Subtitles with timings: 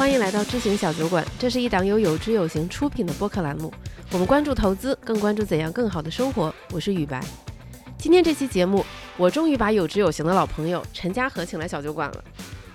[0.00, 3.70] 欢迎来到知行小酒馆，这是一档由有知有行出品的播客栏目。
[4.12, 6.50] 我们关注投资，更关注怎样更好的生活。
[6.72, 7.22] 我是雨白。
[7.98, 8.82] 今天这期节目，
[9.18, 12.24] 我终于把有知有行的老朋友陈嘉禾请来小酒馆了。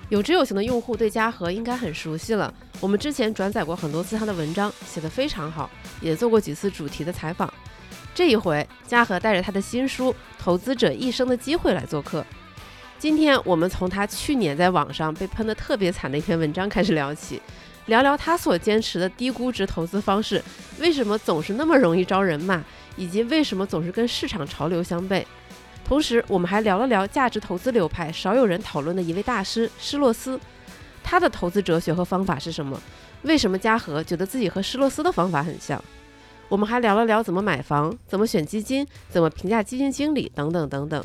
[0.09, 5.67] 有知有行的用户对嘉禾应该很熟悉了，我们之前转载过很多次他的文章，写得非常好，
[6.01, 7.51] 也做过几次主题的采访。
[8.13, 12.23] 这一回，嘉禾带着他的新书《投资者一生的机会》来做客。
[12.97, 17.41] 今天我们从他去年在网上被喷得特别惨的一篇文章开始聊起，
[17.87, 20.41] 聊聊他所坚持的低估值投资方式
[20.79, 22.63] 为什么总是那么容易招人骂，
[22.95, 25.23] 以及为什么总是跟市场潮流相悖。
[25.83, 30.39] 同时，我们还聊了聊价值投资流派少有人讨论的一位大师施洛斯，
[31.03, 32.81] 他的投资哲学和方法是什么？
[33.23, 35.83] 为什么嘉禾觉得自己和施洛斯的方法很像？
[36.47, 41.03] 我们还聊了聊怎么买房、怎么选基金、怎么评价基金经理等等等等。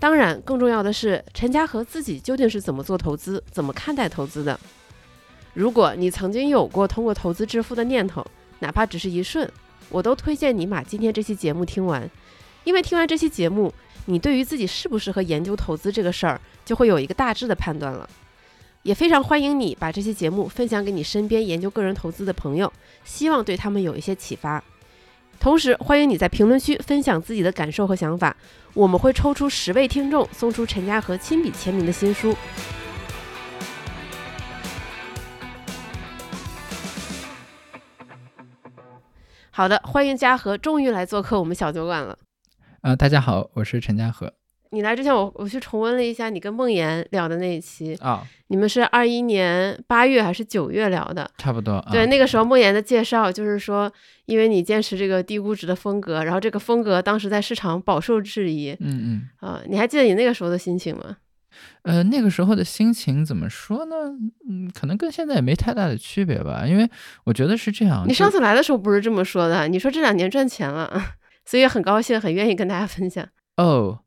[0.00, 4.58] 当然，更重要的是陈嘉禾自己究竟是怎么做投资、怎么看待投资的。
[5.52, 8.26] 如果你曾经有过通过投资致富的念头，
[8.60, 9.46] 哪怕只是一瞬，
[9.90, 12.08] 我都推荐你把今天这期节目听完，
[12.64, 13.72] 因为听完这期节目，
[14.06, 18.08] 你对于自己适不适合研究投资这个事儿，就会有一个大致的判断了。
[18.82, 22.72] 也非常欢迎你把这期节目分享给你身边研究个人投资的朋友，
[23.04, 24.64] 希望对他们有一些启发。
[25.40, 28.36] 同时，欢迎你在评论区分享自己的感受和想法，
[28.74, 32.36] 我们会抽出十位听众送出陈嘉禾亲笔签名的新书。
[39.50, 42.18] 好的，欢迎嘉禾终于来做客我们小酒馆了。
[42.82, 44.30] 呃，大家好，我是陈嘉禾。
[44.72, 51.28] 你来之前，我我去重温了一下你跟梦妍聊的那一期啊，你们是二一年八月还是九月聊的？
[51.38, 51.84] 差不多。
[51.90, 53.92] 对，那个时候梦妍的介绍就是说，
[54.26, 58.70] 因为你坚持这个低估值的风格，然后这个风格当时在市场饱受质疑。
[58.78, 59.28] 嗯嗯。
[59.40, 61.16] 啊，你还记得你那个时候的心情吗？
[61.82, 63.96] 呃，那个时候的心情怎么说呢？
[64.48, 66.88] 嗯，可能跟现在也没太大的区别吧，因为
[67.24, 68.04] 我觉得是这样。
[68.06, 69.66] 你上次来的时候不是这么说的？
[69.66, 70.88] 你说这两年赚钱了，
[71.44, 73.26] 所以很高兴，很愿意跟大家分享。
[73.56, 73.98] 哦。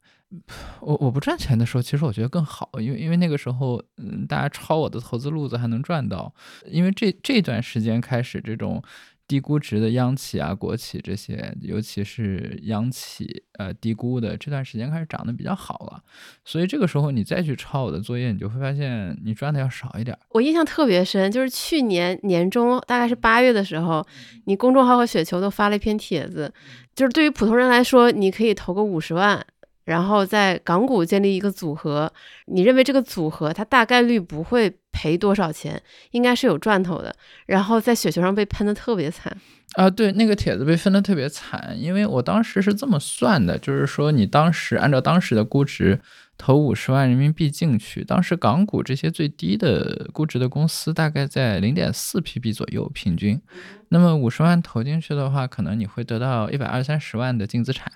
[0.80, 6.34] 我我不赚钱的时候，其实我觉得更好，因为因为那个时候，嗯，大家抄我的投资路子还能赚到。
[6.66, 8.84] 因为这这段时间开始，这种
[9.28, 16.04] 低估值的央企啊、国企这些，尤其是央企，呃，低估的这段时间开始涨得比较好了。
[16.44, 20.18] 所以这个时候你再去抄我的作业，你就会发现你赚的要少一点。
[20.30, 24.06] 我印象特别深，就是去年年中，大概是八月的时候，
[24.46, 26.54] 你公众号和雪球都发了一篇帖子，
[26.94, 29.46] 就是对于普通人来说，你可以投个五十万。
[29.84, 32.12] 然后在港股建立一个组合，
[32.46, 37.14] 你认为这个组合它大概率不会赔多少钱，应该是有赚头的。
[37.46, 39.36] 然后在雪球上被喷的特别惨
[39.74, 46.00] 啊，对，那个帖子被分的特别惨，因为我当时是这么算的，就是说你当时按照当时的估值
[46.38, 53.42] 投五十万人民币进去，当时港股这些最低的估值的公司大概在零点四 PB 左右平均，
[53.90, 57.92] 那么五十万投进去的话，可能你会得到一百二三十万的净资产。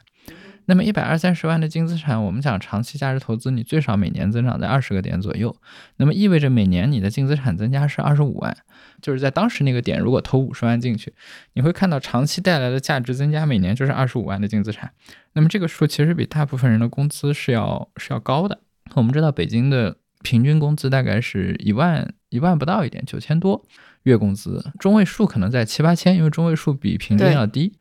[0.70, 5.56] 那么一百二三十万的净资产，我们讲长期价值投资，你最少每年增长在二十个点左右，
[5.96, 8.56] 那么意味着每年你的净资产增加是二十五万，
[9.02, 11.14] 就是在当时那个点，如果投五十万进去，
[11.54, 14.92] 你会看到长期带来的价值增加每年就是二十五万的净资产。
[15.34, 18.60] 那么这个数其实比大部分人的工资是要是要高的。
[18.94, 23.66] 我们知道北京的平均工资大概是一万一万不到一点，九千多
[24.04, 27.72] 月工资，中位数可能在七八千，因为中位数比平均要低，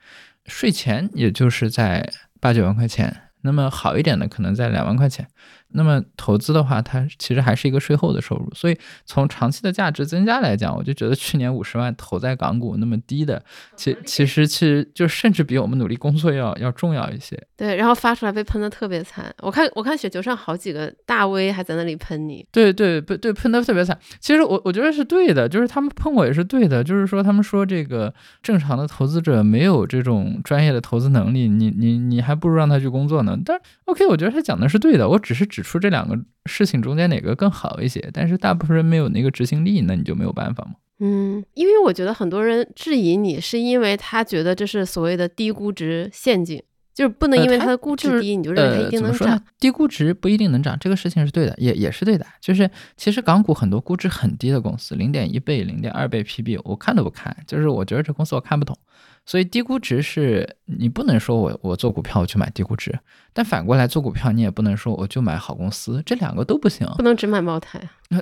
[0.47, 2.09] 税前也就是在。
[2.41, 5.27] 八九万块钱，那么好一点的可能在两万块钱。
[5.69, 13.43] 那么投资的话，它其实还是一个税后的收入，所以从长期的价值增加来讲，我就觉得去年五十万投在港股那么低的，
[13.77, 17.41] 其其实其实就甚至比我们努力工作要要重要一些。
[17.57, 22.47] 对，然后发出来被喷的特别惨，我看我看雪球上好几个大 V 还在那里喷你。
[22.53, 23.99] 对对对对，喷的特别惨。
[24.21, 28.13] 其实我我觉得是对的，就是他们喷我也是对的，就是说他们说这个
[28.43, 33.39] 正常的投资者没有这种专业的投资能力，你你你还不如让他去工作呢。
[33.45, 35.67] 但 OK，我觉得他讲的是对的，我只是指。
[35.67, 38.09] 出这两个事情中间哪个更好一些？
[38.13, 40.75] 但是大部分人没有那个执行力，那你就没有办法嘛？
[41.01, 46.63] 嗯，因为我觉得很多人质疑你，是因为他觉得这是所谓的低估值陷阱，
[46.95, 49.43] 就是不能因为它的估值低，你就认为它一定能涨。
[49.59, 52.25] 低估值不一定能涨，这个事情是对的，也也是对的。
[52.41, 58.79] 就是其实港股很多估值很低的公司，零点一倍、零点二倍 PB，我看都不看，就是我觉得这公司我看不懂。
[59.27, 62.97] 所以低估值是你不能说我我做股票我去买低估值，
[63.33, 67.81] 但反过来做股票你也不能说我就买好公司，这两个都不行，不能只买茅台。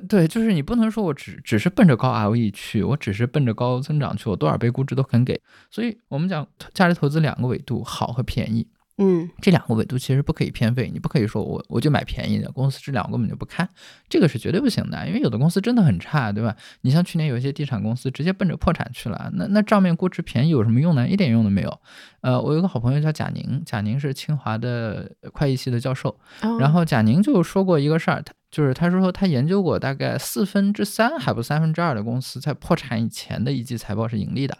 [0.08, 5.38] 对，就是你不能说我只只是奔着高 ROE 去，我只是奔着高增长去，我多少倍估值都肯给。
[5.70, 8.66] 所以我们讲价值投资两个维度，好和便宜。
[8.96, 13.68] 嗯这两个维度其实不可以偏废，你不可以说我我就买便宜的，公司质量我根本就不看，
[14.08, 16.54] 这个是绝对不行的，因为有的公司真的很差，对吧？
[16.82, 21.08] 你像去年有一些地产公司直接奔着破产去了，那那账面估值便宜有什么用呢？
[21.08, 21.80] 一点用都没有。
[22.20, 26.10] 呃，我有个好朋友叫贾宁，贾宁是清华的会计系的教授，
[26.42, 34.56] 哦然后贾宁就说过一个事儿，他就是他说他研究过大概四分之三还不三分之二的公司在破产以前的一季财报是盈利的。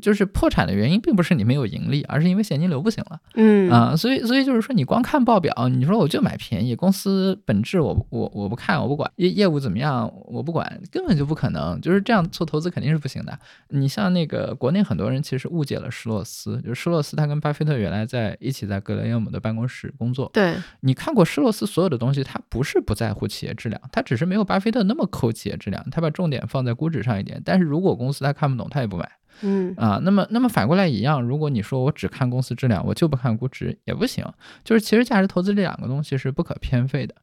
[0.00, 3.20] 就是破产的原因，并不是你没有盈利，而是因为现金流不行了。
[3.34, 13.38] 嗯啊、所以所以就是说，你光看报表，你说我就买便宜，公司本质我我我不看，我不管业业务怎么样，我不管，根本就不可能，就是这样做投资肯定是不行的。
[13.68, 27.40] 你像那个国内很多人其实误解了施洛斯，就是施洛斯他跟巴菲特原来在一起在格雷厄姆的办公室工作，对，你看过施洛斯所有的东西，他不是不在乎企业质量，他只是没有巴菲特那么抠企业质量，他把重点放在估值上一点。
[27.44, 29.10] 但是如果公司他看不懂，他也不买。
[29.42, 34.24] 嗯啊，那么那么反过来一样，如果你说我只看公司质量，我就不看估值也不行。
[34.62, 37.14] 就是其实价值投资这两个东西是不可偏废的。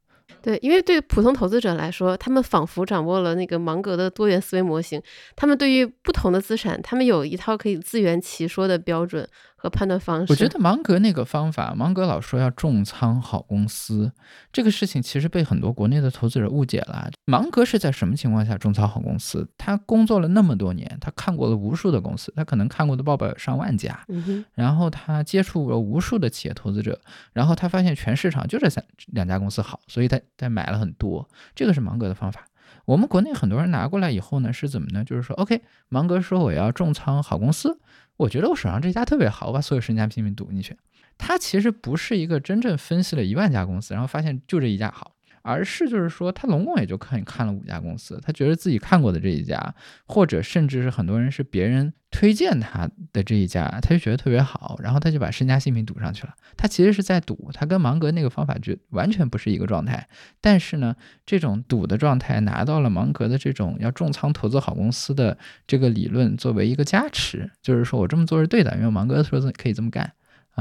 [0.41, 4.99] 对，因为对普通投资者来说，他们仿佛掌握了那个芒格的多元思维模型，
[5.35, 9.27] 他们对于不同的资产，他们有一套可以自圆其说的标准
[9.61, 10.33] 和判断方式。
[10.33, 14.11] 我觉得芒格那个方法，芒格老说要重仓好公司，
[14.51, 17.11] 这个事情其实被很多国内的投资者误解了。
[17.25, 19.47] 芒格是在什么情况下重仓好公司？
[19.59, 26.99] 他工作了那么多年，他看过了无数的公司，他可能看过的报表有上万家，嗯，然后他接触了无数的企业投资者，
[27.33, 32.45] 然后他发现全市场就这三两家公司好，所以他他买了很多，这个是芒格的方法。
[32.85, 35.03] 我们国内很多人拿过来以后呢，是怎么呢？
[35.03, 37.79] 就是说，OK，芒格说我要重仓好公司，
[38.21, 40.77] 我觉得我手上这家特别好，我把所有身家拼命赌进去。
[41.18, 49.73] 他其实不是一个真正分析了一万家公司，然后发现就这一家好，而是就是说他龙共也就看看了五家公司，他觉得自己看过的这一家，
[50.05, 56.33] 或者甚至是很多人是别人推荐他的这一家，他就觉得特别好，然后他就把身家性命赌上去了。
[56.57, 60.07] 他其实是在赌，他跟芒格那个方法就完全不是一个状态。
[60.39, 60.95] 但是呢，
[61.25, 70.11] 这种赌的状态拿到了芒格的这种要重仓投资好公司的这个理论作为一个加持，就是说我这么做是对的，因为芒格说可以这么干。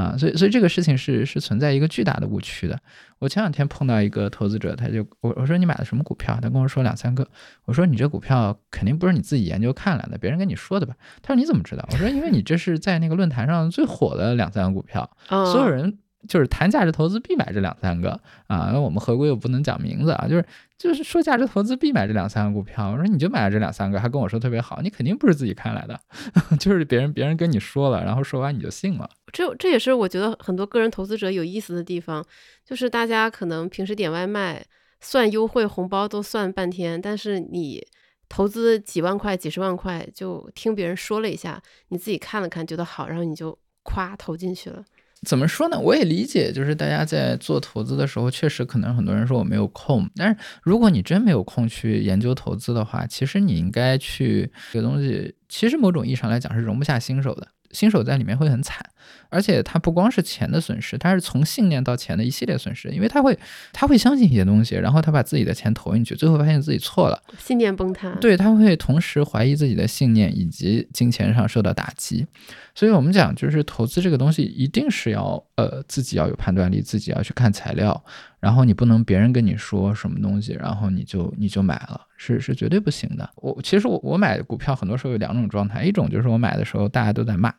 [0.00, 2.80] 啊，所以所以这个事情是是存在一个巨大的误区的。
[3.18, 6.38] 我前两天碰到一个投资者，他就我我说你买的什么股票？
[6.40, 7.28] 他跟我说两三个。
[7.66, 10.94] 我说你这股票肯定不是你自己研究看来的，别人跟你说的吧？
[11.20, 11.86] 他说你怎么知道？
[11.92, 18.10] 我说因为你这是在那个论坛上最火的两三个股票，哦、所有人就是谈价值投资必买这两三个
[18.46, 18.70] 啊。
[18.72, 20.44] 那我们合规又不能讲名字啊，就是
[20.78, 22.90] 就是说价值投资必买这两三个股票。
[22.90, 25.98] 我说你就买了这两三个，还跟我说特别好，你肯定不是自己看来的，
[26.58, 29.08] 就是别人别人跟你说了，然后说完你就信了。
[29.32, 32.24] 这这也是我觉得很多个人投资者有意思的地方，
[32.64, 34.64] 就是大家可能平时点外卖
[35.00, 37.86] 算优惠红包都算半天，但是你
[38.28, 44.84] 投资几万块、几十万块，就听别人说了一下，你自己看了看觉得好，然后你就咵投进去了。
[45.26, 45.78] 怎么说呢？
[45.78, 57.46] 我也理解，就是大家在做投资的时候，确实可能很多人说我没有空，但是如果你真没有空去研究投资的话，其实你应该去这个东西，其实某种意义上来讲是容不下新手的。
[57.72, 58.84] 新手在里面会很惨，
[59.28, 63.38] 而且他不光是钱的损失，他是从信念到钱的一系列损失，因为他会
[63.72, 68.10] 他会相信一些东西，然后他把自己的钱投进去，最后发现自己错了，信念崩塌。
[68.20, 72.26] 对，他会同时怀疑自己的信念以及金钱上受到打击。
[72.74, 78.04] 所以我们讲，就是投资这个东西一定是要呃自己要有判断力，自己要去看材料，
[78.38, 83.28] 然后你不能别人跟你说什么东西，然后你就你就买了，是是绝对不行的。
[83.36, 87.50] 我其实我我买股票很多时候有两种状态，一种就是我买的时候大家都在骂。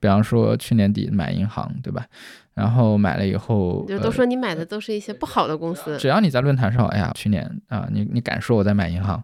[0.00, 2.04] 比方说去年底买银行，对吧？
[2.52, 5.96] 然后买了以后，就都说你买的都是一些不好的公司。
[5.96, 9.22] 只要你在论坛上，哎呀，去年啊，你你敢说我在买银行，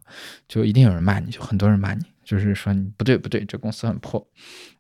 [0.49, 4.27] 就一定有人骂你，就很多人骂你，就是说你不对不对，这公司很破。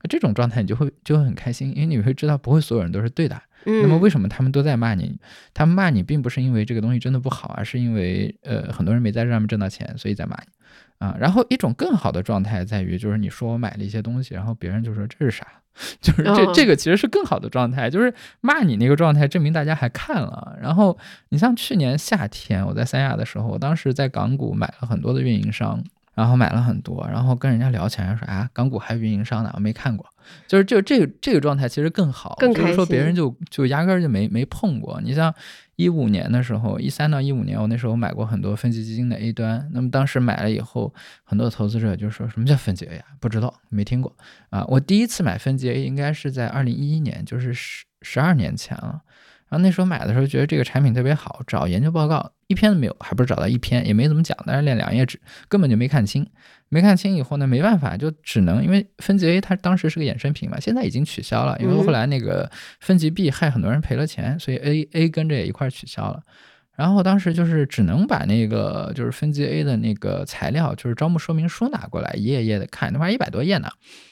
[0.08, 3.38] 这种状态你就会就会很开心，因为你会知道不会所有人都是对的。
[3.64, 5.18] 嗯、那么为什么他们都在骂你？
[5.52, 11.16] 他们骂你并不是因为这个东西真的不好，而是因为呃很多人没在这上面挣到钱，所以在骂你啊。
[11.18, 15.46] 然后一种更好的状态在于，就是你说我买了一些东西，然后别人就说这是啥？
[16.00, 20.58] 就是这哦这个其实是更好的状态，就是骂你那个状态，证明大家还看了。
[20.60, 20.98] 然后
[21.28, 25.80] 你像去年夏天我在三亚的时候，我当时在港股买了很多的运营商，
[26.18, 30.04] 然后买了很多，然后跟人家聊起来说啊，港股还有运营商呢，我没看过。
[30.48, 35.00] 就是就这个这个状态其实更好，更就是说别人就就压根儿就没没碰过。
[35.00, 35.32] 你像
[35.76, 39.70] 一五年的时候，一三到一五年，我那时候买过很多分级基金的 A 端。
[39.72, 43.04] 那么当时买了以后，很多投资者就说什么叫分级 A 呀？
[43.20, 44.14] 不知道，没听过
[44.50, 44.64] 啊。
[44.66, 49.00] 我第一次买分级 A 应该是在二零一一年，就是十十二年前了。
[49.48, 56.26] 然后那时候买的时候觉得这个产品特别好，找研究报告一篇都没有，还不是找到一篇，也没怎么讲，但是练两页纸根本就没看清。
[56.70, 62.50] 没看清以后呢，没办法，就只能因为分级 A 它当时是个衍生品嘛，现在已经取消了，因为后来那个
[62.80, 66.20] 分级 B 害很多人赔了钱，所以 A A 跟着也一块取消了。
[66.74, 73.68] 然后当时就是只能把那个就是分级 A 的那个材料，就是招募说明书拿过来，一页页的看，那玩意一百多页呢。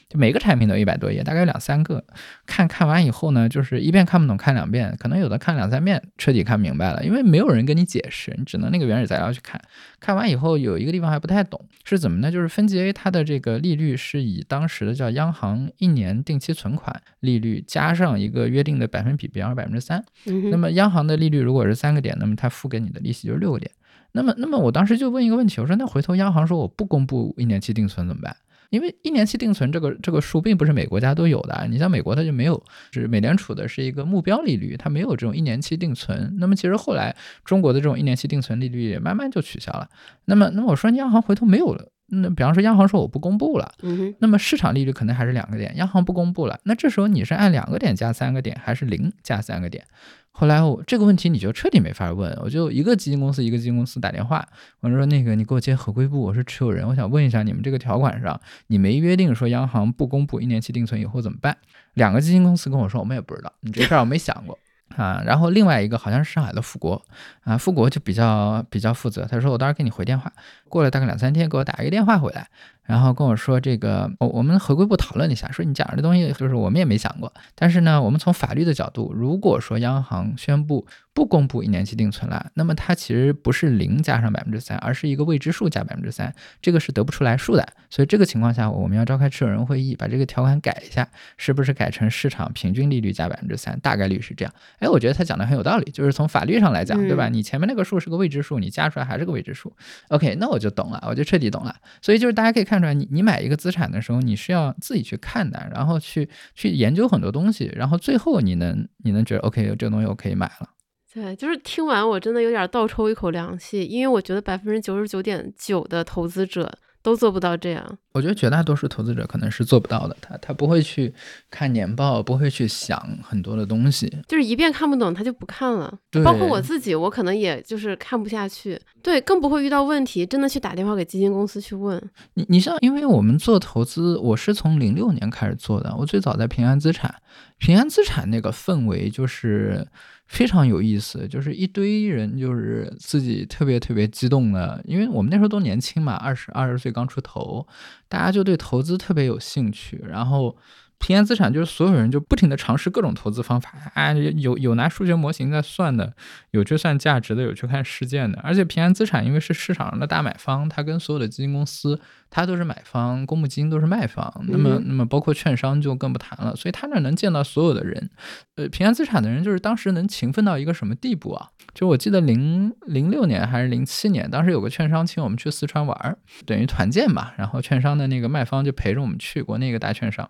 [0.08, 2.04] 就每个产品都一百多页，大概有两三个。
[2.46, 7.04] 看看完以后呢，就是一遍看不懂，看两遍，可能有的看两三遍，彻底看明白了。
[7.04, 9.60] 因为没有人跟你解释，你只能那个原始材料去看。
[9.98, 12.30] 看完以后，有一个地方还不太懂，是怎么呢？
[12.30, 20.04] 就是分级 A 它的这个利率是以当时的叫央行一年定期存款利率加上一个约定的百分比，比方说百分之三。
[20.52, 23.68] 那么央行的利率如果是三个点，那么它付给你的利息就是六个点。
[24.12, 28.34] 那么，那么我当时就问一个问题，我说那回头央行说我不公布一年期定存怎么办？
[28.70, 36.36] 因为一年期定存这个这个数并不是每国家都有的，你像美国它就没有，是美联储的是一个目标利率，它没有这种一年期定存。
[36.38, 39.88] 那么其实后来中国的这种一年期定存利率也慢慢就取消了。
[40.24, 43.72] 那么那么我说央行回头没有了，那比方说央行说我不公布了，
[44.20, 49.84] 那么市场利率可能还是两个点，央行不公布了，那这时候你是按两个点加三个点，还是零加三个点？
[50.30, 54.46] 后来我这个问题你就彻底没法问，我就一个基金公司一个基金公司打电话，
[54.80, 61.56] 我说那个你给我接合规部，我是持有人，我想问一下你们这个条款上你没约定说央行不公布一年期定存以后怎么办？
[61.94, 64.58] 两个基金公司跟我说我们也不知道，你这事儿我没想过
[64.94, 65.22] 啊。
[65.24, 67.02] 然后另外一个好像是上海的富国
[67.42, 70.32] 啊，富国就比较比较负责，他说我到时候给你回电话，
[70.68, 72.46] 过了大概两三天给我打一个电话回来。
[72.84, 77.32] 然后跟我说这个，我我们合规部讨论了一下，说你讲这东西就是我们也没想过。
[77.56, 80.86] 但是呢，我们从法律的角度，如果说央行宣布
[81.16, 86.32] 不公布一年期定存了，那么它其实不是零加上百分之三，而是一个未知数加百分之三，
[86.62, 87.66] 这个是得不出来数的。
[87.90, 93.76] 所以这个情况下，我们要召开持有人会议，把这个条款改一下，是不是改成市场平均利率加百分之三？
[93.80, 94.54] 大概率是这样。
[94.78, 97.28] 哎，我觉得他讲的很有道理，就是从法律上来讲，对吧？
[97.28, 99.74] 你前面那个数是个未知数，你加出来还是个未知数。
[100.10, 101.74] OK，那我就懂了，我就彻底懂了。
[102.00, 102.76] 所以就是大家可以看。
[102.76, 110.68] 看出来，你你买一个资产的时候，你是要自己去看的，然后去去研究很多东西，然后最后你能你能觉得 OK，这个东西我可以买了。
[111.16, 116.70] 对，就是听完我真的有点倒抽一口凉气，因为我觉得百分之九十九点九的投资者。
[117.02, 120.16] 都做不到这样，我觉得绝大多数投资者可能是做不到的。
[120.20, 121.14] 他他不会去
[121.48, 125.96] 看年报，不会去想很多的东西，就是一遍看不懂他就不看了。
[126.24, 128.76] 包括我自己，我可能也就是看不下去。
[129.00, 131.96] 对，更不会遇到问题，真的去打电话给基金公司去问。
[132.34, 137.14] 你你像，因为我们做投资，我是从零六年开始做的，我最早在平安资产，
[137.58, 139.86] 平安资产那个氛围就是。
[140.26, 147.66] 非常有意思，就是一堆人，就是自己特别特别激动的，因为我们那时候都年轻嘛，二十二十岁刚出头，
[148.08, 150.56] 大家就对投资特别有兴趣，然后。
[150.98, 156.12] 平安资产就是所有人就不停的尝试各种投资方法啊，有有拿数学模型在算的，
[156.50, 158.40] 有去算价值的，有去看事件的。
[158.42, 162.00] 而且平安资产因为是市场上的大买方，它跟所有的基金公司，
[162.30, 164.32] 它都是买方，公募基金都是卖方。
[164.48, 166.56] 那么那么包括券商就更不谈了。
[166.56, 168.10] 所以他那能见到所有的人。
[168.56, 171.50] 呃，平安资产的人就是当时能勤奋到一个什么地步啊？
[171.74, 177.34] 就我记得零零六年还是零七年，当时有个券商请我们去四川玩，等于团建吧。
[177.36, 180.28] 然后券商的那个卖方就陪着我们去国内一个大券商。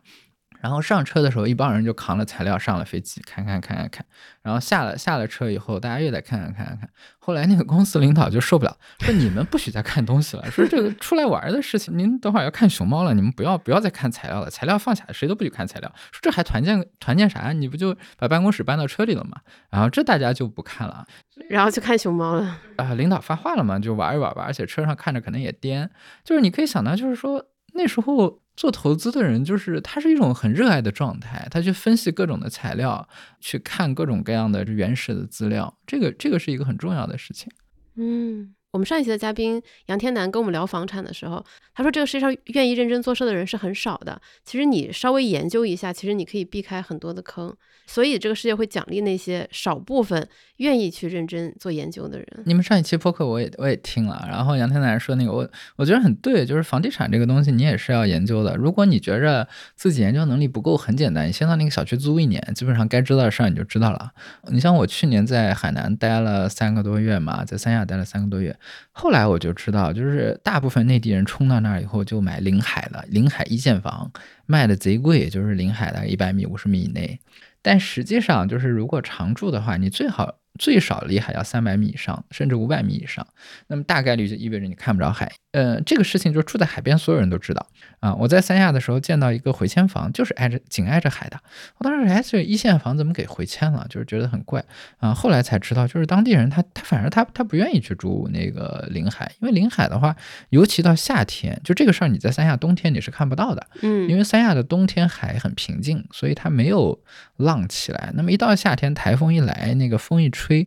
[0.61, 4.07] 然后上车的时候，一帮人就扛了材料上了飞机，看看看看看。
[4.43, 6.91] 然后下了下了车以后，大家又在看看看看看。
[7.19, 15.93] 后来那个公司领导就受不了，说你们不许再看东西了，说这个出来玩的事情，您等会儿要看熊猫了，你们不要不要再看材料了，材料放下，谁都不许看材料。
[16.13, 17.53] 说这还团建团建啥？
[17.53, 19.41] 你不就把办公室搬到车里了吗？
[19.71, 21.05] 然后这大家就不看了，
[21.49, 22.59] 然后就看熊猫了。
[22.77, 25.91] 啊，领导发话了嘛，就玩一玩吧，而且车上看着可能也颠，
[26.25, 27.45] 就是你可以想到，就是说
[27.75, 28.41] 那时候。
[28.57, 33.09] 做投资的人就是他是一种很热爱的状态，他去分析各种的材料，
[33.41, 37.53] 去看各种各样的原始的资料，这个这个是一个很重要的事情。
[37.97, 38.55] 嗯。
[38.73, 41.43] 我们上一期的嘉宾杨天南跟我们聊房产的时候，
[41.75, 44.21] 他说这个世界上愿意认真做事的人是很少的。
[44.45, 47.57] 其实你稍微研究一下，其实你可以避开很多的坑。
[47.87, 52.27] 所以这个世界会奖励那些少部分愿意去认真做研究的人。
[52.45, 58.57] 你们上一期播客我也我也听了，然后杨天南说那个我我觉得很对，就是房地产这个东西你也是要研究的。
[58.57, 64.11] 如果你觉着自己研究能力不够，很简单，你先到那个小区租一年，基本上该知道的事儿你就知道了。
[64.51, 68.57] 你像我去年在海南待了三个多月嘛，在三亚待了三个多月。
[68.93, 74.11] 后来我就知道，就是大部分内地人冲到那儿以后就买临海的，临海一线房
[74.47, 77.21] 卖的贼贵，也就是临海的一百米、五十米以内。
[77.61, 83.27] 但实际上，就是如果常住的话，你最好最少离海要三百米以上，甚至五百米以上。
[83.69, 85.33] 那么大概率就意味着你看不着海。
[85.53, 87.67] 呃，这个事情就是住在海边，所有人都知道
[88.01, 88.15] 啊。
[88.15, 91.41] 我在三亚的时候见到一个回迁房，就是挨着紧挨着海的。
[91.79, 93.87] 我当时哎，这一线房怎么给回迁了？
[93.89, 94.63] 就是觉得很怪
[94.99, 95.15] 啊。
[95.15, 100.15] 后来才知道，就是当地人他他反而他他不愿意去住那个临海，因为临海的话，
[100.51, 107.01] 尤其到夏天，就这个事儿你在三亚冬天你是看不到的，嗯，因为三亚的冬天海很平静，所以它没有
[107.37, 108.13] 浪起来。
[108.15, 110.67] 那么一到夏天，台风一来，那个风一吹，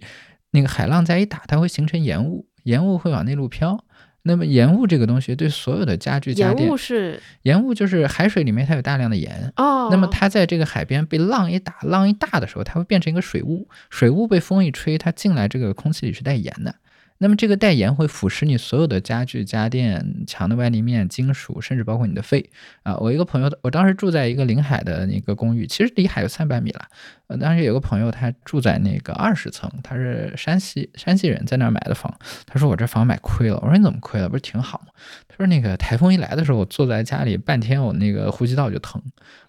[0.51, 3.83] 那个海浪再一打，它会形成盐雾，盐雾会往内陆飘。
[4.23, 9.51] 那么盐雾这个东西对所有的家具家盐电，雾是盐雾就是海水里面它有大量的盐。
[9.55, 13.67] 哦，那么它在这个海边被浪一打，浪一大的时候，它会变成一个水雾。
[13.89, 16.75] 水雾被风一吹，它进来这个空气里是带盐的。
[17.21, 22.49] 那么这个带盐会腐蚀你所有的家具、家电、墙的外立面、金属，甚至包括你的肺
[22.83, 22.95] 啊！
[22.97, 26.85] 我一个朋友，我当时住在一个临海的那个公寓，其实离海有三百米了。
[27.27, 32.17] 呃，当时有个朋友，他住在那个二十层，他是山西山西人，在那儿买的房。
[32.45, 33.59] 他说我这房买亏了。
[33.61, 34.29] 我说你怎么亏了？
[34.29, 34.93] 不是挺好吗？
[35.27, 39.01] 他说那个台风一来的时候，我坐在家里半天，我那个呼吸道就疼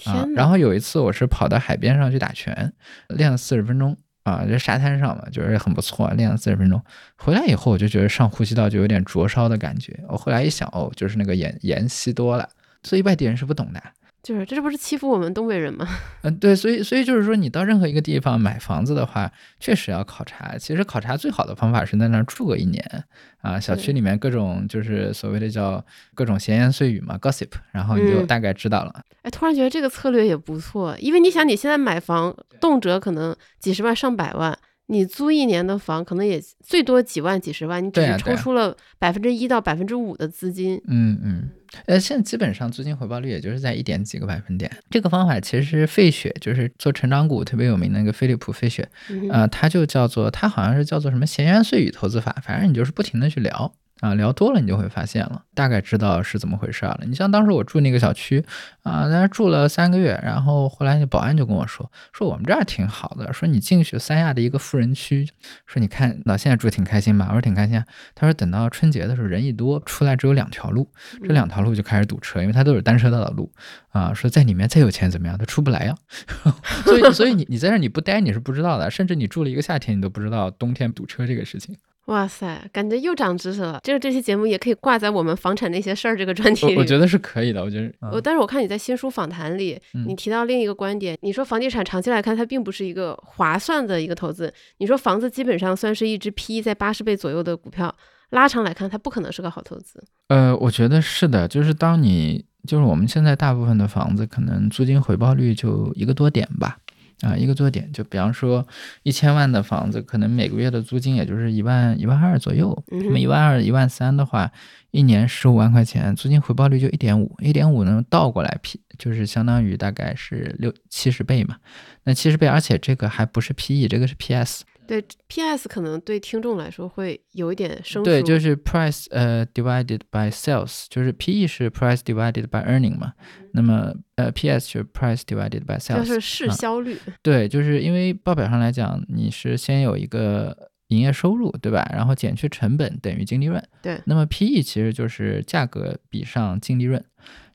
[0.06, 2.72] 啊然后有一次我是跑到海边上去打拳，
[3.08, 3.96] 练了四十分钟。
[4.30, 6.82] 啊，这沙滩上嘛，就是很不错，练了四十分钟。
[7.16, 9.98] 回来以后，我就觉得上呼吸道就有点灼烧的感觉。
[10.08, 12.48] 我后来一想，哦，就是那个盐盐吸多了，
[12.82, 13.82] 所以外地人是不懂的。
[14.22, 15.88] 就是这不是欺负我们东北人吗？
[16.22, 20.56] 嗯， 对，所以所以就是说，你到任何一个地方买房子的话，确实要考察。
[20.58, 23.04] 其实考察最好的方法是在那儿住个一年
[23.40, 25.82] 啊，小区里面各种就是所谓的叫
[26.14, 29.02] 各种闲言碎语嘛，gossip，然后你就嗯大概知道了。
[29.22, 34.56] 哎，突然觉得这个策略也不错，因为你想，你现在买房动辄可能几十万上百万，
[34.90, 40.82] 你租一年的房可能也最多几万几十万，你只是抽出了百分之一到百分之五的资金。
[40.88, 41.48] 嗯嗯，
[41.86, 44.68] 呃，现在基本上租金回报率也就是在一点几个百分点。
[44.90, 53.72] 这个方法其实费雪就是做成长股特别有名的那个飞利浦费雪，嗯哼呃，它就叫做它好像是叫做什么闲言碎语投资法，反正你就是不停的去聊。
[54.00, 57.00] 啊，聊多了你就会发现了，大概知道是怎么回事了。
[57.06, 58.44] 你像当时我住那个小区
[58.82, 65.28] 啊，在那住了三个月，然后后来那保安就跟我说，说我们这儿挺好的，说你进去三亚的一个富人区，
[65.66, 67.26] 说你看到现在住挺开心吧？
[67.28, 67.82] 我说挺开心。
[68.14, 70.90] 他说等到春节的时候人一多，出来只有两条路，
[71.22, 73.52] 这两条路就开始堵车，因为它都是单车道的路
[73.90, 74.14] 啊。
[74.14, 75.94] 说在里面再有钱怎么样，他出不来呀、
[76.84, 81.76] 所以所以你你在这儿你不待你是不知道的，甚至你住了一个夏天你都不知道冬天堵车这个事情。
[82.10, 83.78] 哇塞，感觉又长知识了。
[83.84, 86.74] 就是这期节目也可以挂在我们房产那些事儿这个专题里。
[86.74, 88.10] 我我觉得是可以的，我觉得。
[88.10, 97.94] 我但是我看你在新书访谈里，嗯你提到另一个观点，你说房地产长期来看它并不是一个划算的一个投资，你说房子基本上算是一只 P E 在八十倍左右的股票，
[98.30, 100.02] 拉长来看它不可能是个好投资。
[100.26, 106.76] 呃，我觉得是的，就是当你就是我们现在大部分的房子，可能租金回报率就一个多点吧，
[107.22, 107.90] 啊、一个做点。
[107.92, 108.66] 就比方说
[109.02, 112.76] 一千万的房子，可能每个月的租金也就是一万一万二左右。
[112.90, 114.50] 嗯那么一，万二一万三的话，
[114.90, 121.56] 一年十五万块钱，租金回报率就一点五，一点五呢倒过来 P 就是相当于大概是六七十倍嘛。
[122.04, 124.64] 那七十倍，而且这个还不是 PE，这个是 PS。
[124.90, 128.02] 对 P S 可能对听众来说会有一点生疏。
[128.02, 133.12] 对，就是 price 呃 divided by sales，就是 PE 是 price divided by earning 嘛，
[133.52, 136.98] 那么呃 PS 是 price divided by sales，就是市啊销率。
[137.22, 141.88] 对，就是因为报表上来讲，你是先有一个营业收入，对吧？
[141.94, 143.64] 然后减去成本等于净利润。
[143.80, 147.04] 对那么 PE 其实就是价格比上净利润，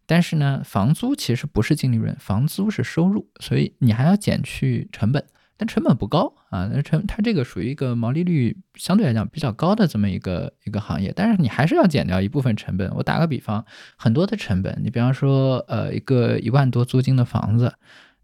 [0.05, 5.21] 但是呢，房租其实不是净利润，房租是收入，所以你还要减去成本。
[5.57, 12.93] 但成本不高啊，那成它这个属于一个毛利率相对来讲比较高的这么一个一个行业，但是你还是要减掉一部分成本。
[12.95, 13.65] 我打个比方，
[13.95, 17.73] 很多的成本，你比方说呃一个一万多租金的房子，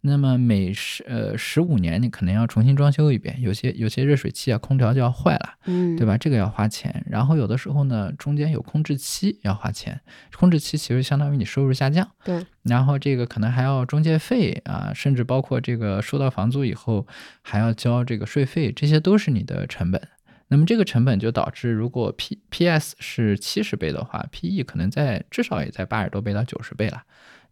[0.04, 6.18] 那么每十呃十五年你可能要重新装修一遍，有些有些热水器啊、空调就要坏了，嗯，对吧？
[6.18, 7.06] 这个要花钱。
[7.08, 10.02] 然后有的时候呢，中间有空置期要花钱，
[10.36, 12.10] 空置期其实相当于你收入下降。
[12.24, 12.44] 对。
[12.64, 17.06] 然后这个可能还要中介费啊，甚至包括这个收到房租以后
[17.44, 20.02] 还要交这个税费，这些都是你的成本。
[20.48, 27.04] 那么这个成本就导致，如果 P P S 是七十倍的话，P E 可能在至少也在八十多倍到九十倍了。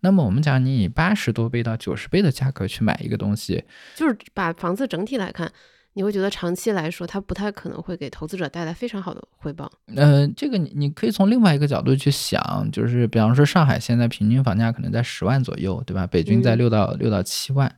[0.01, 3.63] 那么我们讲，你以八十多倍到九十倍的价格去买一个东西，
[3.95, 5.51] 就是把房子整体来看，
[5.93, 9.69] 你会觉得长期来说，它不太可能会给投资者带来非常好的回报。
[9.95, 16.07] 呃，这个你你可以从另外一个角度去想，就是比方说上海现在平均房价可能在十万左右，对吧？
[16.07, 17.75] 北京在嗯六到六到七万，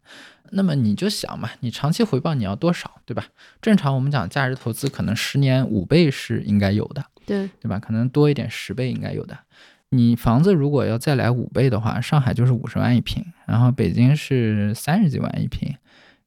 [0.51, 3.25] 那么你就想嘛，你长期回报你要多少，对吧？
[3.61, 7.79] 正常我们讲价值投资可能十年五倍是应该有的，对，对吧？
[7.79, 9.35] 可能多一点十倍应该有的。
[9.91, 15.75] 你房子如果要再来五倍的话，上海就是五十万一平，然后北京是三十几万一平，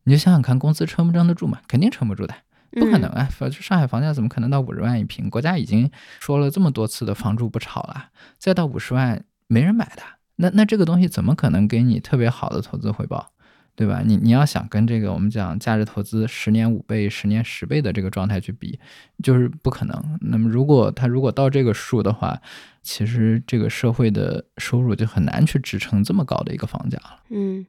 [0.05, 1.59] 你就想想看，公司撑不撑得住嘛？
[1.67, 2.35] 肯定撑不住的。
[2.77, 3.29] 不可能啊！
[3.39, 5.31] 就上海房价怎么可能到五十万一平？
[5.31, 10.03] 国家已经说了这么多次的房住不炒了，再到五十万没人买的。
[10.37, 13.31] 那那这个东西怎么可能给你特别好的投资回报？
[13.77, 14.03] 对吧？
[14.05, 18.79] 你你要想跟这个我们讲价值投资十年五倍、十年十倍的这个状态去比，
[19.23, 20.19] 就是不可能。
[20.21, 22.41] 那么如果它如果到这个数的话，
[22.83, 27.21] 其实这个社会的收入就很难去支撑这么高的一个房价了。
[27.31, 27.67] 嗯，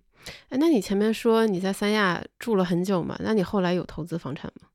[0.49, 3.17] 哎，那你前面说你在三亚住了很久嘛？
[3.19, 4.67] 那你后来有投资房产吗？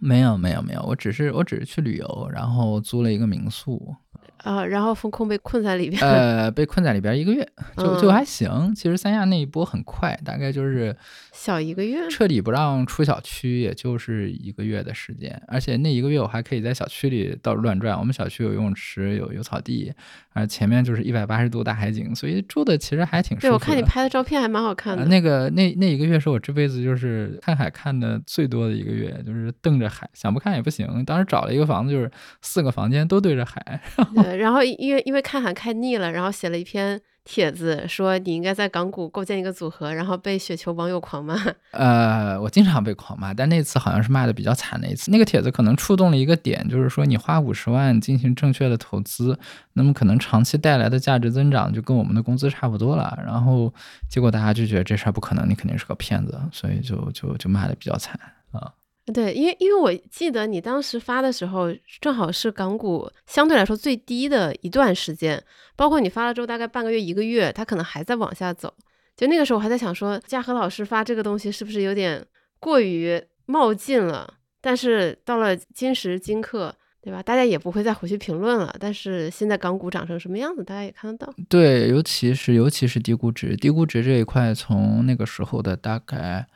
[0.00, 0.82] 没有，没有，没有。
[0.82, 3.94] 我只是我只是去旅游，然后租了一个民宿。
[4.44, 7.46] 啊，然后风控被困在里边， 呃，被困在里边一个月，
[7.76, 8.72] 就就还行。
[8.74, 10.96] 其实三亚那一波很快，大概就是
[11.32, 15.40] 小一个月，彻底不让出小区，也就是一个月的时间。
[15.48, 17.98] 而且那一个月我还可以在小区里到处乱转。
[17.98, 19.92] 我们小区有游泳池，有有草地，
[20.34, 23.48] 啊，前面就是一百八十度大海景，所以住的其实还挺舒服。
[23.48, 25.04] 对，我看你拍的照片还蛮好看的。
[25.06, 31.04] 那个那那一个月是我这辈子就是看海看的最多的一个月，就是瞪着海，想不看也不行。
[31.04, 32.10] 当时找了一个房子，就是
[32.42, 33.80] 四个房间都对着海。
[34.14, 41.36] 然后然后因为因为看海看腻了，然后写了一篇帖子，说你应该在港股构建一个组合，然后被雪球网友狂骂。
[41.72, 45.10] 呃，我经常被狂骂，但那次好像是骂的比较惨的一次。
[45.10, 49.38] 那个帖子可能触动了一个点，就是说你花五十万进行正确的投资，
[49.74, 53.18] 那么可能长期带来的价值增长就跟我们的工资差不多了。
[53.24, 53.72] 然后
[54.08, 58.18] 结果大家就觉得这事儿不可能，你肯定是个骗子，所以就就就骂的比较惨
[58.52, 58.72] 啊。
[59.12, 61.68] 对，因为因为我记得你当时发的时候，
[62.00, 65.42] 正好是港股相对来说最低的一段时间，
[65.76, 68.74] 包括你发了之后大概半个月一个月，它可能还在往下走。
[69.16, 72.24] 就那个时候我还在想说，嘉禾老师发这个东西是不是有点
[72.60, 74.34] 过于冒进了？
[74.60, 77.22] 但是到了今时今刻，对吧？
[77.22, 78.74] 大家也不会再回去评论了。
[78.78, 81.32] 但是现在港股涨成什么样子，大家也看得到。
[81.48, 86.46] 对，尤其是尤其是低估值，低估值这一块，从那个时候的大概。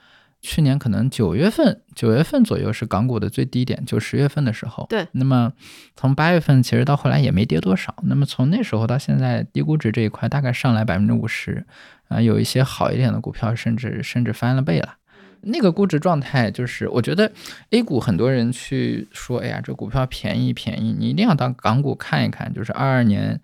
[0.43, 4.85] 去年可能九月份，九月份左右是港股的最低点，就十月份的时候。
[4.91, 5.07] 对。
[5.13, 5.53] 那么
[5.97, 7.95] 从八月份其实到后来也没跌多少。
[8.03, 11.65] 那么从那时候到现在，低估值这一块大概上来百分之五十，
[12.09, 14.97] 啊，有一些好一点的股票甚至甚至翻了倍了。
[15.43, 17.31] 那个估值状态就是，我觉得
[17.71, 23.41] A 股很多人去说，哎呀，这股票便宜便宜，你一定要到港股看一看，就是二二年。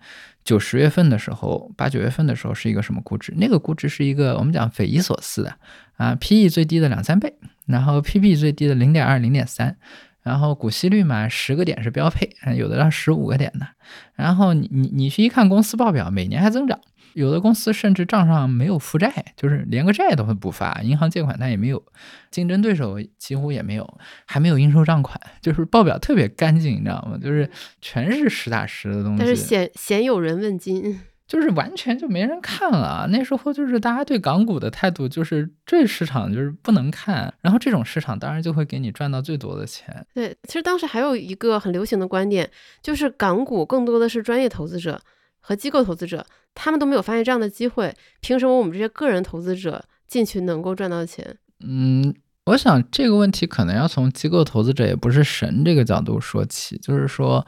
[0.49, 3.31] 九十月份的时候，八九月份的时候是一个什么估值？
[3.37, 5.53] 那个估值是一个我们讲匪夷所思的
[5.95, 7.35] 啊，P/E 最低的两三倍，
[7.67, 9.77] 然后 P/B 最低的零点二、零点三，
[10.23, 13.67] 然后股息率嘛，十个点是标配，有的到十五个点的。
[14.15, 16.79] 然后你你你去一看公司报表，每年还增长。
[17.13, 21.83] 有的公司甚至账上没有负债，就是连个债都会不发，银行借款它也没有，
[22.29, 27.17] 竞争对手几乎也没有，还没有应收账款，就是报表特别干净，你知道吗？
[27.21, 27.49] 就是
[27.81, 29.19] 全是实打实的东西。
[29.19, 33.07] 但是鲜鲜有人问津，就是完全就没人看了。
[33.11, 40.05] 那时候就是大家对港股的态度就是这市场就是不能看，然后这种市场当然就会给你赚到最多的钱。
[40.13, 42.49] 对，其实当时还有一个很流行的观点，
[42.81, 44.99] 就是港股更多的是专业投资者。
[45.49, 51.35] 和机构投资者，他们都没有发现这样的机会，凭什么我们这些个人投资者进去能够赚到钱？
[51.61, 52.13] 嗯，
[52.45, 57.43] 我想这个问题可能要从机构投资者也不是神这个角度说起，就是说，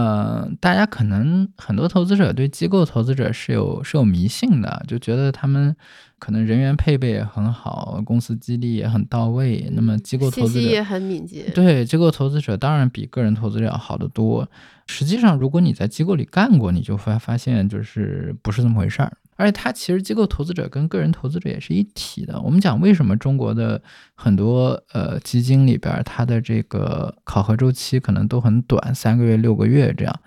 [0.00, 5.76] 呃，大家可能很多投资者对机构投资者是有是有迷信的，就觉得他们。
[6.20, 9.66] 可能人员配备也很好，公司激励也很到位。
[9.72, 11.50] 那么机构投资者也很敏捷。
[11.54, 14.46] 对，机构投资者当然比个人投资者要好得多。
[14.86, 19.10] 实际上，如果你在机构里干过，你就会发现就是不是这么回事儿。
[19.40, 22.38] 而且，它其实机构投资者跟个人投资者也是一体的。
[22.42, 23.80] 我们讲为什么中国的
[24.14, 30.20] 很多呃基金里边，它的这个考核周期可能都很短，三个月、六个月这样。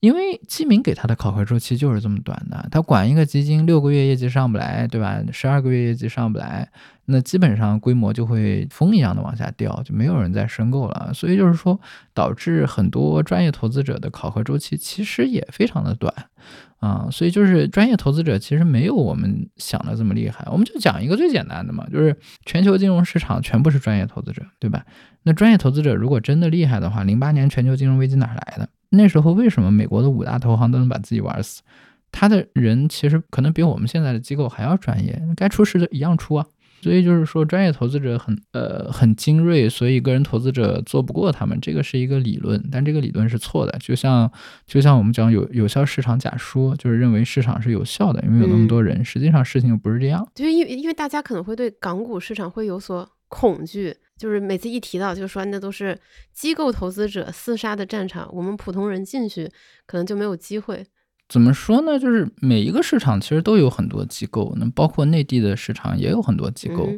[0.00, 5.18] 因为基民给他的考核周期就是这么短的，他管一个基金六个月业绩上不来，对吧？
[5.32, 6.68] 十二个月业绩上不来，
[7.06, 11.10] 那基本上规模就会风一样的往下掉，就没有人再申购了。
[11.14, 11.80] 所以就是说，
[12.12, 16.12] 导致很多专业投资者的考核周期其实也非常的短
[16.84, 17.08] 啊。
[17.10, 20.46] 所以就是专业投资者其实没有我们想的这么厉害。
[20.50, 24.84] 我们就讲一个最简单的嘛，就是全球金融市场全部是专业投资者，对吧？
[25.22, 28.68] 那专业投资者如果真的厉害的话，零八年全球金融危机哪来的？
[28.90, 31.62] 那时候为什么美国的五大投行都能把自己玩死？
[32.12, 36.46] 他的人其实可能比我们现在的机构还要专业，该出事的一样出啊。
[36.84, 43.74] 所以就是说，专业投资者很呃很精锐，所以个人投资者做不过他们，这个是一个理论，但这个理论是错的。
[43.78, 44.30] 就像
[44.66, 50.28] 就像我们讲有有效市场假说，就是认为市场是有效的，因为有那么多人，实际上事情又不是这样。
[50.34, 53.96] 就是因为因为大家可能会对港股市场会有所恐惧。
[54.16, 55.98] 就是每次一提到，就说那都是
[56.32, 59.50] 机构投资者厮杀的战场，我们普通人进去
[59.86, 60.86] 可能就没有机会。
[61.28, 61.98] 怎么说呢？
[61.98, 66.88] 就是每一个市场其实都有很多机构，那包括内地的市场也有很多机构，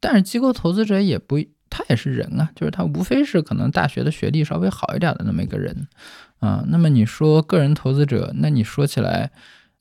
[0.00, 5.88] 但是机构投资者也不他也是人啊，就是他无非是可能大学的学历稍微好一点的那么一个人
[6.38, 6.64] 啊。
[6.68, 9.30] 那么你说个人投资者，那你说起来，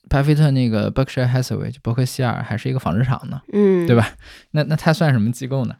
[0.09, 4.07] 巴菲特那个 Berkshire Hathaway 就伯克希尔还是一个纺织厂呢，嗯，对吧？
[4.51, 5.75] 那那他算什么机构呢？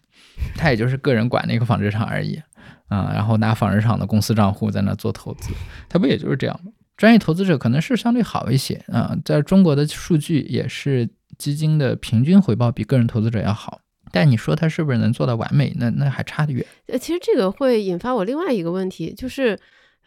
[0.55, 2.41] 他也就是个人管那个纺织厂而已
[2.88, 5.51] 啊，然后拿纺织厂的公司账户在那做投资，
[5.88, 6.70] 他不也就是这样吗？
[7.02, 15.74] 专业投资者可能是相对好一些啊，在中国的数据也是基金的平均回报比个人投资者要好，但你说他是不是能做到完美？
[15.80, 16.64] 那那还差得远。
[16.86, 19.58] 呃，其实这个会引发我另外一个问题，就是，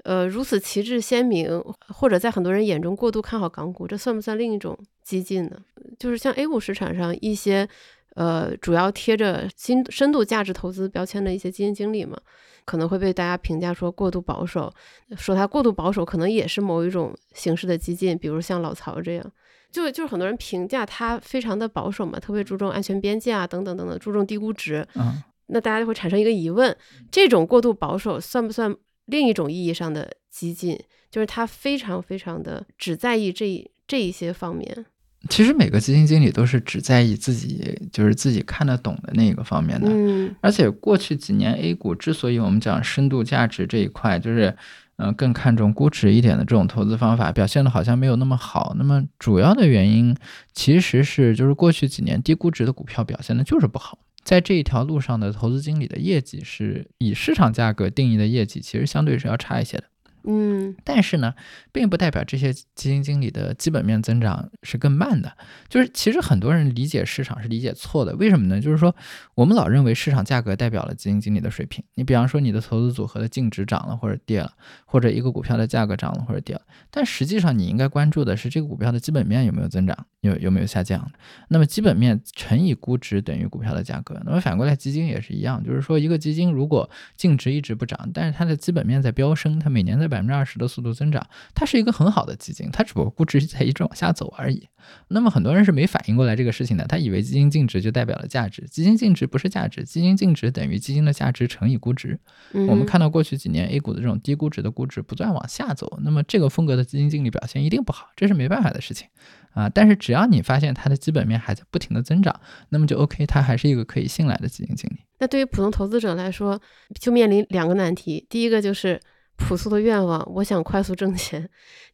[0.04, 5.56] 呃，如此旗帜鲜明，或者在很多人眼中过度看好港股，这算不算另一种激进呢？
[5.98, 7.68] 就是像 A 股市场上一些，
[8.14, 12.18] 呃，主要贴着新深度价值投资标签的一些基金经理嘛，
[12.64, 14.72] 可能会被大家评价说过度保守，
[15.16, 19.32] 说他过度保守可能也是某一种形式的激进，比如像老曹这样。
[19.72, 24.86] 就就是很多人评价他非常的保守嘛，特别注重安全边界啊，等等等等，注重低估值。
[24.94, 26.76] 嗯，那大家就会产生一个疑问：
[27.10, 28.72] 这种过度保守算不算
[29.06, 30.80] 另一种意义上的激进？
[31.10, 34.86] 就是他非常非常的只在意这一这一些方面。
[35.28, 39.88] 其实每个基金经理都是只在意自己就是自己看得懂的那个方面的。
[39.90, 44.48] 嗯而且过去几年 A 股之所以我们讲深度价值这一块，就是
[44.96, 48.74] 嗯、呃更看重估值一点的这种投资方法，表现的好像没有那么好。
[48.78, 50.16] 那么主要的原因
[50.52, 53.98] 其实是就是过去几年低估值的股票表现的就是不好。
[54.22, 59.84] 在这一条路上的投资经理的业绩是以市场价格定义的业绩，其实相对是要差一些的。
[60.26, 61.34] 嗯但是呢，
[61.72, 65.36] 并不代表这些基金经理的基本面增长是更慢的。
[65.68, 68.60] 就是其实很多人理解市场是理解错的，为什么呢？
[68.60, 68.94] 就是说
[69.34, 71.84] 我们老认为市场价格代表了基金经理的水平。
[71.94, 74.52] 你比方说你的投资组合的净值涨了或者跌了，
[74.84, 81.10] 或者一个股票的价格涨了或者跌了，但实际上你应该关注的是这个股票的基本面有没有增长，有有没有下降。
[81.48, 84.20] 那么基本面乘以估值等于股票的价格。
[84.24, 94.68] 那么反过来基金也是一样，就是说一个基金如果净值一直不涨，但是它的基本面在飙升，它每年在百分之二十的速度增长，它是一个很好的基金，它只不过估值在一直往下走而已。
[95.08, 102.18] 那么很多人是没反应过来这个事情的，他以为基金净值就代表了价值，基金净值不是价值，基金净值等于基金的价值乘以估值。
[102.52, 109.08] 嗯，我们看到过去几年 A 股的这种低估值的估值不断往下走，那么这个风格的基金经理表现一定不好，这是没办法的事情
[109.52, 109.70] 啊。
[109.70, 114.98] 但是只要你发现它的基本面还在不停的增长，那么就 OK，它还是一个可以信赖的基金经理。
[115.18, 116.60] 那对于普通投资者来说，
[117.00, 118.26] 就面临两个难题。
[118.28, 119.00] 第一个就是
[119.36, 121.42] 朴素的愿望，我想快速挣钱；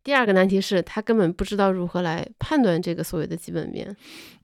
[0.05, 3.96] 第二个难题是他根本不知道如何来判断这个所谓的基本面。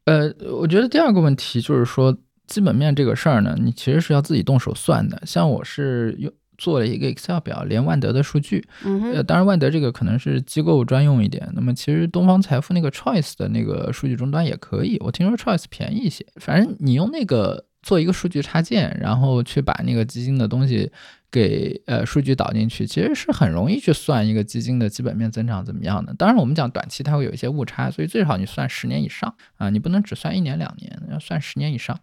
[0.05, 5.21] 呃，我觉得第二个问题就是说，基本面这个事儿呢，你其实是要自己动手算的。
[5.27, 16.25] 像我是用做了一个 Excel 表，连万德的数据，呃，当然万德这个可能是机构专用一点，那么其实东方财富那个 Choice 的那个数据终端也可以，我听说 Choice 便宜一些。
[16.37, 20.91] 反正你用那个做一个数据插件，然后去把那个基金的东西
[21.31, 26.15] 给呃数据导进去，其实是很容易去算一个基金的基本面增长怎么样的。
[26.15, 31.99] 当然我们讲短期它会有一些误差，所以最少你算十年以上啊，你不能只算一年两年，要算十年以上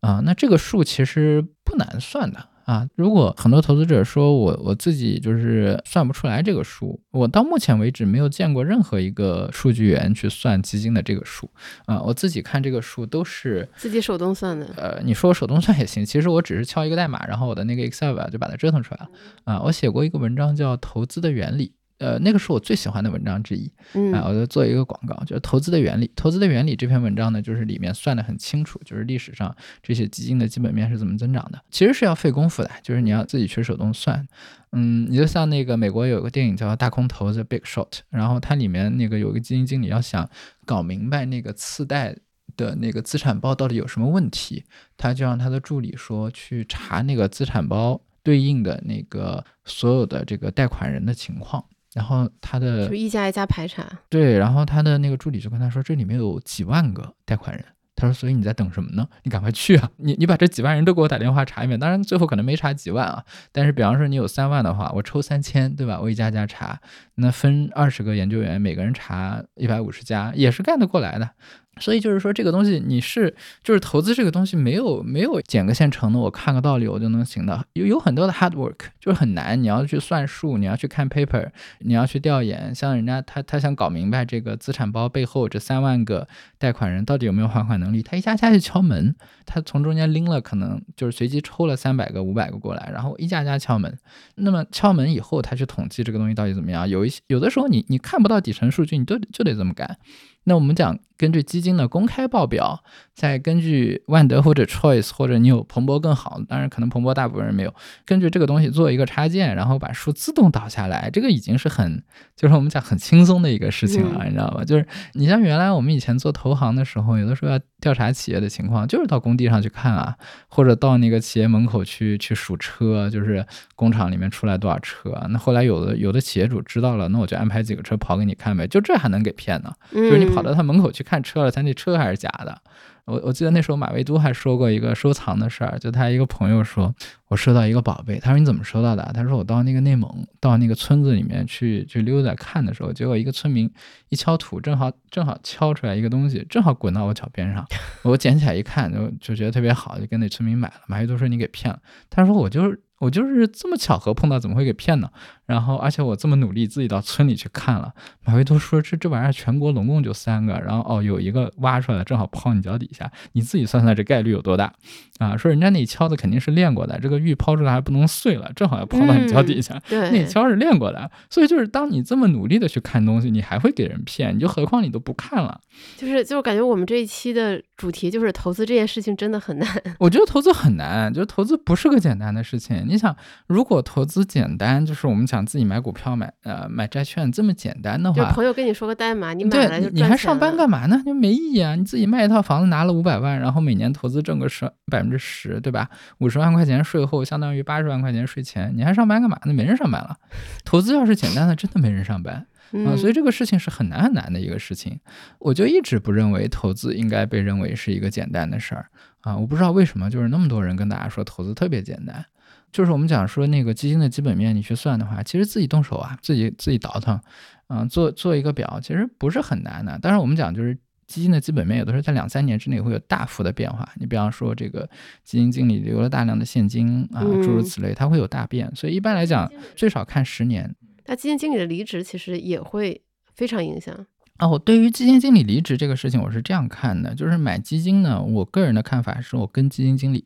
[0.00, 0.20] 啊。
[0.24, 2.48] 那这个数其实不难算的。
[2.72, 11.50] 啊，如果很多投资者说我我自己就是算不出来这个数，我到目前为止没有见过任何一个数据源去算基金的这个数
[11.84, 14.66] 啊，我自己看这个数都是自己手动算的。
[14.78, 19.10] 呃，你说我手动算也行，其实我只是敲一个代码，然后我的那个 Excel 表就把它折腾出来了
[19.44, 19.60] 啊。
[19.64, 23.70] 我写过一个文章叫《投资的原理》，呃，那个是我最喜欢的文章之一。
[23.94, 26.10] 嗯啊，我就做一个广告，就是投资的原理。
[26.16, 31.60] 投资的原理这篇文章呢，就是里面算得很清楚，就是历史上这些基金的基本面是怎么增长的。
[31.70, 34.26] 其实是要费功夫的，就是你要自己去手动算。
[34.72, 40.28] 嗯，你就像那个美国有个电影叫《大空头》The Big Short，然后它里面那个有个基金经理要想
[40.64, 42.16] 搞明白那个次贷
[42.56, 44.64] 的那个资产包到底有什么问题，
[44.96, 51.64] 他就让他的助理说去查那个资产包对应的那个所有的这个贷款人的情况。
[51.94, 53.86] 然后他的就一家一家排查。
[54.08, 57.64] 对，然后他的那个助理就跟他说，这里面有几万个贷款人。
[57.94, 59.06] 他说，所以你在等什么呢？
[59.22, 59.88] 你赶快去啊！
[59.98, 61.78] 你你把这几万人都给我打电话查一遍。
[61.78, 66.00] 当然最后可能没查几万啊，但是比方说你有三万的话，我抽三千，对吧？
[66.00, 66.80] 我一家家查，
[67.16, 71.30] 那分二十个研究员，每个人查一百五十家，也是干得过来的。
[71.80, 79.60] 所以就是说，这个东西你是就是投资这个东西没有没有捡个现成的，我看个道理我就能行的，有有很多的 hard work，就是很难。
[79.60, 81.48] 你要去算数，你要去看 paper，
[81.80, 82.74] 你要去调研。
[82.74, 89.14] 像人家他他想搞明白这个资产包背后这三万个贷款人到底有没有还款能力，他一家家去敲门，
[89.46, 93.98] 他从中间拎了可能就是随机抽了三百个、五百个过来，然后一家家敲门。
[94.34, 96.86] 那么敲门以后，他去统计这个东西到底怎么样。
[96.86, 99.98] 有一些有的时候你你看不到底层数据，你都就得这么干。
[100.44, 102.82] 那我们讲，根据基金的公开报表，
[103.14, 107.72] 再根据万德或者 Choice 或者你有彭博更好，当然可能彭博大部分人没有，
[108.04, 112.02] 根据这个东西做一个插件，然后把数自动导下来，这个已经是很，
[112.34, 114.64] 就是我们讲很轻松的一个事情了，你知道吧？
[114.64, 120.16] 就是你像原来我们以前做投行的时候，有的时候要调查企业的情况，就是到工地上去看啊，
[120.48, 125.12] 或者到那个企业门口去去数车，就是工厂里面出来多少车。
[125.28, 129.72] 那后来有的有的企业主知道了，那我就安排几个车跑给你看呗，就这还能给骗呢？
[129.92, 130.32] 就是你。
[130.32, 132.58] 跑到他门口去看车了，他那车还是假的。
[133.04, 136.94] 我我记得那时候马未都还说过一个收藏的事儿，就他一个朋友说，
[137.28, 139.10] 我收到一个宝贝，他说你怎么收到的？
[139.12, 143.68] 他说我到那个内蒙，到那个村子里面去去溜达看的时候，结果一个村民
[144.08, 147.66] 一敲土，正好正好敲出来一个东西，正好滚到我脚边上，
[148.02, 150.82] 我捡起来一看，就就觉得特别好，就跟那村民买了。
[150.86, 152.80] 马未都说你给骗了，他说我就是。
[153.02, 155.10] 我就是这么巧合碰到，怎么会给骗呢？
[155.52, 157.92] 然后，而且我这么努力，自己到村里去看了。
[158.24, 164.72] 马未都说这这玩意儿全国总共就三个，然后哦有一个挖出来正好抛你脚底下，你自己算算这概率有多大
[165.18, 165.36] 啊？
[165.36, 169.78] 说人家那敲的肯定是练过的，这个玉抛出来还不能碎了，正好要抛到你脚底下。
[169.86, 175.60] 对，那敲是练过的，所以就是当你这么努力的去看东西，你还会给人骗，你就何况你都不看了。
[175.98, 179.68] 就是就是感觉我们这一期的主题就是投资这件事情真的很难。
[180.00, 182.82] 我觉得投资很难，就是投资不是个简单的事情。
[182.88, 183.14] 你想，
[183.46, 191.02] 如果投资简单，就是我们讲自己买股票、买呃买债券这么简单的话，就朋友跟你说个代码，你买了就你还上班干嘛呢？
[191.04, 191.74] 就没意义啊！
[191.74, 195.88] 你自己卖一套房子拿了五百万，然后每年投资挣个十百分之十，对吧？
[196.18, 199.38] 五十万块钱税后相当于八十万块钱税前，你还上班干嘛？
[199.44, 200.16] 呢没人上班了。
[200.64, 202.46] 投资要是简单的，真的没人上班
[202.86, 202.96] 啊！
[202.96, 204.98] 所以这个事情是很难很难的一个事情。
[205.38, 208.86] 我就一直不认为投资应该被认为是一个简单的事儿
[209.20, 209.36] 啊！
[209.36, 212.24] 我不知道为什么，就是那么多人跟大家说投资特别简单。
[212.72, 217.20] 就是我们讲说那个基金的基本面，你去算的话，其实自己动手啊，自己自己倒腾，
[217.68, 219.98] 嗯，做做一个表，其实不是很难的。
[219.98, 220.74] 当然，我们讲就是
[221.06, 223.86] 基金的基本面，有的时候在两三年之内会有大幅的变化。
[223.96, 224.88] 你比方说这个
[225.22, 228.74] 基金经理留了大量的现金啊，诸如此类，它会有大变。
[228.74, 230.74] 所以一般来讲，最少看十年。
[231.04, 233.02] 那基金经理的离职其实也会
[233.34, 233.94] 非常影响。
[234.38, 240.24] 哦，对于基金经理离职这个事情，我是这样看的，就是买基金呢，我个人的看法是我跟基金经理。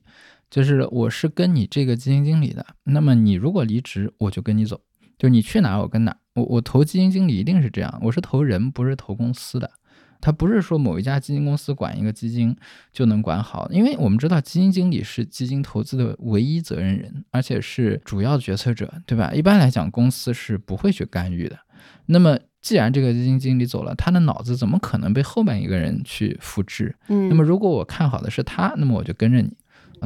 [0.50, 4.80] 就是我是跟你这个基金经理的，那么你如果离职，我就跟你走，
[5.18, 6.16] 就你去哪我跟哪。
[6.35, 9.70] 我我投基金经理一定是这样，我是投人，不是投公司的。
[10.20, 12.56] 他不是说某一家基金公司管一个基金
[12.92, 19.32] 就能管好，因为我们知道基金经理是基金投资的唯一责任人，而且是主要决策者，对吧？
[19.32, 21.59] 一般来讲，公司是不会去干预的。
[22.06, 26.94] 那么既然这个基金经理走了，他的脑子怎么可能被后面一个人去复制？
[27.09, 29.50] 嗯，那么如果我看好的是他，那么我就跟着你。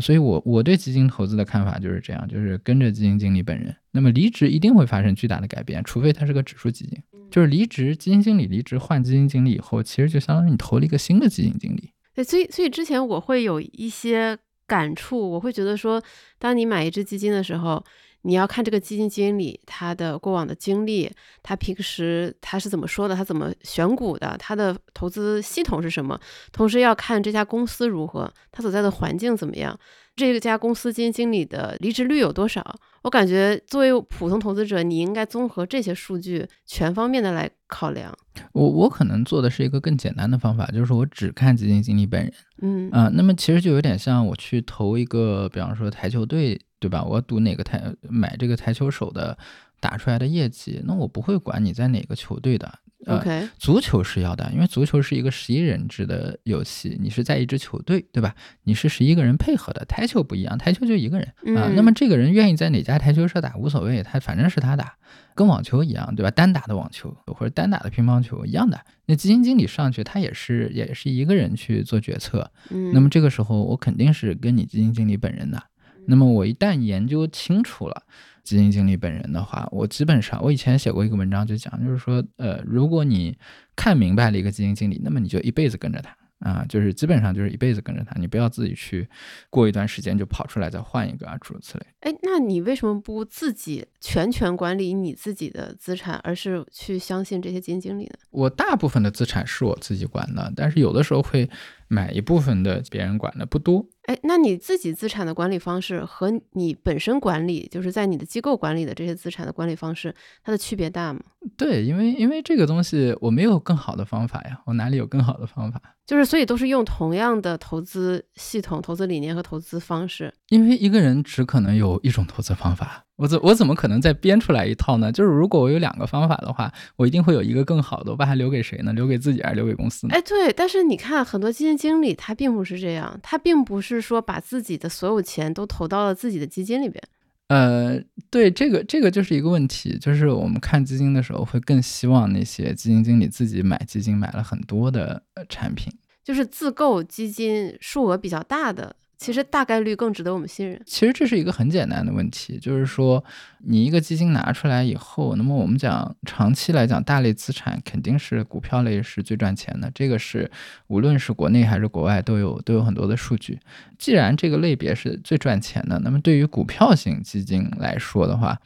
[0.00, 3.74] 所以，我我对基金投资的看法就是这样，就是跟着基金经理本人。
[3.90, 6.98] 那么离职一定会发生巨大的改变，除非它是个指数基金。
[7.30, 11.90] 就是离职，基金经理离职换基金经理以后，其实就相当于你投了一个新的基金经理。
[12.14, 16.02] 对，所以所以之前我会有一些感触，我会觉得说，
[16.38, 17.82] 当你买一只基金的时候。
[18.22, 21.10] 你要看这个基金经理他的过往的经历，
[21.42, 26.20] 他平时他是怎么说的，他怎么选股的，他的投资系统是什么，
[26.52, 29.78] 同时要看这家公司如何，他所在的环境怎么样，
[30.16, 32.64] 这家公司基金经理的离职率有多少？
[33.02, 38.14] 我感觉作为普通投资者，你应该综合这些数据，全方面的来考量。
[38.52, 42.32] 我我可能做的是一个更简单的方法，就是我只看基金经理本人。
[42.62, 46.60] 嗯啊，那么其实就有点像我去投一个，比方说台球队。
[46.80, 47.04] 对吧？
[47.04, 49.36] 我赌哪个台买这个台球手的
[49.80, 52.78] 打出来的业绩，那我不会管你在哪个球队的。
[53.06, 58.34] OK，足球是要的，因为足球是一个十一人制的游戏，你是在一支球队，对吧？
[58.64, 59.84] 你是十一个人配合的。
[59.86, 61.70] 台球不一样，台球就一个人啊。
[61.74, 64.94] 那么这个人愿意在哪家台球社打无所谓，他反正是他打，
[65.34, 66.30] 跟网球一样，对吧？
[66.30, 68.78] 单打的网球或者单打的乒乓球一样的。
[69.06, 72.50] 那基金经理上去，他也是也是一个人去做决策。
[72.68, 75.62] 嗯，那么这个时候我肯定是跟你基金经理本人的。
[76.06, 78.02] 那么我一旦研究清楚了
[78.42, 83.36] 基金经理本人的话，我基本上我以前写过一个文章就讲，就是说，呃，如果你
[83.76, 89.06] 看明白了一个基金经理，那么你就一辈子跟着他啊，就是基本上就是一辈子跟着他，你不要自己去
[89.50, 91.86] 过一段时间就跑出来再换一个啊，诸如此类。
[92.00, 98.14] 哎，那你为什么不自己全权管理你自己的资产，而是去相信这些基金经理呢？
[98.30, 101.48] 我大部分的资产是我自己管的，但是有的时候会
[101.88, 103.86] 买一部分的别人管的，不多。
[104.10, 111.20] 哎，那你自己资产的管理方式和你本身管理，就是在你的机构管理的这些资产的管理方式，它的区别大吗？
[111.56, 115.80] 对，因为因为这个东西我没有更好的方法呀，我哪里有更好的方法？
[116.04, 120.34] 就是所以都是用同样的投资系统、投资理念和投资方式。
[120.48, 125.12] 因为一个人只可能有一种投资方法，我怎我怎么可能再编出来一套呢？
[125.12, 128.92] 就是如果我有两个方法的话，我一定会有一个更好的，我把它留给谁呢？
[128.92, 130.14] 留给自己还是留给公司呢？
[130.14, 137.02] 哎，对，但是你看很多基金经理他并不是这样，他并不是说把自己的所有钱都投到了自己的基金里边。
[137.48, 145.92] 呃，对，这个这个就是一个问题，就是我们看基金的时候，会更希望那些基金经理自己买基金，买了很多的产品，
[146.22, 148.94] 就是自购基金数额比较大的。
[149.20, 150.80] 其实大概率更值得我们信任。
[150.86, 153.22] 其实这是一个很简单的问题，就是说
[153.58, 160.50] 你一个基金拿出来以后，那么我们讲长期来讲，大类资产肯定是股票类是最赚钱的，这个是
[160.86, 163.60] 无论是国内还是国外都有都有很多的数据。
[163.98, 168.58] 既然这个类别是最赚钱的，那么对于股票型基金来说的话，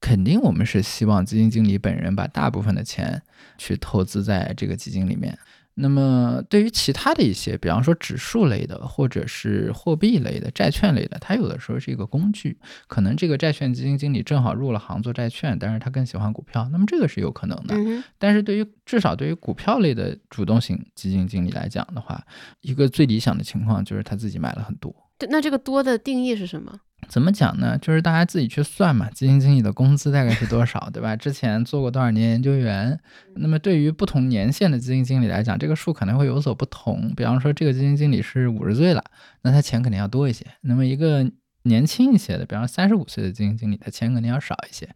[0.00, 3.20] 肯定我们是希望基金经理本人把大部分的钱
[3.58, 5.36] 去投资在这个基金里面。
[5.78, 12.58] 那么，对于其他的一些，比方说指数类的，或者是货币类的、债券类的，它有的时候是一个工具。
[12.86, 17.74] 可能这个债券基金经理正好入了行做债券，但是他更喜欢股票，那么这个是有可能的。
[18.16, 22.24] 但是对于至少对于股票类的主动型基金经理来讲的话，
[22.62, 24.94] 一个最理想的情况就是他自己买了很多。
[25.18, 26.80] 对，那这个多的定义是什么？
[27.08, 27.78] 怎么讲呢？
[27.78, 31.14] 就是大家自己去算嘛，基金经理的工资大概是多少，对吧？
[31.16, 32.98] 之前做过多少年研究员？
[33.36, 37.12] 那么对于不同年限的基金经理来讲，这个数可能会有所不同。
[37.16, 39.02] 比方说，这个基金经理是五十岁了，
[39.42, 40.44] 那他钱肯定要多一些。
[40.62, 41.30] 那么一个
[41.62, 44.88] 年轻一些的，比方三十五岁的基金经理，他钱肯定要少一些。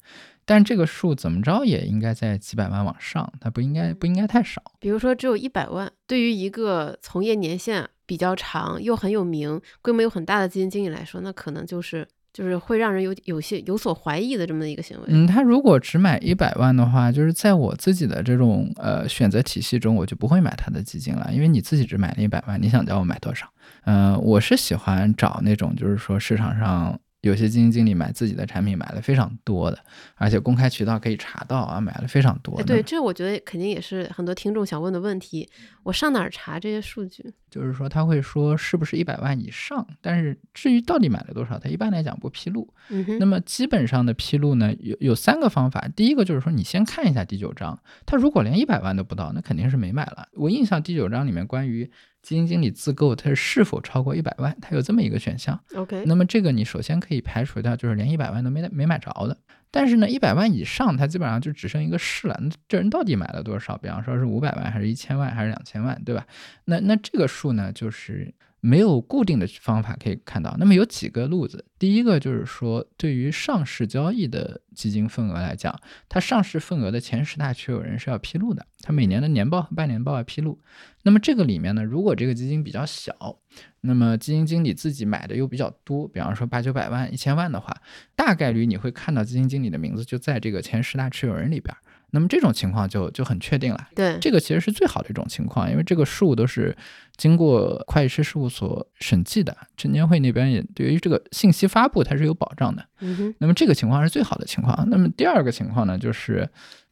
[0.44, 4.60] 但这个数怎么着也应该在几百万往上，它不应该不应该太少。
[4.80, 7.88] 比如说只有一百万，对于一个从业年限。
[8.10, 15.04] 比较长又很有名、规模又很大的基金经理来说，那可能就是就是会让人有有些有所怀疑的这么一个行为。
[15.06, 23.46] 嗯，他如果只买一百万的话，就是在我自己的这种呃选择体系中，我就不会买他的基金了，因为你自己只买了一百万，你想叫我买多少？
[23.84, 26.98] 嗯，我是喜欢找那种就是说市场上。
[27.22, 29.78] 有些基金经理买自己的产品买了非常多的，
[30.14, 32.64] 而且公开渠道可以查到啊，买了非常多的。
[32.64, 35.48] 对，这我觉得肯定也是很多听众想问的问题。
[35.82, 37.32] 我上哪儿查这些数据？
[37.50, 42.72] 就是说他会说是不是一百万以上，但是至于到底买了多少，他一般来讲不披露。
[42.88, 43.18] 嗯哼。
[43.18, 45.86] 那么基本上的披露呢，有有三个方法。
[45.94, 50.28] 第一个就是说你先看一下第九章，他如果连一百万都不到，那肯定是没买了。
[50.32, 51.90] 我印象第九章里面关于。
[52.22, 54.56] 基金经理自购，它是否超过一百万？
[54.60, 55.58] 它有这么一个选项。
[55.74, 59.36] OK，那么这个你首先可以排除掉，就是连一百万都没没买着的。
[59.70, 62.38] 但是呢，一百万以上，它基本上就只剩一个是了。
[62.42, 63.76] 那这人到底买了多少？
[63.78, 66.26] 比方说是五百万，还是一千万，还是两千万，对吧？
[66.64, 68.34] 那那这个数呢，就是。
[68.60, 71.64] 没有固定的方法可以看到，那么有几个路子。
[71.78, 75.74] 第一个就是说，对于上市交易的基金份额来讲，
[76.08, 80.60] 它上市份额的前十大持有人是要披露的，它每年的年报和半年报要披露。
[81.02, 83.38] 那么这个里面呢，如果这个基金比较小，
[83.80, 87.74] 那么基金经理自己买的又比较多，比方说八九百万、一千万的话，
[88.14, 91.74] 大概率你会看到基金经理的名字就在这个前十大持有人里边。
[92.12, 96.76] 那么这种情况就就很确定了，对，这个其实是最好的一种情况，因为这个数都是
[97.16, 102.84] 经过会计师事务所审计的，证监会那边也对于这个信息发布它是有保障的。
[103.00, 104.88] 嗯哼，那么这个情况是最好的情况。
[104.90, 106.48] 那么第二个情况呢，就是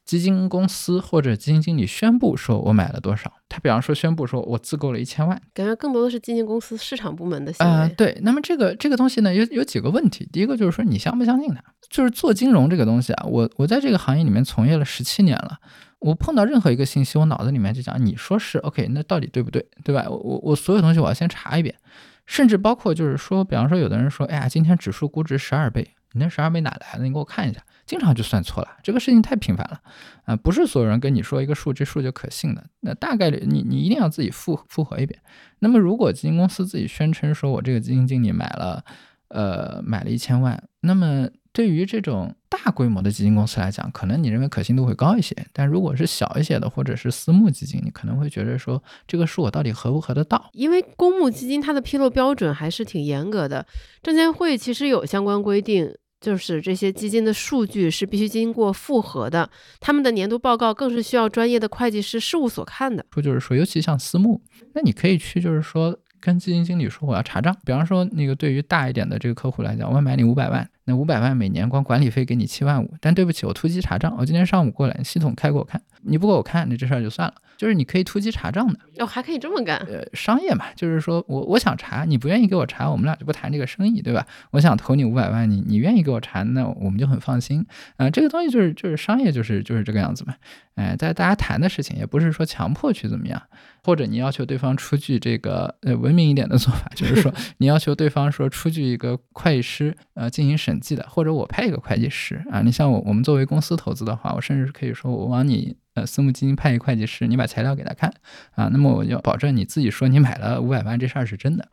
[0.09, 7.71] 基金公司或者基金经理宣布说我买了多少，他比方说宣布说我自购了一千万，感觉更多的是基金公司市场部门的行为。
[7.71, 8.19] 啊，对。
[8.23, 15.59] 那么这个这个东西呢，有有几个问题，第一个就是说你相不相信他，就是做金融这个东西啊，我我在这个行业里面从业了十七年了。
[15.99, 20.07] 我碰到任何一个信息，我脑子里面就讲，你说是 OK，那到底对不对，对吧？
[20.09, 21.75] 我我我所有东西我要先查一遍，
[22.25, 25.83] 甚至包括就是说，比方说有的人说，哎呀，今天指数估值十二倍，
[26.13, 27.05] 你那十二倍哪来的？
[27.05, 29.80] 你给我看一下，经常就算错了，这个事情太频繁了
[30.26, 30.36] 啊！
[30.36, 35.18] 不是所有人跟你说一个数，这数就可信的，那大概率你你一定要自己复复核一遍。
[35.61, 38.84] 那么如果基金公司自己宣称说我这个基金经理买了，
[39.28, 41.26] 呃，买了一千万，那么。
[41.51, 50.51] 对于这种大规模的基金公司来讲，可能你认为可信度会高一些；但如果是小一些的，或者是私募基金，你可能会觉得说这个数我到底合不合得到？
[50.53, 53.66] 因为公募基金它的披露标准还是挺严格的，
[54.05, 59.49] 证监会其实有相关规定，就是这些基金的数据是必须经过复核的，
[59.81, 63.05] 他们的年度报告更是需要专业的会计师事务所看的。
[63.12, 64.41] 说就是说，尤其像私募，
[64.75, 70.69] 那你可以去就是说跟基金经理说我要查账，比方说那个对于大一点的这个客户来讲，我买你五百万。
[70.89, 77.34] 那五百万每年光管理费给你七万五，但对不起，我突击查账，我今天上午过来，系统开给我看，你不给我看，那这事儿就算了。
[77.59, 79.76] 就是你可以突击查账的，哦，还可以这么干。
[79.80, 84.24] 呃，商业嘛，就是说我我想查，你不愿意给我查，我们俩就不谈这个生意，对吧？
[84.53, 87.66] 我想投你五百万，你你愿意给我查，那我们就很放心。
[87.97, 90.34] 啊，这个东西就是就是商业，就是就是这个样子嘛。
[90.76, 93.43] 哎，在大家谈的事情，也不是说强迫去怎么样，
[93.82, 102.62] 或者你要求对方出具这个呃文明一点的做法，就是说 你要求对方说出具一个会计师呃进行审计的，或者我派一个会计师啊。
[102.62, 105.76] 你像我我们作为公司投资的话，我甚至可以说我往你。
[105.95, 108.09] 呃，私募基金派一会计师，你把材料给他看
[108.55, 111.66] 啊，那么我就保证你自己说你买了五百万这事儿是真的，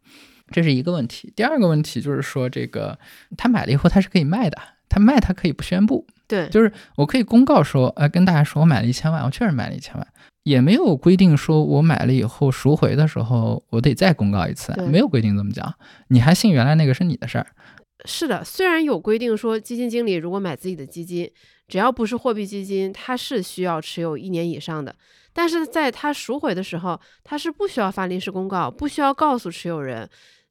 [0.49, 1.31] 这是一个问题。
[1.35, 2.97] 第二个问题就是说，这个
[3.37, 4.57] 他买了以后他是可以卖的，
[4.89, 10.07] 他卖他可以不宣布，对，就是我可以公告说，呃，跟大家说我买了一千万，我确实买了一千万，
[10.41, 15.71] 也没有规定说我买了以后赎回的时候我得再公告一次，没有规定这么讲，
[16.07, 17.45] 你还信原来那个是你的事儿。
[18.05, 21.31] 是的，虽然有规定说基金经理如果买自己的基金。
[21.67, 24.95] 只要不是货币基金，它是需要持有一年以上的。
[25.33, 30.07] 但是在它赎回的时候，它是不需要发临时公告，不需要告诉持有人，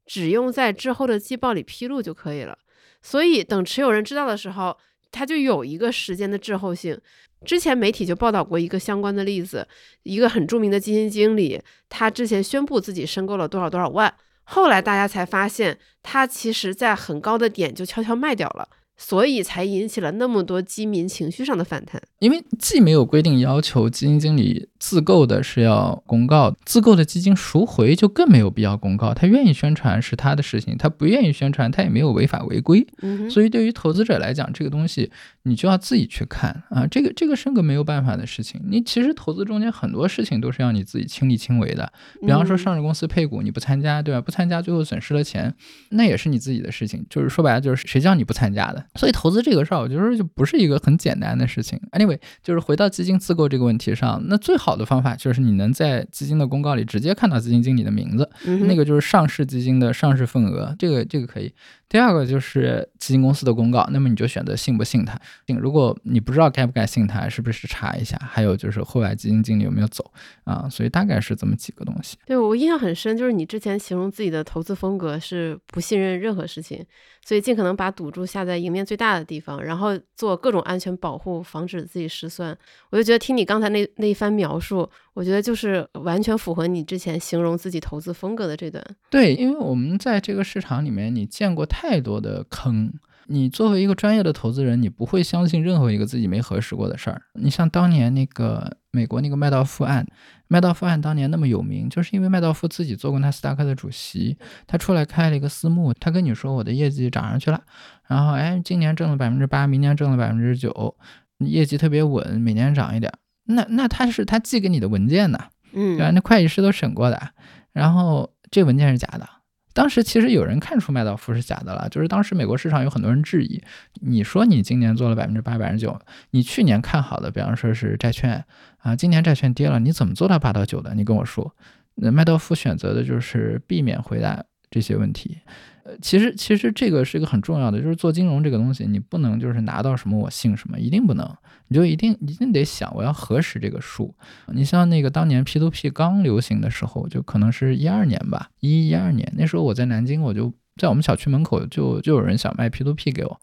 [0.06, 2.58] 只用在之后的季报里披露就可以了。
[3.00, 4.76] 所以等持有人知道的时候，
[5.12, 7.00] 它就有一个时间的滞后性。
[7.44, 9.68] 之前媒体就报道过一个相关的例子，
[10.02, 14.12] 一个很著名的基金经理，他之前宣布自己申购了多少多少万，
[14.44, 18.68] 后来大家才发现，它其实在很高的点就悄悄卖掉了。
[18.96, 22.00] 所以才引起了那么多基民情绪上的反弹。
[22.20, 29.14] 因为既没有规定要求基金经理自购的是要公告，自购的基金赎回就更没有必要公告。
[29.14, 32.86] 他愿意宣传是他的事情，他不愿意宣传，他也没有违法违规。
[33.30, 35.10] 所以对于投资者来讲，这个东西
[35.44, 36.86] 你就要自己去看啊。
[36.86, 38.60] 这个这个是个没有办法的事情。
[38.68, 41.90] 你其实投资中间很多事情都是要你自己亲力亲为的。
[42.20, 44.20] 比方说上市公司配股，你不参加，对吧？
[44.20, 45.54] 不参加最后损失了钱，
[45.92, 47.02] 那也是你自己的事情。
[47.08, 48.84] 就是说白了，就是谁叫你不参加的。
[48.96, 51.80] 所以投资这个事儿，我觉得就不是一个很简单的事情。
[51.92, 58.28] Anyway，就是回到基金自购这个问题上，那最好的方法就是你能在基金的公告里直接看到基金经理的名字，
[58.66, 61.52] 那个就是上市基金的上市份额，这个这个可以。
[61.94, 65.16] 第二个就是基金公司的公告，那么你就选择信不信他。
[65.46, 68.18] 如果你不知道该不该信它，是不是查一下？
[68.20, 70.10] 还有就是后来基金经理有没有走
[70.42, 70.68] 啊？
[70.68, 72.16] 所以大概是这么几个东西。
[72.26, 76.84] 对我印象很深，就是你之前形容自己的投资风格是不信任任何事情，
[77.24, 82.58] 所以尽可能把赌注下在赢面最大的地方，然后做各种安全保护，防止自己失算。
[82.90, 84.90] 我就觉得听你刚才那那一番描述。
[85.14, 88.84] 我觉得就是完全符合你之前形容自己投资风格的这段。
[89.08, 92.92] 对，因为我们在这个市场里面，你见过太多的坑。
[93.26, 97.22] 你作为一个专业的投资人，你不会相信任何一个自己没核实过的事儿。
[97.32, 100.06] 你像当年那个美国那个麦道夫案，
[100.46, 107.62] 麦道夫案当年那么有名，就是因为麦道夫自己做过纳斯达克的主席，他出来开了一个私募，他跟你说我的业绩涨上去了，
[108.06, 110.94] 然后哎，今年挣了百分之八，明年挣了百分之九，
[111.38, 113.10] 业绩特别稳，每年涨一点。
[113.44, 115.38] 那那他是他寄给你的文件呢，
[115.72, 116.10] 嗯，对吧？
[116.10, 117.30] 那会计师都审过的，
[117.72, 119.26] 然后这文件是假的。
[119.74, 123.62] 当时其实有人看出麦道夫是假的了，就是当时美国市场有很多人质疑，
[124.00, 126.00] 你说你今年做了百分之八、百分之九，
[126.30, 128.42] 你去年看好的，比方说是债券
[128.78, 130.94] 啊，今年债券跌了，你怎么做到八到九的？
[130.94, 131.54] 你跟我说，
[131.96, 135.38] 那麦道夫选择的就是避免回答这些问题。
[135.84, 141.30] 呃，其实其实这个是一个很重要的，就是做金融这个东西，你不能就是拿到什么我信什么，一定不能，
[141.68, 144.14] 你就一定一定得想我要核实这个数。
[144.48, 153.38] 你像那个当年 P2P 刚流行的时候，就可能是一二年吧，一一二年那时候我在南京，我就在我们小区门口就就有人想卖 P2P 给我，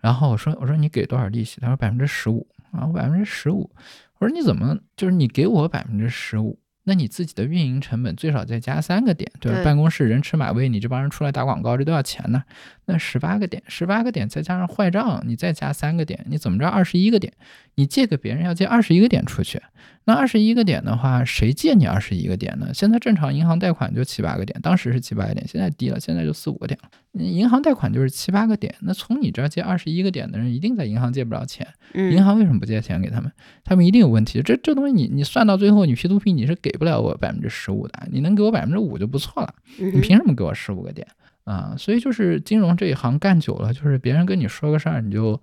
[0.00, 1.60] 然后我说我说你给多少利息？
[1.62, 3.70] 他说百分之十五啊，我百分之十五。
[4.18, 6.58] 我说你怎么就是你给我百分之十五？
[6.90, 9.62] 那你自己的运营成本最少再加三个点，对吧？
[9.62, 12.42] 办公室人吃马喂，你这帮人出来打广告，这都要钱呢。
[12.86, 16.66] 那十八个点，十八个点再加上坏账，你再加三个点，你怎么着？
[16.66, 17.32] 二十一个点，
[17.74, 19.60] 你借给别人要借二十一个点出去。
[20.04, 22.70] 那二十一个点的话，谁借你二十一个点呢？
[22.74, 26.88] 现在正常银行贷款就七八个点，当时是七八个点，现在低了，现在就四五个点了。
[27.22, 31.66] 银行贷款就是七八个点，那从你这儿借二十一个点的人，一定在银行借不着钱。
[31.94, 33.30] 银行为什么不借钱给他们？
[33.62, 34.42] 他们一定有问题。
[34.42, 39.54] 这这东西你你算到最后，你 P to P 你是给不了我百分之十五的，你能给我百分之五就不错了。
[39.78, 41.06] 你凭什么给我十五个点
[41.44, 41.74] 啊？
[41.78, 45.40] 所以就是金融这一行干久了，就是别人跟你说个事儿，你就。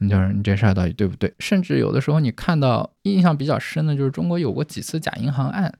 [0.00, 1.32] 你就是你这事儿到底对不对？
[1.38, 5.72] 甚至有的时候你看到印象比较深的就是中国有过几次假银行案，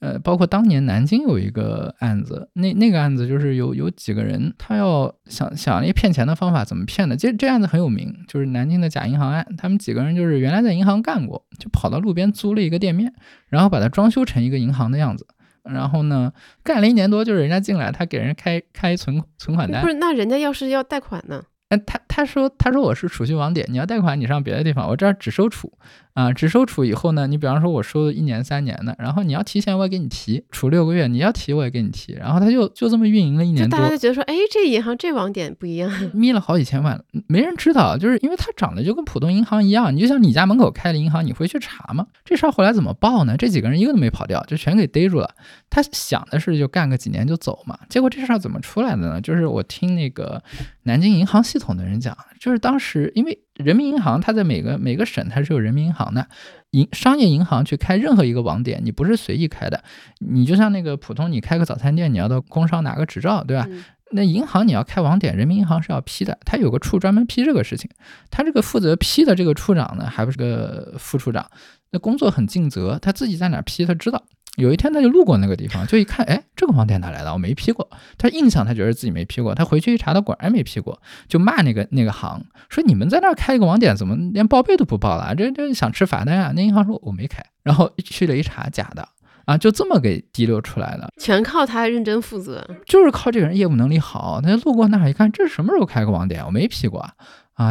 [0.00, 7.16] 呃，包括当年南京有一个案子，那那个案子就是有有几个人他要想想一骗钱的方法，怎么骗的？
[7.16, 9.46] 这这案子很有名，就是南京的假银行案。
[9.56, 13.12] 他们几个人就是原来在银行干过，就跑到路边租了一个店面，
[13.48, 15.26] 然后把它装修成一个银行的样子，
[15.64, 19.94] 然后呢干了一年多，就是人家进来他给人开开存存款单，不是？
[19.94, 21.42] 那人家要是要贷款呢？
[21.68, 25.70] 哎，他他说他说我是储蓄网点，你要贷款你上别的地方，我这儿只收储
[26.14, 42.06] 啊，只收储以后呢，你比方说我收一年三年的，然后你要提前我也给你提，储六个月你要提我也给你提，然后他就就这么运营了一年多，大家就觉得说，哎，这银行这网点不一样， 眯了好几千万，没人知道，就是因为它长得就跟普通银行一样，你就像你家门口开的银行，你会去查吗？
[42.24, 43.36] 这事儿后来怎么报呢？
[43.36, 45.28] 这几个人一个都没跑掉，就全给逮住了。
[45.68, 49.20] 他想的是就干个几年就走嘛，结果这事儿怎么出来的呢？
[49.20, 50.42] 就是我听那个
[50.84, 56.26] 南京银行系统的人讲，就是当时因为人民银行它在每个每个省它是有人民银行的，
[56.70, 59.82] 银商业银行去开任何一个网点，你不是随意开的，
[60.20, 63.66] 你就像那个普通你开个早餐店，你要到工商拿个执照，对吧？
[64.10, 67.90] 那银行你要开网点，人民银行是要批的，他有个处专门批这个事情，
[68.30, 71.46] 他这个负责批的这个处长呢，还不是个副处长，
[71.90, 74.24] 那工作很尽责，他自己在哪批他知道。
[74.58, 77.32] 有一天他就路过那个地方，就一看，哎，这个网点哪来的？
[77.32, 77.88] 我没批过。
[78.18, 85.32] 他印象他觉得自己没批过，他回去一查，他果然没批过，就骂那个那个行，说你们在那儿开一个网点，怎么连报备都不报了？
[85.36, 86.52] 这这想吃罚单啊？
[86.56, 89.08] 那银行说我没开，然后去了一查，假的
[89.44, 94.40] 啊，就这么给滴溜出来的，全靠他认真负责，就是靠这个人业务能力好。
[94.42, 96.44] 他路过那儿一看，这是什么时候开个网点？
[96.44, 96.98] 我没批过。
[96.98, 97.12] 啊，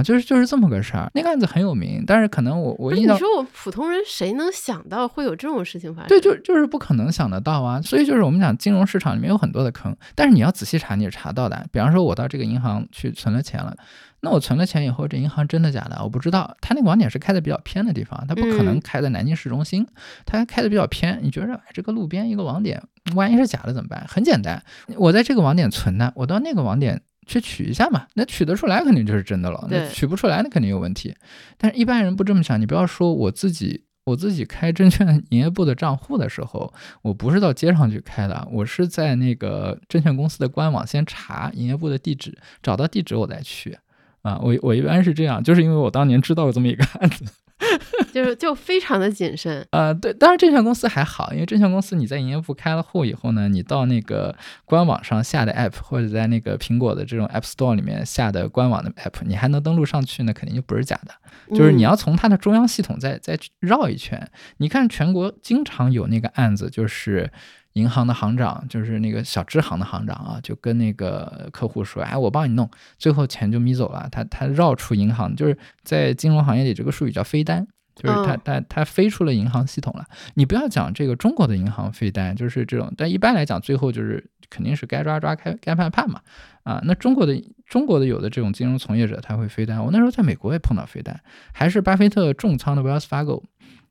[0.03, 6.09] 就是就是这么个事儿，那个案子很有名，但是可能我我印象，你说我普通人谁能想到会有这种事情发生？
[6.09, 11.65] 对，就就是不可能想得到啊，所以就是我们讲金融市场里面有很多的坑，但是你要仔细查，你是查到的。
[11.71, 13.73] 比方说，我到这个银行去存了钱了，
[14.19, 16.03] 那我存了钱以后，这银行真的假的？
[16.03, 19.87] 我不知道，他那个网点是开的比较偏的地方，他不可能开在南京市中心，
[20.25, 21.17] 他开的比较偏。
[21.23, 22.83] 你觉得这个路边一个网点，
[23.15, 24.05] 万一是假的怎么办？
[24.09, 24.61] 很简单，
[24.97, 27.01] 我在这个网点存的，我到那个网点。
[27.27, 29.67] 去取一下嘛，那取得出来肯定就是真的了。
[29.69, 31.13] 那取不出来，那肯定有问题。
[31.57, 32.59] 但是一般人不这么想。
[32.59, 43.77] 你不要说我自己，我自己开证券营业部的账户的时候，我不是到街上去开的，我是在那个证券公司的官网先查营业部的地址，找到地址我再去。
[44.21, 47.25] 啊，我我一般是这样，就是因为我当年知道有这么一个案子。
[48.13, 61.13] 就是就非常的谨慎，呃，对，当然证券公司还好，因为证券公司你在营业部开了户以后呢，你到那个官网上下的 app，或者在那个苹果的这种 app store 里面下的官网的 app，你还能登录上去呢，肯定就不是假的。
[61.55, 64.29] 就是你要从它的中央系统再再绕一圈。
[64.57, 67.31] 你看全国经常有那个案子，就是
[67.77, 74.07] 银行的行长，就是那个小支行的行长啊，就跟那个客户说，哎，我帮你弄，最后钱就眯走了。
[74.11, 77.67] 他他绕出银行，就是在金融行业里这个术语叫飞单。
[77.99, 80.05] 就是他他他飞出了银行系统了。
[80.35, 82.93] 你不要讲这个中国的银行飞单，就是这种。
[82.95, 86.21] 但一般来讲，最后就是肯定是该抓抓，该该判判嘛。
[86.63, 89.83] 啊，那中国的中国的有的这种金融从业者他会飞单。
[89.83, 91.19] 我那时候在美国也碰到飞单，
[91.53, 93.43] 还是巴菲特重仓的 Wells Fargo。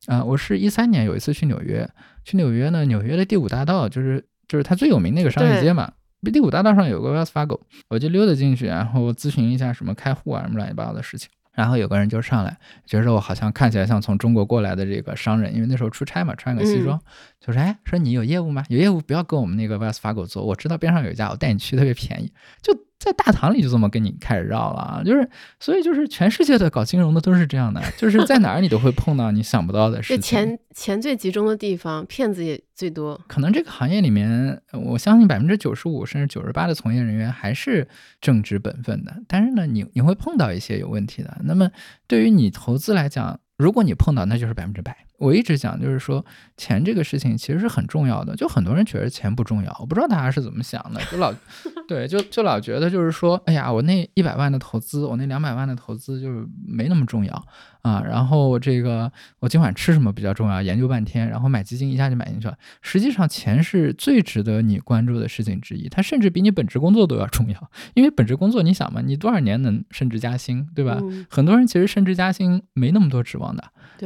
[0.06, 1.88] 啊，我是一三年有一次去纽约，
[2.24, 5.92] 去纽约呢，纽约的第五大道就是就是它最有名那个商业街嘛。
[6.32, 11.30] 第五大道上有个 Wells Fargo，我就溜达进去，然后咨询一下什么开户啊什么乱七八糟的事情。
[11.56, 17.00] 然后有个人就上来，觉得我好像看起来像从中国过来的这个商人，因为那时候出差嘛，穿个西装，
[17.40, 18.64] 就说：“哎，说你有业务吗？
[18.68, 22.32] 有业务不要跟我们那个 Wells Fargo 做，我知道边上有一家，我带你去，特别便宜。”
[22.62, 22.72] 就。
[22.98, 25.28] 在大堂里就这么跟你开始绕了啊，就是
[25.60, 30.20] 所以就是全世界的搞金融的都是这样的，就是在哪儿你都会碰到你想不到的事情。
[30.22, 33.20] 钱钱最集中的地方，骗子也最多。
[33.28, 37.86] 可能这个行业里面，我相信百分之九十五甚至九十八的从业人员还是
[38.20, 41.36] 正直本分的，但是呢，你你会碰到一些有问题的。
[41.44, 41.70] 那么
[42.06, 45.05] 对于你投资来讲，如果你碰到，那就是百分之百。
[45.18, 46.24] 我一直讲，就是说
[46.56, 48.34] 钱这个事情其实是很重要的。
[48.36, 51.32] 就很多人觉得钱不重要，我不知道大家是怎么想的，就老
[51.88, 57.46] 对，就就老觉得就是说，哎呀，我那一百万的投资，我那两百万的投资就是没那么重要
[57.86, 58.02] 啊。
[58.04, 62.56] 然后这个我今晚吃什么比较重要，研究半天，然后买基金一下就买进去了。
[62.82, 67.70] 实际上，钱是最值得你关注的事情之一，它甚至比你本职工作都要重要。
[67.94, 71.00] 因为本职工作，你想嘛，你多少年能升职加薪，对吧？
[71.30, 73.62] 很多人其实升职加薪没那么多指望的。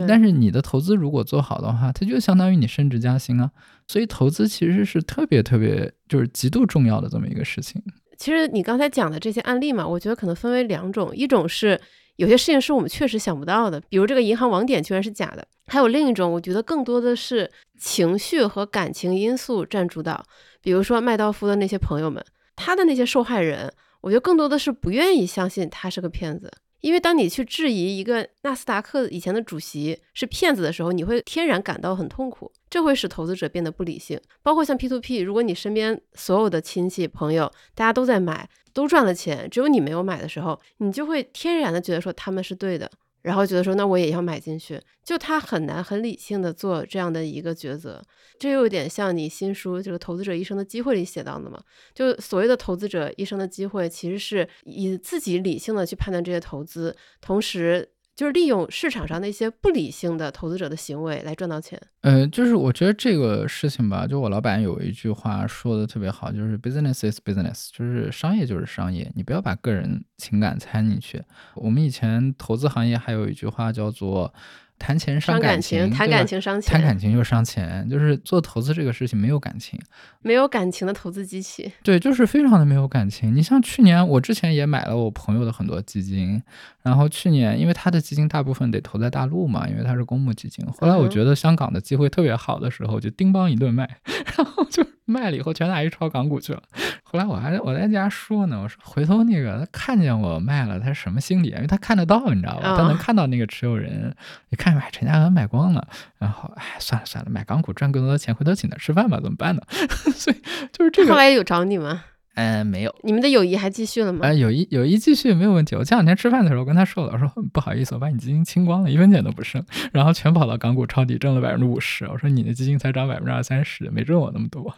[0.06, 3.50] 但是你的投资如果做好的话，它就相当于你升职加薪啊。
[3.88, 7.82] 所以投资其实是特别特别就是极度重要的这么一个事情。
[8.16, 11.80] 其实你刚才讲的这些案例嘛，我觉得可能分为两种，一种是
[12.20, 20.22] 有些事情是我们确实想不到的，比如这个银行网点居然是假的；还有另一种，我觉得更多的是情绪和感情因素占主导。
[20.60, 22.22] 比如说麦道夫的那些朋友们，
[22.56, 26.52] 他的那些受害人，我觉得更多的是不愿意相信他是个骗子。
[26.80, 34.20] 因为当你去质疑一个纳斯达克以前的主席是骗子的时候，你会天然感到很痛苦，这会使投资者变得不理性。
[34.42, 42.90] 包括像 P to P，如果你身边所有的亲戚朋友大家都在买，都赚了钱，只有你没有买的时候，你就会天然的觉得说他们是对的。
[43.22, 48.02] 然后觉得说那我也要买进去，就他很难很理性的做这样的一个抉择。
[48.38, 51.62] 这又有点像你新书这个《投资者一生的机会》里写到的嘛，
[51.94, 57.90] 就所谓的投资者一生的机会，其实是以自己理性的去判断这些投资，同时。
[58.14, 61.80] 就是利用市场上那些不理性的投资者的行为来赚到钱。
[62.02, 71.22] 呃，就是我觉得这个事情吧，就我老板有一句话说的特别好，就是 business is business，就是商业就是商业，你不要把个人情感掺进去。
[71.54, 74.32] 我们以前投资行业还有一句话叫做。
[74.80, 79.78] 谈钱伤感情，谈感情伤钱，谈感情又伤钱，就是做投资这个事情没有感情，
[80.22, 83.36] 没有感情的投资机器，对，就是非常的没有感情。
[83.36, 86.42] 你像去年，我之前也买了我朋友的很多基金，
[86.82, 93.98] 然后去年因为他的基金大部分得投在大陆嘛，因为他是公募基金，后来我觉得香港的机会特别好的时候，就叮当一顿卖，
[94.36, 94.84] 然后就。
[95.05, 96.62] 卖了以后全拿去炒港股去了。
[97.03, 101.48] 后来我还我在家说呢，我说回头那个他看见我卖了，他是什么心理？
[101.48, 102.76] 因为他看得到，你知道吧？
[102.76, 104.14] 他能看到那个持有人，
[104.51, 105.88] 一看买陈家文卖光了，
[106.18, 109.62] 然后哎算了算了，买港股赚更多的钱，回头请他吃饭吧，怎么办呢？
[110.14, 110.36] 所以
[110.72, 111.11] 就是这个。
[111.12, 112.05] 后来有找你吗？
[112.41, 112.95] 嗯，没有。
[113.03, 114.20] 你们的友谊还继续了吗？
[114.22, 115.76] 哎，友谊友谊继续没有问题。
[115.76, 119.62] 我前两天吃饭的时候跟他说了，我说不好意思，我把你基金清光了，一分钱都不剩，
[119.93, 122.07] 然后全跑到港股抄底，挣了百分之五十。
[122.07, 124.74] 我说你的基金才涨百分之二三十，没挣我那么多。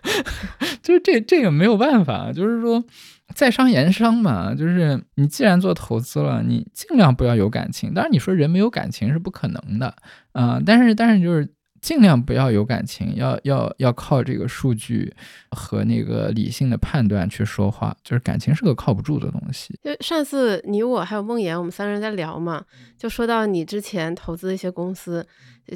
[0.82, 2.82] 就是这这个没有办法，就是说
[3.32, 7.94] 在商言商嘛，就是你既然做投资了，你尽量不要有感情。
[7.94, 9.94] 当然你说人没有感情是不可能的
[10.32, 11.48] 啊，但是但是就是。
[11.82, 15.12] 尽量不要有感情，要要要靠这个数据
[15.50, 17.94] 和那个理性的判断去说话。
[18.04, 19.76] 就是感情是个靠不住的东西。
[19.82, 22.64] 就上次你我还有梦妍，我们三个人在聊嘛，
[22.96, 25.26] 就说到你之前投资的一些公司，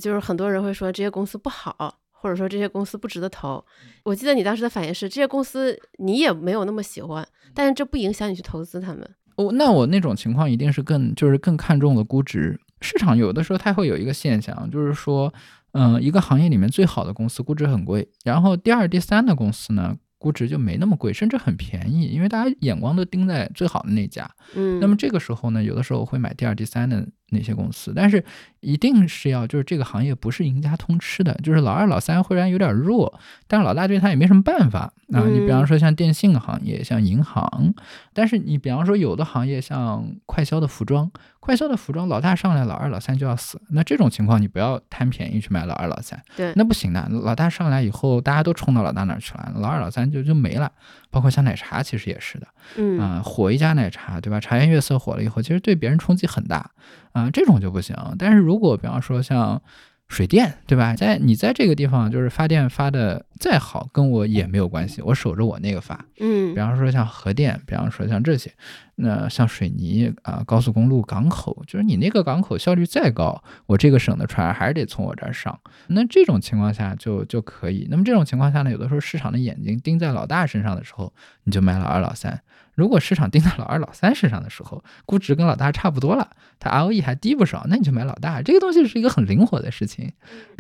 [0.01, 3.63] 就是很多人会说这些公司不好，或者说这些公司不值得投。
[4.05, 9.05] 我记得你当时的反应是，这些公司你也没有那么喜欢，但是这不影响你去投资他们。
[9.35, 12.57] 哦，那我那种情况一定是更就是更看重的估值。
[12.81, 15.35] 市场有的时候它会有一个现象，就是说。
[15.77, 24.29] 嗯，一个行业里面最好的公司估值很贵，然后第二、第三的公司呢，估值就没那么贵，甚至很便宜，因为大家眼光都盯在最好的那家。
[24.55, 27.07] 嗯，那么这个时候呢，有的时候会买第二、第三的。
[27.31, 28.25] 那些公司，但是
[28.61, 35.25] 一定是要就是这个行业不是赢家通吃的，就是老二老三虽然有点弱，但是老大对他也没什么办法啊。
[35.29, 37.75] 你比方说像电信行业、像银行，
[38.13, 41.11] 但是你比方说有的行业像快销的服装，
[41.41, 43.61] 快销的服装老大上来，老二老三就要死。
[43.71, 47.09] 那这种情况你不要贪便宜去买老二老三，对，那不行的。
[47.09, 50.71] 老大上来以后，大家都冲到老大那儿去了，老二老三就就没了。
[51.11, 52.47] 包括像奶茶其实也是的，
[52.77, 54.39] 嗯啊，火一家奶茶对吧？
[54.39, 56.71] 茶颜悦色火了以后，其实对别人冲击很大。
[57.17, 57.97] 啊，这种就不行。
[58.19, 59.63] 但是如果比方说像
[60.09, 60.95] 水电，对吧？
[60.95, 66.05] 在你在这个地方就是发电发的再好，跟我也没有关系，我守着我那个发。
[66.21, 68.53] 嗯，比方说像核电，比方说像这些，
[68.97, 75.59] 那像水泥啊、高速公路、港口，就是你那个港口效率再高，我这个省的船还是得从我这儿上。
[75.89, 77.89] 那这种情况下就就可以。
[77.91, 81.13] 那么这种情况下呢，有的时候市场的眼睛盯在老大身上的时候，
[81.45, 82.41] 你就买老二、老三。
[82.77, 88.43] 如果市场盯在老二、老三身上的时候，估值跟老大差不多了，它 ROE 还低不少，那你就买老大。
[88.43, 90.13] 这个东西是一个很灵活的事情，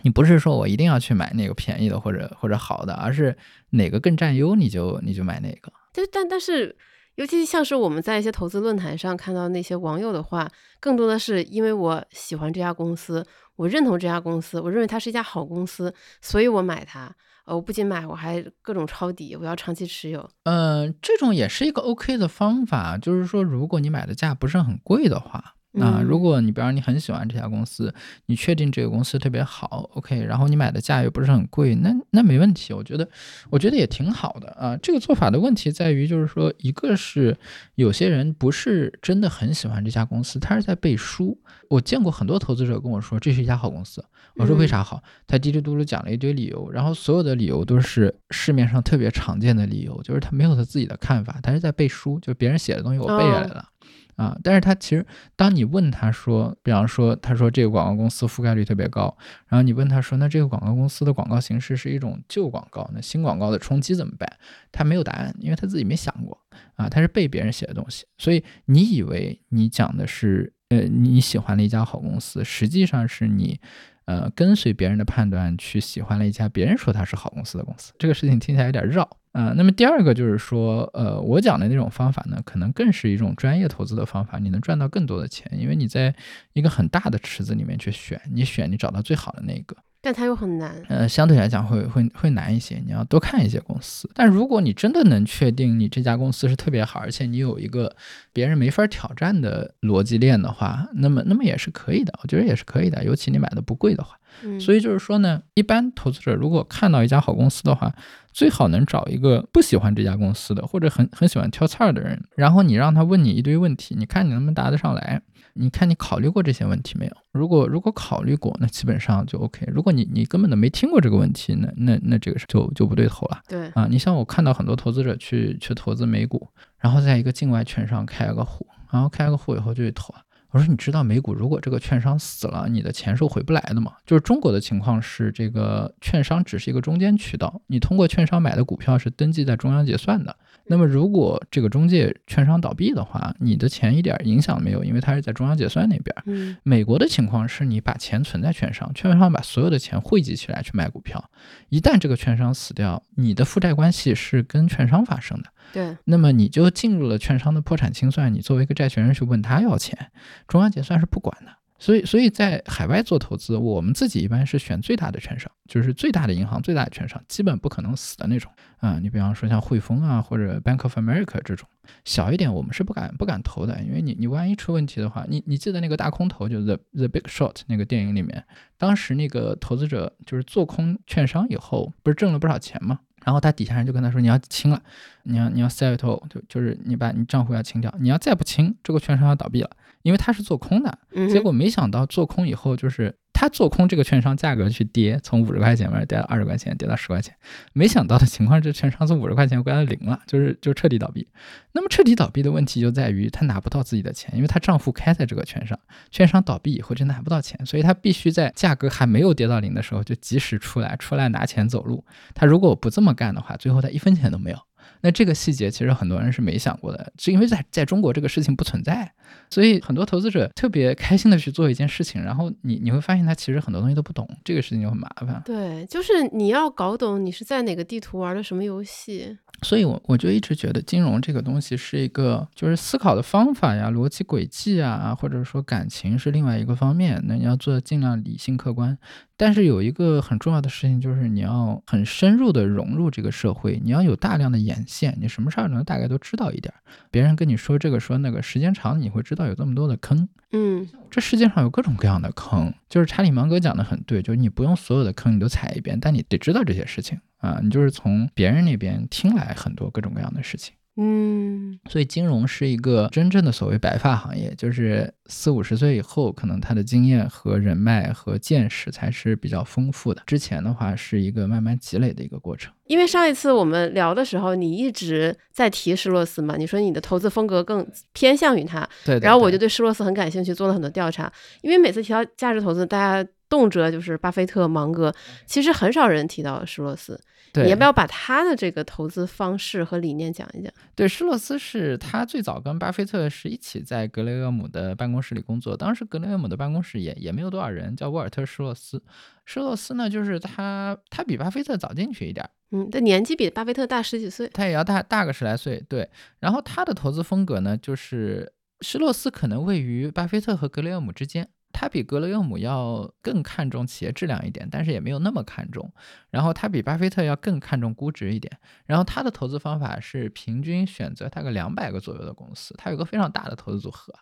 [0.02, 3.36] 你不是说我一定要去买那个便宜的或者或者好的，而是
[3.70, 5.70] 哪个更占优，你就你就买哪个。
[5.92, 6.74] 但但但是，
[7.16, 10.50] 尤其像是我们在一些投资论坛上看到那些网友的话，
[10.80, 13.22] 更多的是因为我喜欢这家公司，
[13.56, 17.14] 我认同这家公司，我认为它是一家好公司，所以我买它。
[17.47, 20.28] 呃，我不仅买，我还各种抄底，我要长期持有。
[20.44, 25.55] 嗯，这种也是一个 OK 的方法，就是说，如果你买的价不是很贵的话。
[25.78, 27.94] 啊，如果你比方你很喜欢这家公司，
[28.24, 33.07] 你确定这个公司特别好，OK，然后你买的价又不是很贵，那那没问题，我觉得，
[33.51, 34.74] 我觉得也挺好的啊。
[34.82, 37.36] 这个做法的问题在于，就是说，一个是
[37.74, 41.38] 有些人不是真的很喜欢这家公司，他是在背书。
[41.68, 44.03] 我见过很多投资者跟我说，这是一家好公司，
[44.37, 45.03] 我说为啥好？
[45.26, 53.68] 他嘀哩嘟噜讲了一堆理由，然后所有的理由都是市面上特别常见的理由，就是他没有他自己的看法，他是在背书，就是别人写的东西我背下来了。
[54.16, 55.05] 啊，但是他其实，
[55.37, 59.14] 当你问他说，比方说，他说这个广告公司覆盖率特别高，
[59.47, 64.26] 然后你问他说，那这个广告公司的广告形式是一种旧广告，那新广告的冲击怎么办？
[64.72, 66.41] 他没有答案，因为他自己没想过
[66.76, 73.61] 啊，他是背别人写的东西，所以你以为你讲的是，呃，你喜欢的一家好公司，实际上是你。
[74.07, 79.02] 呃，跟随别人的判断去喜欢了一家别人说它是好公司的公司，这个事情听起来有点绕
[79.32, 79.52] 啊。
[79.57, 86.14] 那么第二个就是说，呃，我讲的那种方法呢，可能更是一种专业投资的方法，你能赚到更多的钱，因为你在
[86.52, 89.76] 一个很大的池子里面去选，你选你找到最好的那个。
[90.07, 90.72] 但它又很难。
[90.88, 94.09] 呃，相对来讲会会会难一些，你要多看一些公司。
[94.14, 97.92] 但如果你真的能确定你这家公司是特别好，而且你有一个
[98.32, 104.16] 别人没法挑战的逻辑链的话，那么那么也是可以的，我觉得也是可以的，尤其你买的不贵的话。
[104.43, 107.95] 嗯，所以就是说呢，一般投资者如果看到一家好公司的话，
[108.32, 115.22] 最好能找一个不喜欢这家公司的，或者很很喜欢挑刺儿的人，然后你让他问你一堆问题，你看你能不能答得上来。
[115.59, 117.12] 你看你考虑过这些问题没有？
[117.32, 119.66] 如果如果考虑过，那基本上就 OK。
[119.72, 123.41] 如果你你根本都没听过这个问题，那那那这个就就不对头了。
[123.49, 126.47] 对啊，你像我看到很多投资者去去投资美股，
[126.78, 130.14] 然后在一个境外券商开了个户，然后开了个户以后就去投。
[130.57, 133.92] 我说你知道美股如果这个券商死了，你的钱是回不来的吗？
[134.07, 140.34] 就是中国的情况是，这个券商只是一个中间渠道，你通过券商买的股票是登记在中央结算的。
[140.68, 146.16] 那么如果这个中介券商倒闭的话，你的钱一点影响没有，因为它是在中央结算那边。
[146.24, 151.22] 嗯美国的情况是你把钱存在券商，券商把所有的钱汇集起来去买股票，
[151.68, 155.50] 一旦这个券商死掉，你的负债关系是跟券商发生的。
[155.72, 160.10] 对，那么你就进入了券商的破产清算，你作为一个债权人去问他要钱，
[160.46, 161.52] 中央结算是不管的。
[161.78, 171.68] 所以，所以在海外做投资，我们自己一般是选最大的券商，就是最大的银行、最大的券商，基本不可能死的那种啊、你比方说像汇丰啊，或者 Bank of America 这种，
[172.02, 178.42] 小一点我们是不敢不敢投的，因为你你万一出问题的话，你你记得那个大空头，就是 The The Big Short 那个电影里面，
[178.78, 183.00] 当时那个投资者就是做空券商以后，不是挣了不少钱吗？
[183.27, 184.81] 然后他底下人就跟他说：“你要清了，
[185.24, 189.70] 你要你要 settle，就就是你把你账户要清掉，你要再不清，这个券商要倒闭了，
[190.03, 190.97] 因为他是做空的。
[191.29, 193.12] 结果没想到做空以后，就是
[193.47, 197.32] 他做空这个券商价格去跌，从五十块钱慢慢跌到二十块钱，跌到十块钱。
[197.72, 201.28] 没想到的情况，这券商从五十块钱归到零了，就是就彻底倒闭。
[201.70, 205.78] 那么彻底倒闭的问题就在于他拿不到自己的钱，因为他账户开在这个券商，
[206.11, 212.05] 券商倒闭以后就拿不到钱，所以他必须在价格还没有跌到零的时候就及时出来，出来拿钱走路。
[212.34, 214.59] 他如果不这么干的话，最后他一分钱都没有。
[215.07, 219.09] 那这个细节其实很多人是没想过的，是因为在在中国这个事情不存在，
[219.48, 225.40] 所以很多投资者特别开心的去做一件事情，然后你你会发现他其实很多东西都不懂，这个事情就很麻烦。
[225.44, 229.38] 对，就是你要搞懂你是在哪个地图玩的什么游戏。
[229.62, 237.22] 所以我我就一直觉得金融这个东西是一个就是思考的方法呀、逻辑轨迹啊，或者说感情是另外一个方面。
[237.26, 238.98] 那你要做得尽量理性客观，
[239.34, 246.80] 但是有一个很重要的事情就是你要很深入的融入这个社会，你要有大量的眼线，你什么事儿能大概都知道一点儿。
[247.11, 250.28] 别人跟你说这个说那个，时间长了你会知道有这么多的坑。
[250.53, 260.74] 嗯这世界上有各种各样的坑，就是查理芒格讲的很对，就是你不用所有的坑你都踩一遍，但你得知道这些事情啊，你就是从别人那边听来很多各种各样的事情。
[260.99, 270.22] 嗯所以金融是一个真正的所谓白发行业，就是四五十岁以后，可能他的经验和人脉和见识才是比较丰富的。
[270.26, 272.72] 之前的话是一个慢慢积累的一个过程。
[272.86, 281.30] 因为上一次我们聊的时候，你一直在提施洛斯嘛，你说你的投资风格更偏向于他，对然后我就对施洛斯很感兴趣，做了很多调查。
[281.61, 287.20] 因为每次提到价值投资，大家动辄就是巴菲特、芒格，其实很少人提到施洛斯。
[287.57, 290.70] 对，你要不要把他的这个投资方式和理念讲一讲？
[290.94, 299.02] 对，施洛斯是他最早跟巴菲特是一起在格雷厄姆的办公室里工作，当时格雷厄姆的办公室也也没有多少人，叫沃尔特·施洛斯。
[299.46, 304.48] 施洛斯呢，就是他他比巴菲特早进去一点儿，嗯，他年纪比巴菲特大十几岁。
[304.52, 306.09] 他也要大大个十来岁，对。
[306.40, 311.48] 然后他的投资风格呢，就是施洛斯可能位于巴菲特和格雷厄姆之间，
[311.79, 315.93] 他比格雷厄姆要更看重企业质量一点，但是也没有那么看重。
[316.31, 318.51] 然后他比巴菲特要更看重估值一点。
[318.87, 324.14] 然后他的投资方法是平均选择大概两百个左右的公司，他有个非常大的投资组合。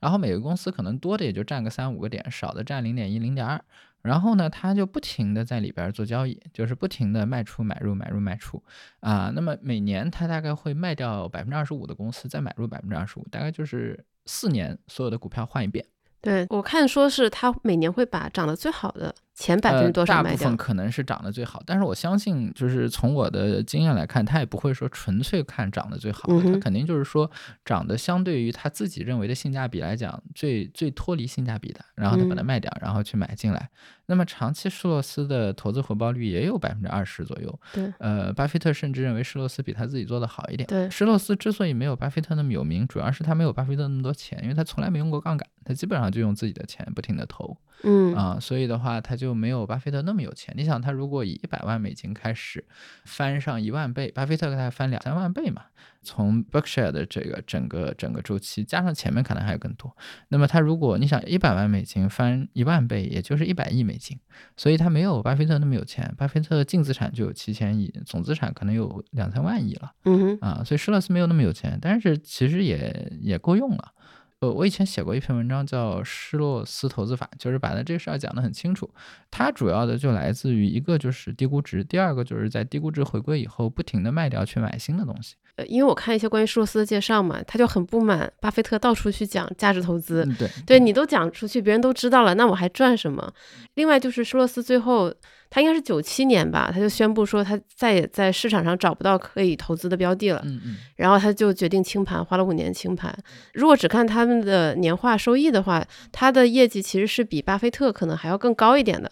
[0.00, 3.62] 然后每个公司可能多的也就占个三五个点，少的占零点一、零点二。
[4.00, 8.62] 然后呢，他就不停的在里边做交易，就是不停的卖出、买入、买入、卖出
[9.00, 9.30] 啊。
[9.34, 15.84] 那么每年他大概会卖掉百分之二十五的公司，再买入百分之二十五，大概就是四年所有的股票换一遍。
[16.22, 20.56] 对我看说是他每年会把涨得最好的前百分之多少卖掉呃大部分。
[20.56, 27.28] 可能是涨得最好，但是我相信，就是从我的经验来看，他也不会说纯粹看涨得最好的，他肯定就是说
[27.64, 33.68] 涨得相对于他自己认为的性价比来讲，最最脱离性价比的，然后他把它嗯卖掉，然后去买进来。
[34.06, 37.60] 那么长期施洛斯的投资回报率也有百分之二十左右。
[37.72, 40.66] 对，呃，巴菲特甚至认为施洛斯比他自己做的好一点。
[40.66, 45.48] 对施洛斯之所以没有巴菲特那么有名，主要是他没有巴菲特那么多钱，因为他从来没用过杠杆。
[45.64, 50.52] 他基本上就用自己的钱不停的投嗯啊，所以的话他就没有巴菲特那么有钱。
[50.56, 52.64] 你想，他如果以一百万美金开始
[53.04, 55.62] 翻上一万倍，巴菲特给他翻两三万倍嘛，
[56.02, 59.96] 从 Berkshire 的这个整个整个周期加上前面可能还有更多。
[60.28, 64.18] 那么他如果你想一百万美金翻一万倍，也就是一百亿美金，
[64.56, 66.12] 所以他没有巴菲特那么有钱。
[66.18, 69.92] 巴菲特净资产就有七千亿，总资产可能有两三万亿了。
[70.04, 73.92] 嗯哼啊，所以施乐斯没有那么有钱，但是其实也也够用了。
[74.40, 78.92] 呃，我以前写过一篇文章叫《施洛斯投资法》，就是把它这个事儿讲得很清楚。
[79.30, 85.36] 它主要的就来自于一个就是低估值，第二个就是在低估值回归以后，不停的卖掉去买新的东西。
[85.56, 93.32] 呃，因为我看一些关于施洛斯的介绍嘛，他就很不满巴菲特到处去讲价值投资，嗯，对，对你都讲出去，别人都知道了，那我还赚什么？
[93.74, 95.12] 另外就是施罗斯最后，
[95.50, 103.14] 他应该是九七年吧，他就宣布说他再也在市场上找不到可以投资的标的了，嗯嗯，然后他就决定清盘，花了五年清盘。
[103.52, 109.10] 如果只看他们的年化收益的话，他的业绩其实是比巴菲特可能还要更高一点的，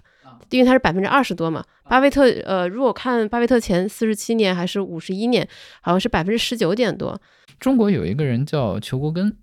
[0.49, 1.65] 因为他是百分之二十多嘛。
[1.89, 5.47] 巴菲特呃，如果看巴菲特前四十七年还是五十一年，
[5.83, 7.21] 好像是百分之十九点多。
[7.59, 9.37] 中国有一个人叫裘国根。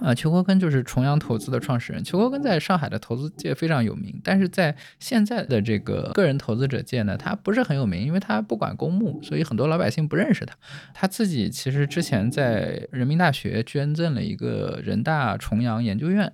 [0.00, 2.00] 啊，裘国根就是重阳投资的创始人。
[2.04, 10.54] 裘国根在上海的投资界非常有名，但是在现在的这个个人投资者界呢，他不是很有名，因为他不管公募，所以很多老百姓不认识他。
[10.92, 16.32] 他自己其实之前在人民大学捐赠了一个人大重阳研究院，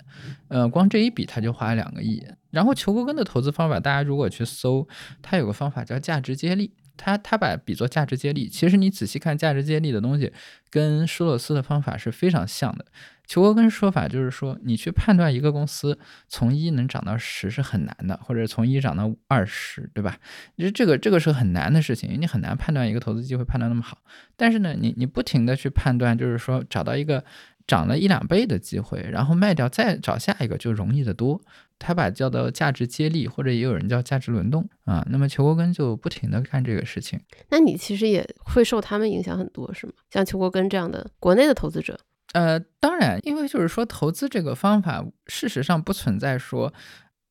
[0.48, 2.22] 呃，光这一笔他就花了两个亿。
[2.51, 4.86] 然后裘国根的投资方法，大家如果去搜，
[5.22, 6.72] 他有个方法叫价值接力。
[7.03, 10.30] 他他把比作价值接力，其实你仔细看价值接力的东西，
[10.68, 12.84] 跟舒洛斯的方法是非常像的。
[13.26, 15.98] 裘国根说法就是说，你去判断一个公司
[16.28, 20.18] 从一能涨到十是很难的，或者从一涨到二十，对吧？
[20.59, 23.96] 其实这个这个是很难的事情，你很难判断一个投资机会判断那么好。
[24.36, 27.24] 但是呢，你你不停的去判断，就是说找到一个
[27.66, 31.40] 涨了一两倍的机会，然后卖掉再找下一个就容易得多。
[31.81, 35.05] 他把叫做价值接力，或者也有人叫价值轮动啊。
[35.11, 37.18] 那么裘国根就不停的干这个事情。
[37.49, 39.95] 那你其实也会受他们影响很多，是吗？
[40.11, 41.99] 像裘国根这样的国内的投资者，
[42.35, 46.72] 呃，当然，因为就是说投资这个方法，事实上不存在说，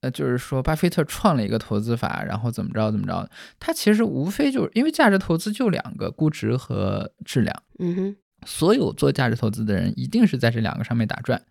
[0.02, 3.30] 呃，就是说巴菲特创了一个投资法，然后怎么着怎么着。
[3.60, 7.64] 他其实无非就是因为价值投资就两个，估值和质量。
[7.78, 11.42] 嗯哼，所有做价值投资的人一定是在这两个上面打转。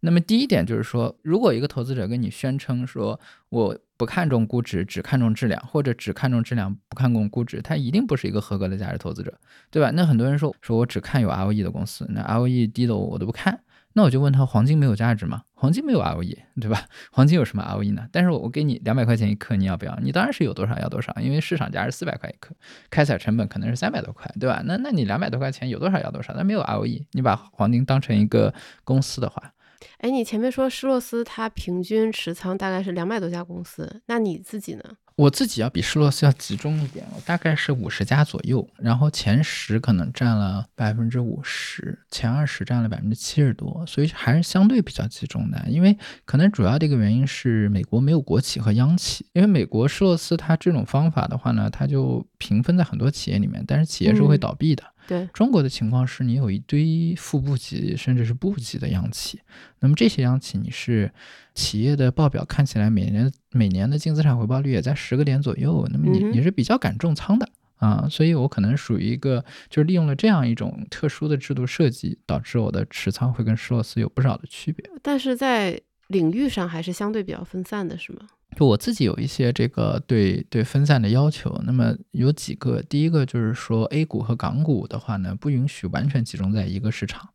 [0.00, 3.18] 那么第一点就是说，如果一个投资者跟你宣称说
[3.48, 9.36] 我不看重估值，只看重质量，或者只看重质量不看重估值，他一定不是一个合格的价值投资者，
[9.70, 9.90] 对吧？
[9.92, 13.60] 那很多人说说我只看有 ROE 的公司，那 ROE 低的我我都不看。
[13.94, 15.42] 那我就问他，黄金没有价值吗？
[15.54, 16.84] 黄金没有 ROE，对吧？
[17.10, 18.06] 黄金有什么 ROE 呢？
[18.12, 19.98] 但是我给你两百块钱一克，你要不要？
[20.00, 22.54] 你当然是有多少要多少，因为市场价是四百块一克，
[22.90, 24.62] 开采成本可能是三百多块，对吧？
[24.64, 26.32] 那那你两百多块钱有多少要多少？
[26.36, 29.52] 那没有 ROE，你把黄金当成一个公司的话。
[29.98, 34.82] 哎，你前面说施洛斯他平均持仓大概是两百多家公司，那你自己呢？
[35.16, 45.60] 我自己要比施洛斯要集中一点，我大概是五十家左右，然后前十可能占了百分之五十，前二十占了百分之七十多，所以还是相对比较集中的。
[45.68, 54.84] 因为可能主要的一个原因是美国没有国企和央企，因为美国施洛斯它这种方法的话呢，它就平分在很多企业里面，但是企业是会倒闭的。
[55.08, 59.40] 对中国的情况是你有一堆副部级甚至是部级的央企，
[59.80, 61.10] 那么这些央企你是
[61.54, 74.84] 企业的报表看起来每年每年的净资产回报率也在十个点左右，那么你你是比较敢重仓的啊，所以我可能属于一个就是利用了这样一种特殊的制度设计，导致我的持仓会跟施洛斯有不少的区别。
[75.02, 78.20] 但是在领域上还是相对比较分散的，是吗？
[78.56, 87.28] 就我自己有一些这个对对分散的要求，那么有几个，第一个就是说 A 股和港股的话呢，不允许完全集中在一个市场，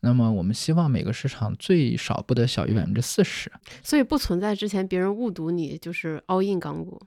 [0.00, 3.52] 那么我们希望每个市场最少不得小于百分之四十。
[3.82, 7.00] 所以不存在之前别人误读你就是 all in 港股。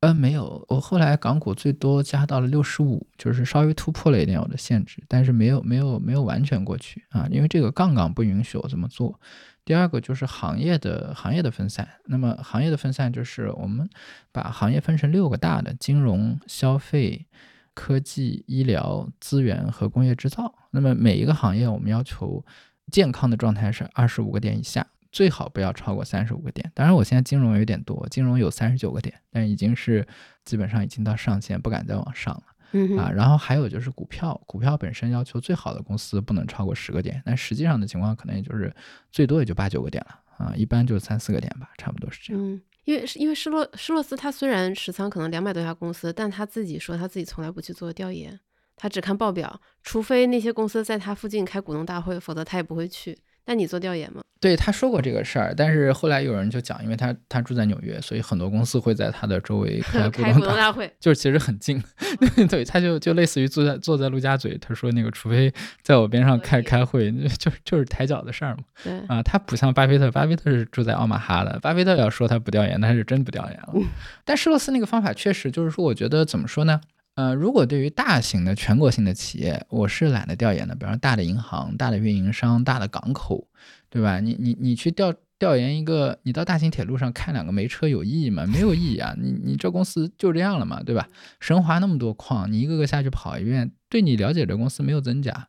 [0.00, 9.18] 呃，没有，我后来港股最多加到了六十五，就是稍微突破了一点我的限制，但是没有没有没有完全过去啊，因为这个杠杆不允许我这么做。
[9.64, 13.88] 第二个就是行业的行业的分散，那么行业的分散就是我们
[14.32, 17.26] 把行业分成六个大的：金融、消费、
[17.74, 20.52] 科技、医疗、资源和工业制造。
[20.70, 22.44] 那么每一个行业我们要求
[22.90, 24.86] 健康的状态是二十五个点以下。
[25.12, 26.72] 最好不要超过三十五个点。
[26.74, 30.08] 当然，我现在金融有点多，金融有三十九个点，但已经是
[30.42, 32.42] 基本上已经到上限，不敢再往上了
[32.72, 32.98] 嗯，。
[32.98, 38.74] 啊然后还有就是股票，股票本身要求最好的公司不能超过十个点，但实际上的情况可能也就是
[39.10, 42.42] 最多也就八九个点了啊，一般就三四个点吧，差不多是这样。
[42.42, 48.38] 嗯，因为是因为施洛施洛斯他虽然持仓可能两百多家公司，但他自己说他自己从来不去做调研，
[48.76, 53.18] 他只看报表，除非那些公司在他附近开股东大会，否则他也不会去。
[53.46, 54.22] 那你做调研吗？
[54.40, 61.80] 对，他说过这个事儿，但是后来有人就讲，因为他他住在纽约，所以很多公司会在他的周围开 股开东大会，就是其实很近，
[62.50, 68.64] 对，他就就类似于坐在坐在陆家嘴，他说那个除非在我边上开开会，就就是抬脚的事儿嘛。
[68.82, 73.70] 对，啊，他不像巴菲特，巴菲特是住在奥马哈的，巴菲特要说他不调研，那是真不调研了。
[73.76, 73.84] 嗯
[74.24, 76.80] 但施洛斯那个方法确实就是说，我觉得怎么说呢？
[77.14, 83.46] 呃，如果对于大型的全国性的企业，我是懒得调研的，比方大的银行、大的运营商、大的港口，
[83.90, 84.18] 对吧？
[84.20, 88.46] 你你你去调调研一个，你到大型铁路上看两个煤车有意义吗？
[88.46, 89.14] 没有意义啊！
[89.20, 91.06] 你你这公司就这样了嘛，对吧？
[91.38, 95.48] 神华那么多矿，你一个个下去跑一遍，对你了解这公司没有增加。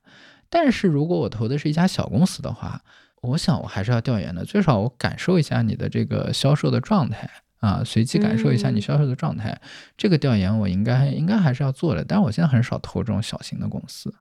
[0.49, 2.81] 但是如果我投的是一家小公司的话，
[3.21, 7.29] 我想我还是要调研的，最少我感受一下你的这个销售的状态
[7.63, 9.57] 啊，随机感受一下你嗯销售的状态。
[9.95, 14.13] 这个调研我应该应该还是要做的，但是我现在很少投这种小型的公司。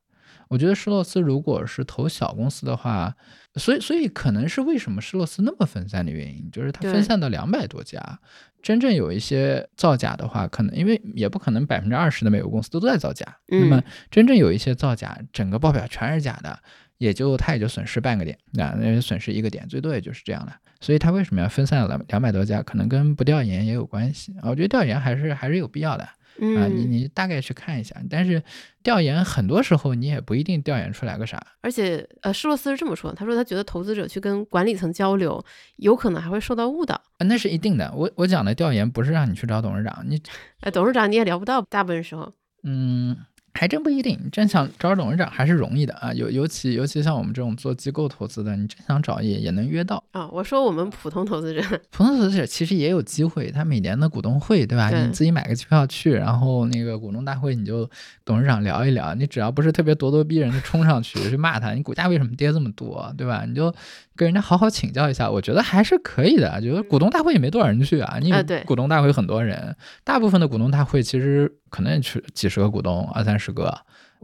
[0.46, 3.16] 我觉得施洛斯如果是投小公司的话，
[3.56, 8.20] 所以所以可能是为什么施洛斯那么分散的原因，就是它分散到两百多家，
[8.62, 16.58] 真正有一些造假的话，可能因为也不可能百分之二十的美国公司都在造假，那么嗯真正有一些造假，整个报表全是假的，
[17.02, 20.52] 也就他也就损失半个点，啊，那损失一个点，最多也就是这样的。
[20.80, 24.48] 所以他为什么要分散了两百多家，可能跟不调研也有关系啊。
[24.48, 28.40] 我觉得调研还是还是有必要的啊，你嗯，你大概去看一下，但是
[28.84, 31.44] 调研很多时候你也不一定调研出来个啥。
[31.60, 35.44] 而且呃，施洛斯是这么说，他说他觉得投资者去跟管理层交流，
[35.76, 36.94] 有可能还会受到误导。
[37.18, 37.92] 啊那是一定的。
[37.96, 40.22] 我我讲的调研不是让你去找董事长，你
[40.60, 42.32] 哎，董事长你也聊不到，大部分时候。
[42.64, 43.16] 嗯，
[43.54, 44.18] 还真不一定。
[44.30, 50.02] 真想找董事长还是容易的啊，尤尤其尤其像我们这种做机构投资的，你真想找也也能约到。
[50.12, 54.90] 啊、我说我们普通投资者，普通投资者其实也有机会，他每年的股东会，对吧？
[54.90, 57.88] 对你自己买个机票去，然后那个股东大会你就
[58.24, 63.44] 董事长聊一聊，你只要不是特别咄咄逼人的冲上去去骂他，你股价为什么跌这么多，对吧？
[63.46, 63.72] 你就
[64.16, 66.60] 跟人家好好请教一下，我觉得还是可以的。
[66.60, 68.32] 觉得股东大会也没多少人去啊，你
[68.64, 69.74] 股东大会很多人，
[70.04, 73.76] 大部分的股东大会其实可能也去几十个股东，二三十个。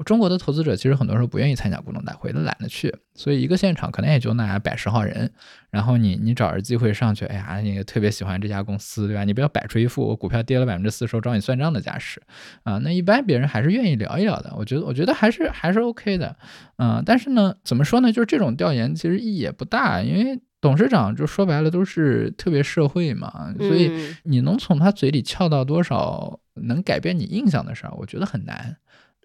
[0.06, 5.28] 中国的投资者其实很多时候不愿意参加股东大会，都懒得去，所以一个现场可能也就那百十号人，
[5.70, 9.24] 然后你你找着机会上去，哎呀，你特别喜欢这家公司，对吧？
[9.24, 12.22] 你不要摆出一副我股票跌了百分之四十，我找你算账的架势
[12.62, 12.78] 啊。
[12.84, 16.36] 那一般别人还是愿意聊一聊的，我觉得我觉得还是还是 OK 的，
[16.76, 18.12] 嗯、但是呢，怎么说呢？
[18.12, 28.76] 就是这种调研其实意义也不大，因为董事长就说白了都是特别社会嘛，所以嗯你能从他嘴里撬到多少能改变你印象的事儿，我觉得很难。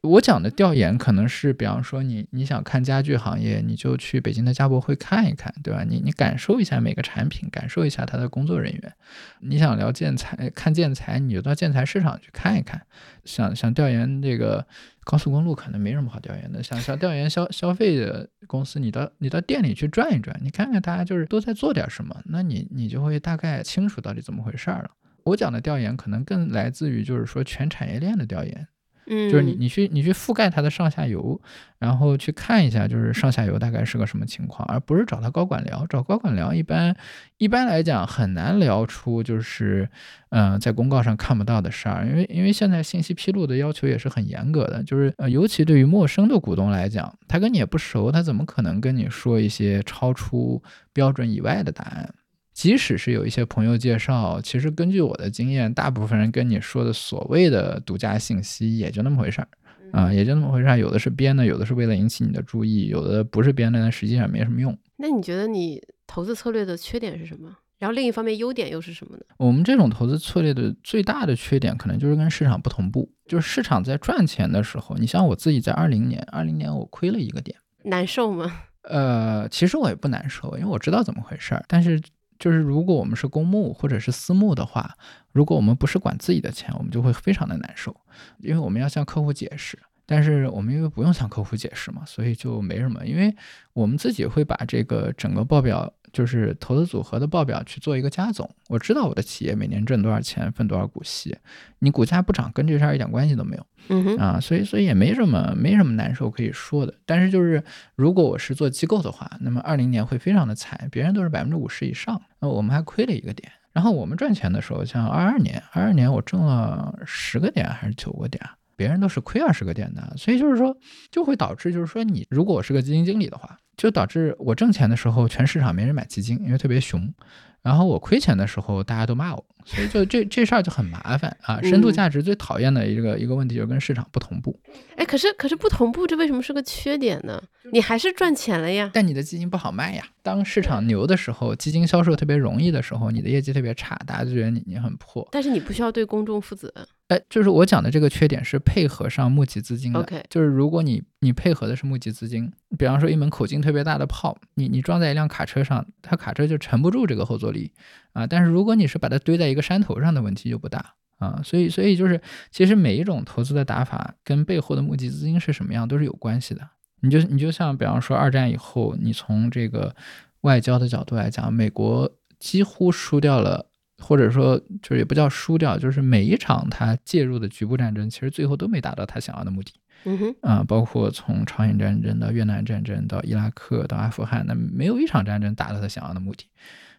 [0.04, 5.86] 我讲的调研可能是，比方说你你想看家具行业，你就去北京的家博会看一看，对吧？
[5.88, 8.94] 你你感受一下每个产品，感受一下他的工作人员。
[9.40, 12.82] 你想聊建材，看建材，你就到建材市场去看一看。
[13.24, 14.68] 想想调研这个
[15.06, 16.64] 高速公路，可能没什么好调研的。
[16.64, 24.92] 想想调研消消费的公司，你到你到店里去转一转，你看看大家就是都在做点什么，那你你就会大概清楚到底怎么回事儿了。
[25.26, 28.68] 我讲的调研可能更来自于就是说全产业链的调研，
[29.08, 31.40] 嗯，就是你你去你去覆盖它的上下游，
[31.80, 35.86] 然后去看一下就是上下游大概是个什么情况，而不是找他高管聊。
[35.88, 36.96] 找高管聊一般
[37.38, 39.90] 一般来讲很难聊出就是
[40.30, 50.62] 嗯、呃在公告上看不到的事儿，因为因为现在信息披露的要求也是很严格的，就是呃尤其对于陌生的股东来讲，他跟你也不熟，他怎么可能跟你说一些超出
[50.94, 52.14] 标准以外的答案？
[52.54, 59.48] 即使是有一些朋友介绍，其实根据我的经验，大部分人跟你说的所谓的独家信息也就那么回事儿
[59.92, 60.78] 啊，也就那么回事儿。
[60.78, 64.78] 有的是编的，有的是为了引起你的注意，有的不是编的，但实际上没什么用。
[64.98, 67.58] 那你觉得你投资策略的缺点是什么？
[67.80, 69.24] 然后另一方面优点又是什么呢？
[69.38, 73.12] 我们这种投资策略的最大的缺点，可能就是跟市场不同步。
[73.28, 78.62] 就是市场在赚钱的时候，你像我自己在二零年，二零年我亏了一个点，难受吗？
[78.90, 81.64] 呃，其实我也不难受，因为我知道怎么回事儿。
[81.68, 82.00] 但是
[82.44, 84.98] 就是如果我们是公募或者是私募的话，
[85.32, 87.96] 如果我们不是管自己的钱，我们就会非常的难受，
[88.40, 89.80] 因为我们要向客户解释。
[90.06, 93.06] 但是我们因为不用向客户解释嘛，所以就没什么。
[93.06, 93.34] 因为
[93.72, 98.50] 我们自己会把这个整个报表，就是投资组合的报表去做一个加总。
[98.70, 101.36] 我知道我的企业每年挣多少钱，分多少股息，
[101.80, 103.66] 你股价不涨跟这事儿一点关系都没有。
[103.90, 106.94] 嗯哼，啊，所以所以也没什么没什么难受可以说的。
[107.06, 107.62] 但是就是
[107.96, 113.52] 如果我是做机构的话，那么二零年会非常的惨，别人都是百分之五十以上，那我们还亏了一个点。
[113.74, 120.78] 然后我们赚钱的时候，像二二年，二二年我挣了十个点还是九个点啊，别人都是亏二十个点的，所以就是说
[121.10, 127.14] 就会导致就是说你如果我是个基金经理的话，就导致我挣钱的时候全市场没人买基金，因为特别熊。
[127.62, 131.62] 然后我亏钱的时候，大家都骂我，所以就这这事儿就很麻烦啊。
[131.62, 134.60] 深度价值最讨厌的一个一个问题就是跟市场不同步。
[134.98, 137.42] 哎，可是可是不同步，这为什么是个缺点呢？
[137.72, 140.04] 你还是赚钱了呀，但你的基金不好卖呀。
[140.22, 145.26] 当市场牛的时候，基金销售特别容易的时候，你的业绩特别差，大家就觉得你你很破。
[145.32, 146.70] 但是你不需要对公众负责。
[147.14, 150.04] 哎，就是我讲的这个缺点是配合上募集资金的。
[150.30, 157.72] 就是如果你你配合的是募集资金，比方说一门口径特别大的炮，你你装在一辆卡车上，它卡车就沉不住这个后坐力
[158.14, 158.26] 啊。
[158.26, 161.40] 但是如果你是把它堆在一个山头上的问题就不大啊。
[161.44, 162.20] 所以所以就是
[162.50, 166.68] 其实每一种投资的打法跟背后的募集资金是什么样都是有关系的。
[167.02, 169.96] 你就你就像比方说二战以后，你从这个
[170.42, 173.68] 外交的角度来讲，美国几乎输掉了。
[174.04, 179.72] 或者说，就是也不叫输掉，就是每一场他介入的局部战争，其实最后都没达到他想要的目的。
[180.06, 186.46] 嗯哼，啊，包括从朝鲜战争到越南战争到伊拉克到阿富汗，那没有一场战争达到他想要的目的。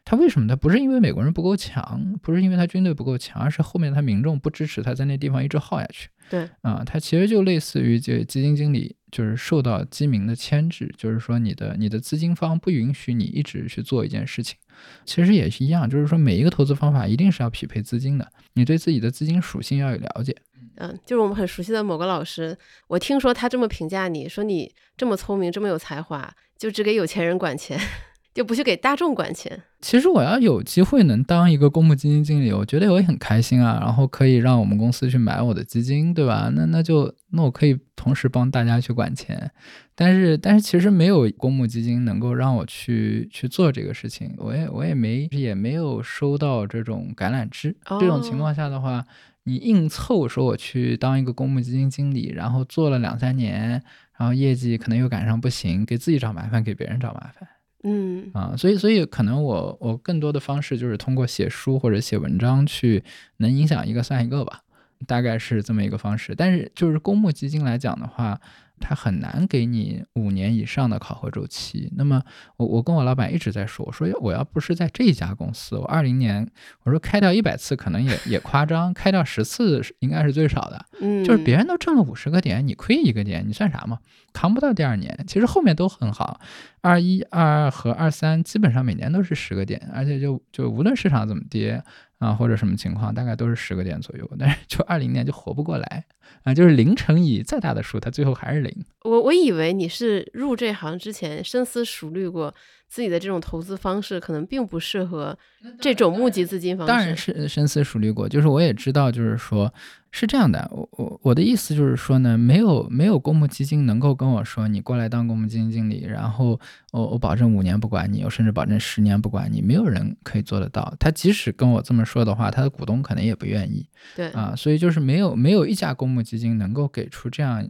[0.07, 0.49] 他为什么？
[0.49, 6.09] 他不是因为美国人不够强，不是因为他军队不够强，而是后面他民众不支持他在那地方一直耗下去。
[6.31, 8.97] 对，啊，他其实就类似于这基金经理。
[9.15, 14.59] 就是受到基民的牵制，就是说你的你的资金方不允许你一直去做一件事情，
[15.05, 20.37] 其实也是一样，就是说每一个投资方法一定是要匹配资金的，你对自己的资金属性要有了解。
[20.77, 22.57] 嗯，就是我们很熟悉的某个老师，
[22.89, 27.79] 我听说他这么评价你说你这么聪明，这么有才华，就只给有钱人管钱。
[28.35, 29.63] 就不去给大众管钱。
[29.81, 33.79] 其实我要有机会能当一个公募基金经理，我觉得我也很开心啊。
[33.81, 36.51] 然后可以让我们公司去买我的基金，对吧？
[36.53, 39.49] 那那就那我可以同时帮大家去管钱。
[39.97, 47.77] 但是但是其实没有公募基金能够让我去去做这个事情，我也我也没也没有收到这种橄榄枝。
[48.01, 49.07] 这种情况下的话，
[49.45, 53.81] 你硬凑说我去当一个公募基金经理，然后做了两三年，
[54.19, 57.49] 然后业绩可能又赶上不行，给自己找麻烦，给别人找麻烦。
[57.85, 63.05] 嗯啊，所以所以可能我我更多的方式就是通过写书或者写文章去
[63.37, 64.63] 能影响一个算一个吧，
[65.07, 66.35] 大概是这么一个方式。
[66.35, 68.41] 但是就是公募基金来讲的话。
[68.81, 71.91] 他很难给你五年以上的考核周期。
[71.97, 72.23] 那么，
[72.57, 76.47] 我我跟我老板一直在说，我说我要不是在这家公司，我二零年
[76.83, 80.85] 我说开掉一百次可能也也夸张，开掉十次应该是最少的。
[81.01, 83.99] 嗯，就是别人都挣了五十个点，你亏一个点，你算啥嘛？
[84.33, 85.25] 扛不到第二年。
[85.27, 86.41] 其实后面都很好，
[86.81, 91.83] 二一、二二和二三基本上每年都是十个点，而且就就无论市场怎么跌
[92.25, 94.29] 啊或者什么情况，大概都是十个点左右。
[94.39, 96.07] 但是就二零年就活不过来。
[96.43, 98.85] 啊，就是零乘以再大的数，它最后还是零。
[99.03, 102.55] 我我以为你是入这行之前深思熟虑过。
[102.89, 105.37] 自己的这种投资方式可能并不适合
[105.81, 106.89] 这种募集资金方式。
[106.89, 109.73] 当然是深思熟虑过，就是我也知道，就是说
[110.13, 110.69] 是这样的。
[110.71, 116.59] 我我我的意思就是说呢，没有没有公募基金能够跟我说，你过来当公募基金经理，然后
[116.93, 120.95] 我我保证五年不管你，我甚至保证十年不管你，没有人可以做得到。
[121.01, 123.85] 他即使跟我这么说的话，他的股东可能也不愿意。
[124.15, 127.69] 对啊，所以就是没有没有一家公募基金能够给出这样。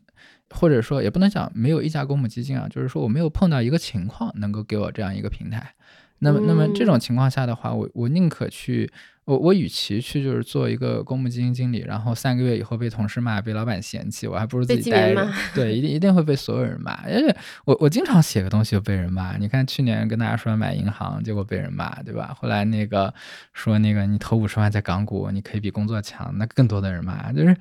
[0.54, 5.74] 或者说也不能讲没有一家公募基金啊，就是说我没有碰到一个情况能够给我这样一个平台。
[6.20, 8.90] 那么，那么这种情况下的话，我我宁可去，
[9.24, 15.26] 我我与其去就是做一个公募基金经理，然后三个月以后被同事骂，被老板嫌弃，我还不如自己待着。
[15.54, 16.92] 对，一定一定会被所有人骂。
[17.04, 17.34] 而且
[17.64, 19.36] 我我经常写个东西就被人骂。
[19.36, 22.36] 你看去年跟大家说买银行，结果被人骂，对吧？
[22.38, 23.12] 后来那个
[23.52, 27.56] 说那个你投五十万在港股，你可以比工作强，那更多的人骂，就是。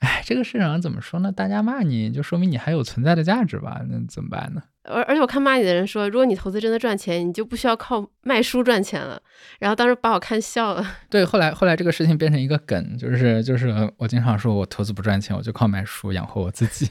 [0.00, 1.32] 哎，这个市场怎么说呢？
[1.32, 3.80] 大家骂你就说明你还有存在的价值吧？
[3.88, 4.62] 那怎么办呢？
[4.82, 9.18] 而而且我看骂你的人说，如果你投资真的赚钱，你就不需要靠卖书赚钱了。
[9.58, 10.86] 然后当时把我看笑了。
[11.10, 16.90] 对，后来后来这个事情变成一个梗，就是就是我经常说我投资不赚钱，我就靠买书养活我自己。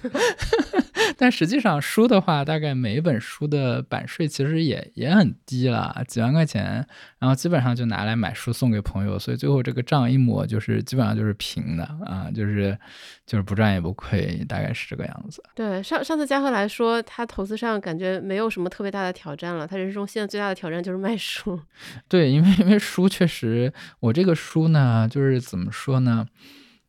[1.17, 6.85] 但实际上，书的话，大概每一本书的版税其实也也很低了，几万块钱，
[7.19, 12.77] 然后基本上就拿来买书送给朋友，所以最后这个账一抹，就是基本上就是平的啊，就是
[13.25, 15.43] 就是不赚也不亏，大概是这个样子。
[15.55, 21.59] 对，上上次嘉禾来说，他投资上感觉没有什么特别大的挑战了，他人生中现在最大的挑战就是卖书。
[22.07, 26.27] 对，因为因为书确实，我这个书呢，就是怎么说呢？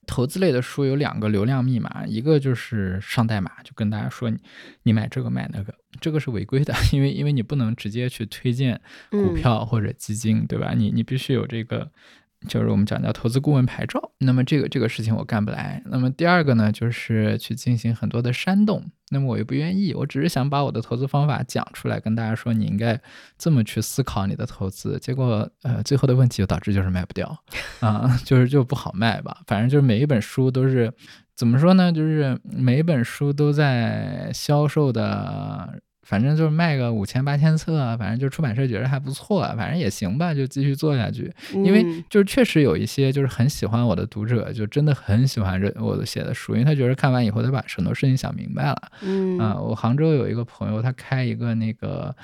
[0.06, 4.38] 投资类的书有两个流量密码，一个就是上代码，就跟大家说你
[4.84, 8.80] 你买这个买那个，这个是违规的， 因为因为你不能直接去推荐
[9.10, 10.72] 股票或者基金，对吧？
[10.76, 11.90] 你你必须有这个。
[12.47, 15.82] 就是我们讲叫投资顾问牌照，那么这个这个事情我干不来。
[15.86, 23.01] 那么第二个呢，就是去进行很多的煽动，那么我又不愿意，我只是想把我的投资方法讲出来，跟大家说你应该
[23.36, 24.98] 这么去思考你的投资。
[25.01, 27.36] 结果呃，最后的问题就导致就是卖不掉
[27.81, 29.39] 啊，就是就不好卖吧。
[29.47, 30.93] 反正就是每一本书都是
[31.35, 31.93] 怎么说呢？
[31.93, 35.81] 就是每一本书都在销售的。
[36.06, 41.30] 反正就是卖个五千八千册，反正就出版社觉得还不错，反正也行吧，就继续做下去。
[41.52, 48.76] 因为就是确实有一些就是很喜欢我的读者，就真的很喜欢这我写的书，因为他觉得看完以后他把很多事情想明白了。
[49.02, 52.14] 嗯啊，我杭州有一个朋友，他开一个那个。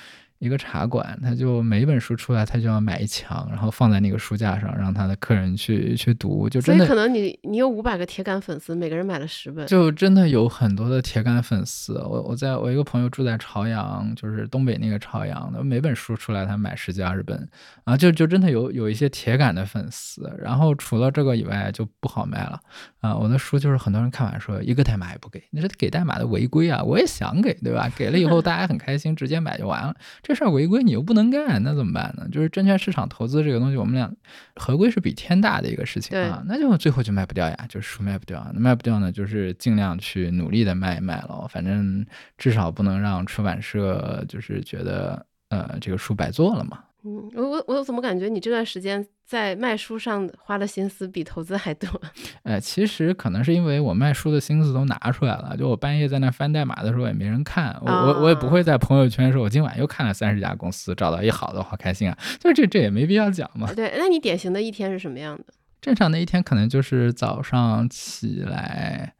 [0.43, 6.49] 一个茶馆，他就每一本书出来，他就要买一墙，然后放在那个书架上，让他的客人去去读。
[6.49, 11.95] 就真的，可能你你有五百个铁杆粉丝，每个人买了十本，就真的有很多的铁杆粉丝。
[11.99, 17.49] 我我在我一个朋友住在朝阳，就是东北那个朝阳的，每本书出来他买十几二十本
[17.85, 20.29] 啊，就就真的有有一些铁杆的粉丝。
[20.43, 22.59] 然后除了这个以外就不好卖了
[23.01, 23.17] 啊。
[23.17, 27.89] 我的书就是很多人看完说一个代码也不给，你说给代码的违规啊，我也想给，对吧？
[27.97, 29.95] 给了以后大家很开心，直接买就完了。
[30.23, 32.27] 这这事儿违规你又不能干，那怎么办呢？
[32.33, 34.11] 就是证券市场投资这个东西，我们俩
[34.57, 42.03] 合规是比天大的一个事情啊，那就最后就卖不掉呀，就是书卖不掉，那卖不掉呢，就是尽量去努力的卖一卖了，反正
[42.39, 46.79] 至少不能让出版社就是觉得呃这个书白做了嘛。
[47.05, 51.89] 嗯，我我我怎么感觉你这段时间在卖书上花的心思比投资还多？
[52.45, 62.17] 呃，其实可能是因为我卖书的心思都拿出来了，就我半夜在那翻代码的时候也没人看，我我我也不会在朋友圈说，我今晚又看了三十家公司，找到一好的，好开心啊！
[62.39, 63.73] 就这这也没必要讲嘛。
[63.75, 65.47] 对，那你典型的一天是什么样的？
[65.81, 69.15] 正常的一天可能就是早上起来，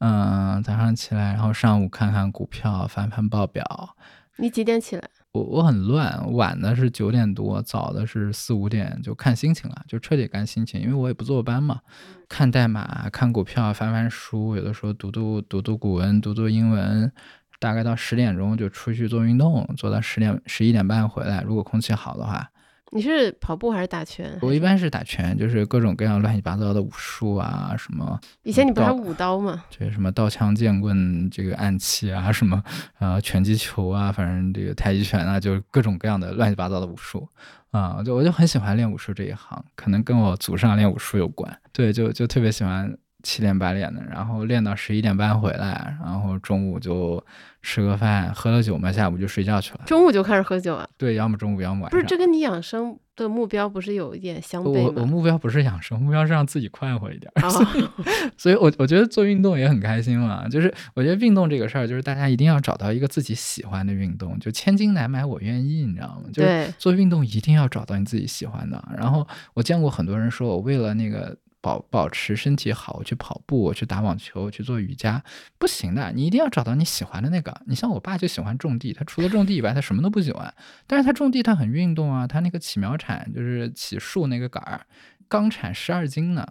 [0.00, 3.96] 嗯，早上起来，然后上午看看股票，翻翻报表。
[4.36, 5.08] 你几点起来？
[5.32, 11.80] 我我很乱，晚的是九点多，早的是四五点，就看心情了，就彻底看心情，因为我也不坐班嘛，
[12.28, 17.10] 看代码，看股票，翻翻书，有的时候读读读读古文，读读英文，
[17.58, 22.50] 大概到十点钟就出去做运动，做到十点十一点半回来，如果空气好的话。
[22.94, 24.38] 你是跑步还是打拳？
[24.42, 28.20] 我一般是打拳，就是各种各样乱七八糟的武术啊，什么。
[28.42, 29.64] 以前你不是舞刀吗？
[29.76, 32.62] 对，什么刀枪剑棍，这个暗器啊，什么
[32.98, 37.26] 啊，拳击球啊，反正这个太极拳啊，就是各种各样的乱七八糟的武术
[37.70, 41.50] 啊，就我就很喜欢练武术这一行，可能跟我祖上练武术有关。
[41.72, 47.24] 对，就就特别喜欢七练八练的，然后练到十一点半回来，然后中午就。
[47.62, 49.80] 吃个饭，喝了酒嘛，下午就睡觉去了。
[49.86, 50.86] 中午就开始喝酒啊？
[50.98, 51.90] 对，要么中午，要么晚上。
[51.90, 54.92] 不是，这跟你养生的目标不是有一点相悖吗？
[54.96, 57.32] 我我目标不是养生，目标是让自己快活一点。
[57.48, 57.88] 所以，
[58.36, 60.48] 所以我我觉得做运动也很开心嘛。
[60.48, 64.36] 就是我觉得运动这个事儿，就是大家一定要找到一个自己喜欢的运动。
[64.40, 66.28] 就千金难买我愿意，你知道吗？
[66.32, 68.82] 就是做运动一定要找到你自己喜欢的。
[68.98, 71.36] 然后我见过很多人说，我为了那个。
[71.62, 75.22] 保保持身体好，去跑步，去打网球，去做瑜伽，
[75.58, 76.12] 不行的。
[76.12, 77.58] 你一定要找到你喜欢的那个。
[77.66, 80.52] 你像我爸就喜欢种地，他除了种地以外，他什么都不喜欢。
[80.86, 82.26] 但是他种地，他很运动啊。
[82.26, 84.84] 他那个起苗铲就是起树那个杆儿，
[85.28, 86.44] 钢铲十二斤呢，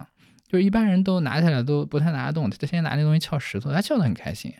[0.48, 2.48] 就一般人都拿起来都不太拿得动。
[2.48, 4.52] 他天天拿那东西撬石头，他撬得很开心。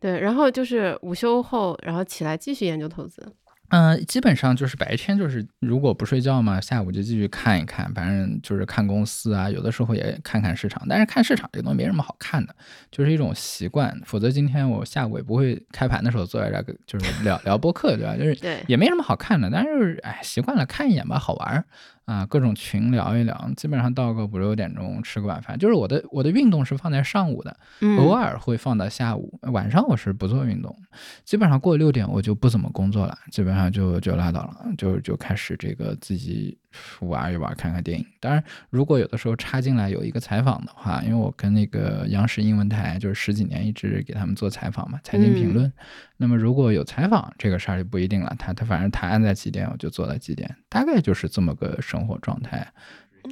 [0.00, 3.34] 对，然后就是午休后，然后起来继续研究投资。
[3.74, 10.80] 嗯，基本上就是白天就是如果不睡觉嘛，下午就继续看一看，反正就是看公司啊，有的时候也看看市场。
[10.88, 12.54] 但是看市场这个东西没什么好看的，
[12.92, 13.92] 就是一种习惯。
[14.04, 18.16] 否则今天我下午也不会开盘的时候坐在这儿就是聊聊播客，对吧？
[18.16, 18.38] 就是
[18.68, 21.64] 也没什么好看的，但是哎，习惯了看一眼吧，好玩。
[22.04, 25.58] 啊，各种群聊一聊，基本上到个五六点钟吃个晚饭。
[25.58, 27.56] 就是我的我的运动是放在上午的，
[27.98, 29.38] 偶尔会放到下午。
[29.52, 30.76] 晚上我是不做运动，
[31.24, 36.58] 基本上过六点我就不怎么工作了，基本上就就拉倒了，就就开始这个自己。
[37.00, 38.06] 玩一玩，看看电影。
[38.20, 45.72] 当然，如果有的时候插进来有一个采访的话，因为我跟那个央视英文台就是十几年一直给他们做采访嘛，财经评论。
[46.16, 52.66] 那么如果有采访这个事儿就不一定了，他他反正他按在几点我就做到几点，大概就是这么个生活状态。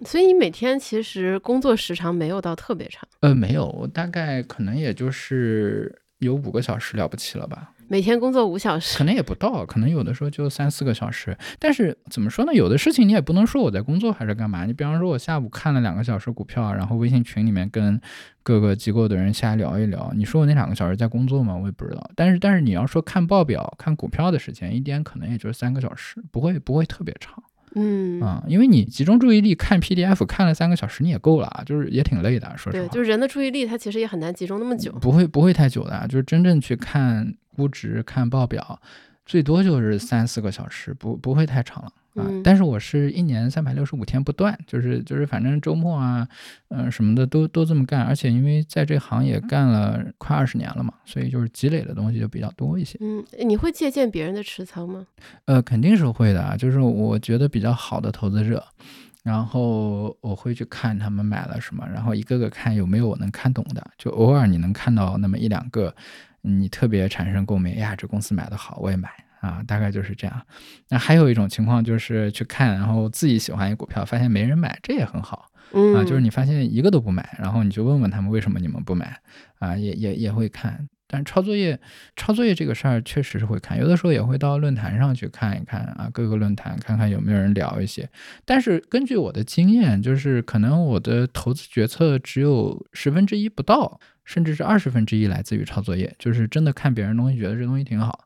[0.06, 3.06] 所以你每天其实工作时长没有到特别长？
[3.20, 7.72] 呃，没有，我大概可能也就是有五个小时了不起了吧。
[7.92, 11.36] 每天工作五小时，可能也不到，可能有的时候就三四个小时。
[11.58, 12.54] 但是怎么说呢？
[12.54, 14.64] 有的事情你也不能说我在工作还是干嘛。
[14.64, 18.00] 你比方说，我下午看了两个小时股票，然后微信群里面跟
[18.42, 20.10] 各个机构的人瞎聊一聊。
[20.16, 21.54] 你说我那两个小时在工作吗？
[21.54, 22.10] 我也不知道。
[22.16, 27.44] 但是但是你要说看报表、看股票的时间，一天可能也就三个小时，不会不会特别长。
[27.74, 32.46] 嗯啊，因为你集中注意力看 PDF 看了三个小时，你也够了啊，就是也挺累的。
[32.56, 34.92] 说实话，对，就是人的注意力，它其实也很难集中那么久。
[34.92, 37.34] 不会不会太久的，就是真正去看。
[37.54, 38.80] 估值看报表，
[39.24, 41.92] 最多就是三四个小时，不不会太长了
[42.22, 42.28] 啊。
[42.42, 46.28] 但是我是一年三百六十五天不断，就是就是反正周末啊，
[46.68, 48.02] 嗯什么的都都这么干。
[48.02, 52.98] 而且因为在这行也干了快二十年了嘛，所以就是积累的东西就比较多一些。
[53.00, 55.06] 嗯，你会借鉴别人的持仓吗？
[55.46, 58.62] 呃，肯定是会的啊，就是我觉得比较好的投资者。
[59.22, 63.90] 然后我会去看他们买了什么，然后一个个看有没有我能看懂的。
[63.96, 65.94] 就偶尔你能看到那么一两个，
[66.40, 69.08] 你特别产生共鸣，哎呀，这公司买的好，我也买
[69.40, 70.42] 啊，大概就是这样。
[70.88, 76.02] 那还有一种情况就是去看，然后自己喜欢一股票，发现没人买，这也很好嗯啊。
[76.02, 79.16] 就是你发现一个都不买，然后你就问问他们为什么你们不买
[79.60, 80.88] 啊，也也也会看。
[81.12, 81.78] 但是抄作业，
[82.16, 88.08] 抄作业这个事儿确实是会看，有的时候也会到论坛上去看一看啊，各个论坛看看有没有人聊一些。
[88.46, 98.24] 但是根据我的经验，就是可能我的投资决策只有十分之一不到，甚至是二十分之一来自于抄作业，就是真的看别人东西，觉得这东西挺好。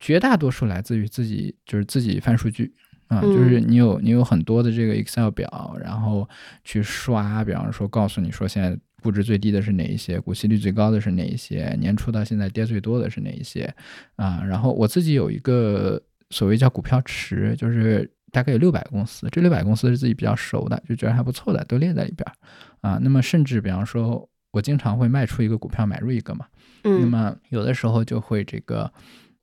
[0.00, 2.74] 绝大多数来自于自己，就是自己翻数据
[3.06, 6.28] 啊，嗯就是你有你有很多的这个 Excel 表，然后
[6.64, 8.76] 去刷，比方说告诉你说现在
[9.06, 13.72] 估值最低的是哪一些，股息率最高的是哪一些，年初到现在跌最多的是哪一些
[14.16, 14.42] 啊？
[14.44, 22.32] 然后我自己有一个所谓叫股票池，就是大概有六百公司，这六百公司是自己比较熟的，就觉得还不错的，都列在里边儿
[22.80, 22.98] 啊。
[23.00, 26.44] 那么甚至比方说，我经常会卖出一个股票，买入一个嘛。
[26.82, 28.92] 那嗯么有的时候就会这个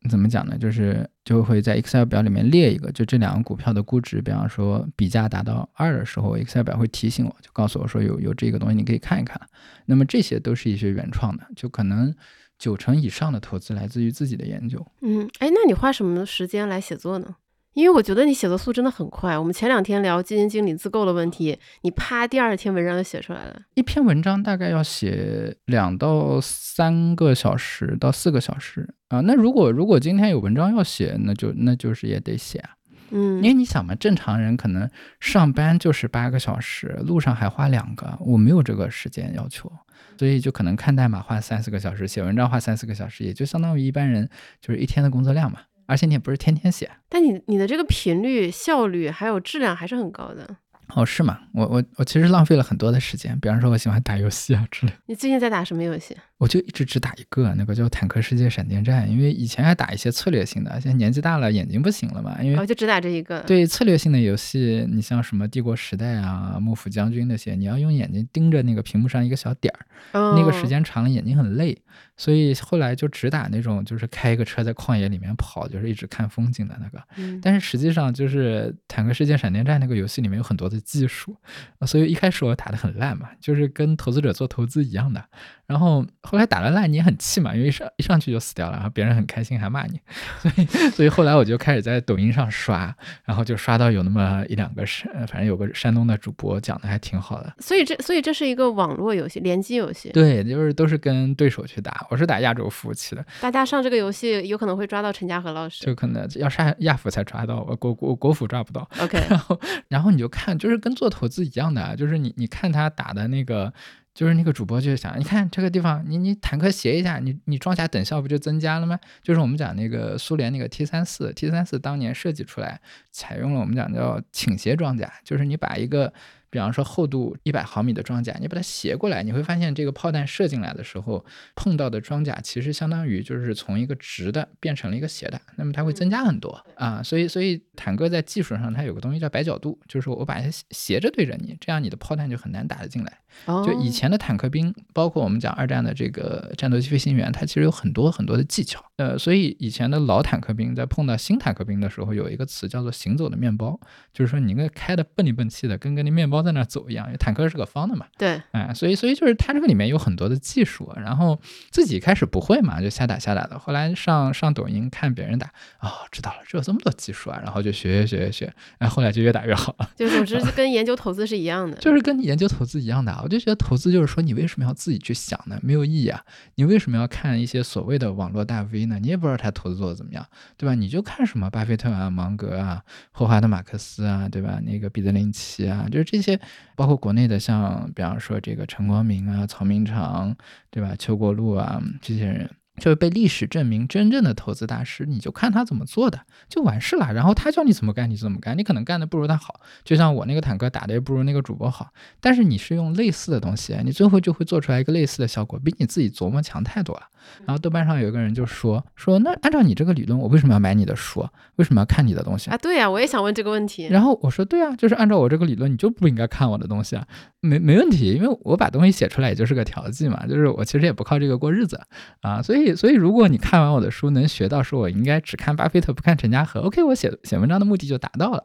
[0.09, 0.57] 怎么讲呢？
[0.57, 9.39] 就是就会在 Excel 表里面列一个，就这两个股票的估值，比方说比价达到二的时候，Excel 表会提醒我，就告诉我说有有这个东西你可以看一看。
[9.85, 12.13] 那么这些都是一些原创的，就可能
[12.57, 14.85] 九成以上的投资来自于自己的研究。
[15.01, 17.35] 嗯，哎，那你花什么时间来写作呢？
[17.73, 19.37] 因为我觉得你写作速真的很快。
[19.37, 23.61] 我们前两天聊基金经理自购的问题，你啪第二天文章就写出来了。
[23.73, 29.21] 一篇文章大概要写两到三个小时到四个小时啊。
[29.21, 32.71] 那如果如果今天有文章要写，那就那就是也得写啊。
[33.15, 34.89] 嗯因为你想嘛，正常人可能
[35.19, 39.71] 上班就是八个小时，路上还花两个，我没有这个时间要求，
[40.17, 44.27] 所以就可能看代码花三四个小时，写文章花三四个小时，也就相当于一般人
[44.59, 45.59] 就是一天的工作量嘛。
[45.85, 50.57] 而且你也不是天天写，但你你的这个频率、效率还有质量还是很高的。
[50.95, 51.39] 哦，是吗？
[51.53, 56.15] 我我我其实浪费了很多的时间，比方说我喜欢打游戏啊之类，你最近在打什么游戏？
[56.43, 71.81] 我就一直只打一个，那个叫《坦克世界闪电战》，因为以前还打一些策略性的，现在年纪大了，眼睛不行了嘛，因为我，就只打这一个。，对策略性的游戏，你像什么帝国时代啊、幕府将军那些，你要用眼睛盯着那个屏幕上一个小点儿，哦、那个时间长了眼睛很累，
[72.17, 77.01] 所以后来就只打那种就是开一个车在旷野里面跑，就是一直看风景的那个。
[77.15, 81.37] 嗯，但是实际上就是《坦克世界闪电战》那个游戏里面有很多的技术，
[81.79, 85.23] 呃所以一开始我打的很烂嘛，就是跟投资者做投资一样的。
[85.65, 89.99] 然后后来打了烂，你也很气嘛，因为一上一上去就死掉了，然后别人很开心还骂你，
[90.41, 92.91] 所以所以后来我就开始在抖音上刷，
[93.23, 97.53] 然后就刷到有那么一两个山，反正有个山东的主播讲的还挺好的。
[97.59, 100.09] 所以这所以这是一个网络游戏，联机游戏。
[100.09, 105.85] 对，就是都是跟对手去打，我是打亚洲服务器的，大家上这个游戏有可能会抓到陈家和老师。
[105.85, 108.89] 就可能要上亚服才抓到，我国国国服抓不到。
[108.99, 113.71] OK，然后，然后你就看，就是跟做投资一样的啊，就是你你看他打的那个，
[114.13, 118.99] 就是那个主播就想，你看这个地方，你你坦克斜一下，你你装甲等效不就增加了吗？
[119.21, 122.79] 就是我们讲那个苏联那个 T 三四，T 三四当年设计出来，
[123.11, 126.13] 采用了我们讲叫倾斜装甲，就是你把一个。
[126.53, 131.25] 比方说厚度一百毫米的装甲，你把它斜过来，你会发现这个炮弹射进来的时候，
[131.55, 137.01] 碰到的装甲其实相当于就是从一个直的变成了一个斜的，那么它会增加很多啊。
[137.01, 143.17] 所以，所以坦克在技术上它有个东西叫摆角度，就是我把它斜着对着你，这样你的炮弹就很难打得进来。
[143.47, 148.79] 哦，就以前的坦克兵，包括我们讲二战的这个战斗机飞行员，它其实有很多很多的技巧。
[148.97, 153.79] 呃，所以以前的老坦克兵在碰到新坦克兵的时候，有一个词叫做“行走的面包”，
[154.13, 157.05] 就是说你那个开的蹦里蹦气的，跟跟那面包在那走一样。
[157.07, 161.39] 因为坦克是个方的嘛，对，哎，所以所以就是它这个里面有很多的技术，然后
[161.71, 163.57] 自己开始不会嘛，就瞎打瞎打的。
[163.57, 165.47] 后来上上抖音看别人打，
[165.79, 169.89] 哦，知道了，这有这么多技术啊，然后就学学学学学，哎，后来就越打越好了。
[169.95, 171.77] 就总之跟研究投资是一样的。
[171.77, 175.59] 就是跟你研究投资一样的啊，我就觉得投资就是说，你为什么要自己去想呢？
[175.61, 176.23] 没有意义啊！
[176.55, 178.99] 你为什么要看一些所谓的网络大 V 呢？
[179.01, 180.25] 你也不知道他投资做的怎么样，
[180.57, 180.75] 对吧？
[180.75, 184.59] 你就看什么巴菲特啊、芒格啊、霍华德马克思啊，对吧？
[184.63, 186.32] 那个彼得林奇啊，就是这些，
[186.75, 190.35] 包括国内的像，比方说这个陈光明啊、曹明长，
[190.69, 190.95] 对吧？
[190.97, 192.49] 邱国禄啊这些人。
[192.77, 196.19] 就是被历史证明真正的投资大师，你就看他怎么做的
[196.49, 197.13] 就完事了。
[197.13, 198.57] 然后他教你怎么干，你就怎么干。
[198.57, 201.89] 你可能干的不如他好，就像我那个坦克打的也不如那个主播好，
[202.19, 207.03] 但是你是用类似的东西，你最后就会做出来一个类似的效果，比你自己琢磨强太多了。
[207.45, 211.25] 然后豆瓣上有一个人就说说，那按照你这个理论，我为什么要买你的书？
[211.55, 212.49] 为什么要看你的东西？
[212.49, 213.87] 啊，对呀、我也想问这个问题。
[213.87, 217.07] 然后我说对啊，就是按照我这个理论，你就不应该看我的东西啊，
[217.39, 221.79] 没没问题，因为我把东西写出来也就是个调剂嘛，就是我其实也不靠这个过日子
[222.19, 228.43] 啊，所以以，所以如果你看完我的书能学到说我应该只看巴菲特不看陈家河，OK，我写写文章的目的就达到了。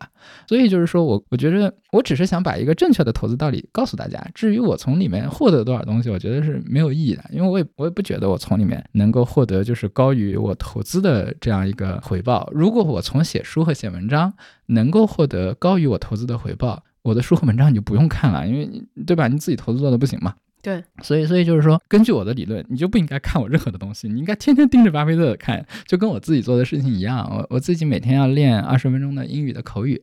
[0.48, 4.22] 所以就是说我我觉得我只是想把一个正确的投资道理告诉大家。
[4.34, 12.48] 至于我从里面获得多少东西，我觉得是没有意义的，因为我也我也不觉得我从里面能够获得就是高于我投资的这样一个回报。
[12.52, 14.32] 如果我从写书和写文章
[14.66, 18.68] 能够获得高于我投资的回报，我的书和文章你就不用看了，因为
[19.06, 19.28] 对吧？
[19.28, 20.34] 你自己投资做的不行嘛。
[20.60, 27.26] 对，所以，所以就是说，根据我的理论，你就不应该看我任何的东西，你应该天天盯着巴菲特看，就跟我自己做的事情一样。
[27.30, 30.00] 我我自己每天要练二十分钟的英语的口语，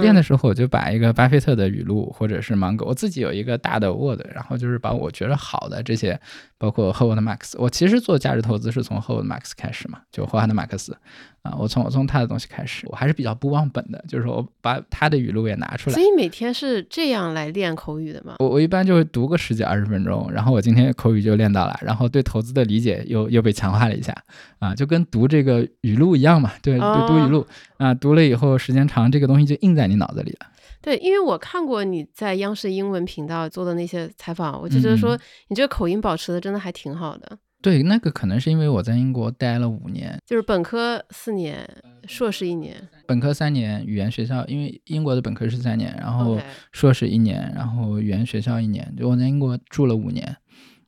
[0.00, 6.18] 练的时候我就把一个巴菲特的语录或者是芒格，我自己有一个大的 Word，然后就是把我觉得好的这些，
[6.58, 10.96] 包括霍华德马克思，我其实做价值投资是从霍华德马克思开始嘛，就霍华德马克思。
[11.42, 15.94] 啊，我从我从他的东西开始，我还是比较不忘本的，就是我把他的语录也拿出来。
[15.94, 18.34] 所以每天是这样来练口语的吗？
[18.40, 24.12] 我我一般就会读个十几二十分钟，然后我今天口语就练到了，然后对投资的理解又又被强化了一下，
[24.58, 30.46] 啊，就跟读这个语录一样嘛，对，读读语录啊，读了以后时间长，这个东西就印在你脑子里了。
[30.80, 35.18] 对，因为我看过你在央视英文频道做的那些采访，我就觉得说
[35.48, 37.38] 你这个口音保持的真的还挺好的。
[37.60, 41.68] 对，那个可能是因为我在英国待了五年，就是本科四年，
[42.06, 42.76] 硕士一年。
[43.04, 46.38] 本科三年，语言学校，因为英国的本科是三年，然后
[46.70, 48.94] 硕士一年，然后语言学校一年。
[48.96, 50.36] 就我在英国住了五年，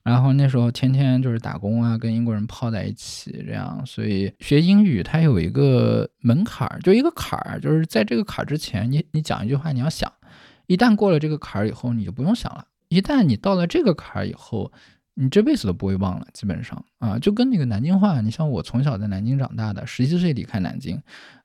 [0.02, 3.82] 然后那时候天天就是打工啊，跟英国人泡在一起，这样。
[3.86, 10.12] 所以学英语它有一个门槛儿，就一个坎儿，就是在这个坎儿之前，你你讲一句话你要想，
[10.66, 12.66] 一旦过了这个坎儿以后，你就不用想了。
[12.88, 14.72] 一旦你到了这个坎儿以后。
[15.14, 20.98] 你这辈子都不会忘了，基本上啊，就跟那个南京话，你像我从小在南京长大的，十七岁离开南京，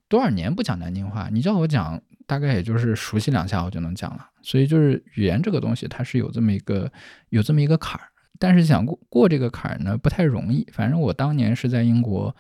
[0.07, 4.29] 多少年不讲南京话，你叫我讲，大概也就是熟悉两下我就能讲了。
[4.41, 6.89] 所以就是语言这个东西，它是有这么一个
[7.29, 8.07] 有这么一个坎儿，
[8.39, 10.67] 但是想过过这个坎儿呢，不太容易。
[10.71, 12.35] 反正我当年是在英国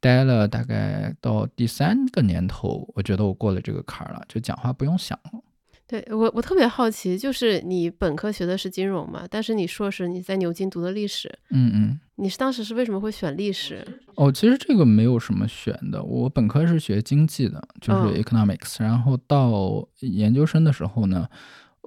[0.00, 5.40] 待了大概到第三个年头，我觉得我过了这个坎儿了，就讲话不用想了。
[5.86, 13.82] 对我，我特别好奇，就是你本科学的是金融嘛，但是你硕士你在牛津读的历史，嗯嗯，你是当时是为什么会选历史？
[14.14, 21.26] 哦，其实这个没有什么选的，我本科是学经济的，就是 economics，然后到研究生的时候呢，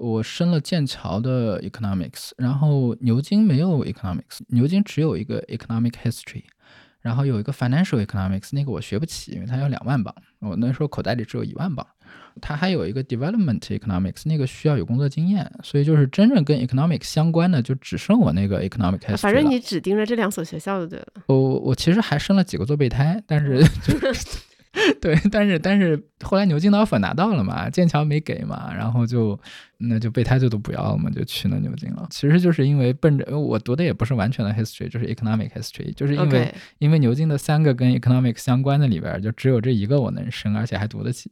[0.02, 6.44] 我申了剑桥的 economics，然后牛津没有 economics，牛津只有一个 economic history，
[7.02, 11.86] 然后有一个 financial economics，那个我学不起，因为它要两万镑，我那时候口袋里只有一万镑。
[12.40, 19.18] 它还有一个 development economics，那个需要有工作经验，所以就是真正跟 economics 相关的就只剩我那个 Economic History。
[19.18, 21.07] 反正你只盯着这两所学校就对了。
[21.28, 24.38] 我我其实还生了几个做备胎，但是就 是
[25.02, 29.38] 对，但是但是后来牛津的 offer 拿到了嘛，剑桥没给嘛，然后就
[29.77, 32.07] 那就备胎就都不要了嘛，就去了牛津了。
[32.10, 41.30] 其实就是因为奔着我读的也不是完全的 history，就是 economic history，就是因为因为牛津的三个跟 economics 相关的里边就只有这一个我能升，而且还读得起。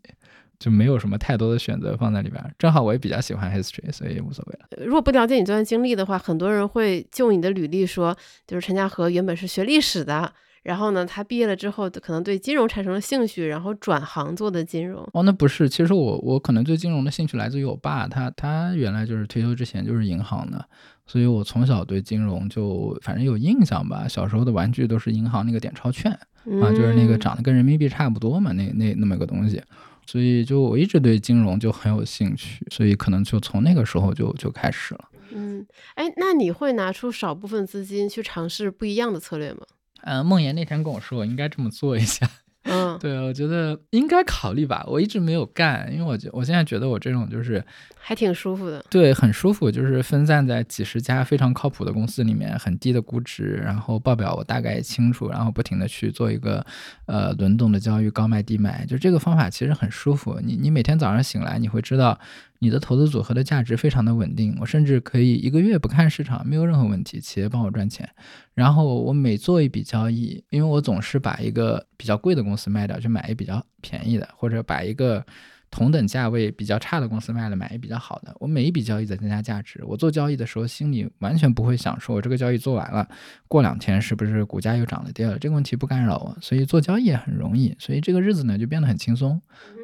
[0.60, 4.86] 就没有什么太多的选择放在里边，正好我也比较喜欢 history，所以无所谓了。
[4.86, 8.14] 如果不了解你这段经历的话，很多人会就你的履历说，
[8.46, 10.34] 就是陈家河原本是学历史的，
[10.70, 15.02] 然后呢，他毕业了之后可能对金融产生了兴趣，然后转行做的金融。
[15.14, 20.64] 哦，那不是，其实我我可能对金融的兴趣来自于我爸，他他原来就是退休之前就是银行的，
[21.08, 24.08] 所以我从小对金融就反正有印象吧。
[24.08, 29.60] 小时候的玩具都是银行那个点钞券啊，就是那个长得跟人民币差不多嘛，那那那么个东西。
[30.06, 35.06] 所以就我一直对金融就很有兴趣，所以可能就从那个时候就就开始了。
[35.32, 35.66] 嗯，
[35.96, 39.62] 哎，那你会拿出少部分资金去尝试不一样的策略吗？
[40.02, 42.30] 嗯，梦妍那天跟我说，我应该这么做一下。
[42.64, 44.84] 嗯， 对，我觉得应该考虑吧。
[44.86, 47.64] 我一直没有干，因为我觉我现在觉得我这种就是
[47.98, 48.84] 还挺舒服的。
[48.90, 56.64] 对，很舒服，就是分散在几十家非常靠谱的公司里面，很低的估值，然后报表我大概也清楚，然后不停的去做一个
[57.06, 60.40] 呃轮动的交易，高卖低买，就这个方法其实很舒服。
[60.44, 62.20] 你你每天早上醒来，你会知道。
[62.60, 68.08] 你的投资组合的价值非常的稳定，我甚至可以一个月不看市场，没有任何问题，企业帮我赚钱。
[68.54, 75.26] 然后我每做一笔交易，因为我总是把一个比较贵的公司卖掉，去买一比较便宜的，或者把一个。
[75.72, 78.36] 同等价位比较差的公司卖了，买一比较好的。
[78.40, 79.84] 我每一笔交易在增加价值。
[79.86, 83.08] 我做交易的时候，心里完全不会想说，我这个交易做完了，
[83.48, 85.38] 过两天是不是股价又涨了跌了？
[85.38, 87.76] 这个问题不干扰我，所以做交易也很容易。
[87.78, 89.40] 所以这个日子呢，就变得很轻松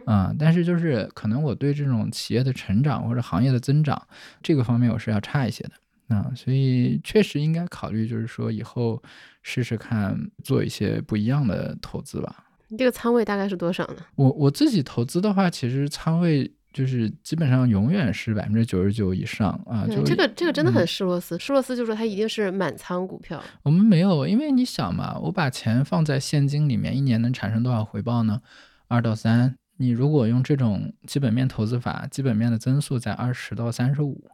[0.05, 0.33] 啊。
[0.37, 4.01] 但是就是可能我对这种企业的成长或者行业的增长
[4.41, 6.31] 这个方面，我是要差一些的啊。
[6.35, 9.01] 所以确实应该考虑，就是说以后
[9.43, 12.43] 试试看做一些不一样的投资吧。
[12.75, 13.95] 你这个仓位大概是多少呢？
[14.15, 19.87] 我我自己投资的话，其实仓位就是基本上永远是百分之九十九以上啊。
[19.87, 23.41] 就这个这个真的很嗯施洛斯，施洛斯就说他一定是满仓股票。
[23.63, 28.41] 我们没有，因为你想嘛，我把钱放在现金里面，一年能产生多少回报呢？
[28.89, 29.55] 二到三。
[29.77, 34.29] 你如果用这种基本面投资法，基本面的增速在二十到三十五，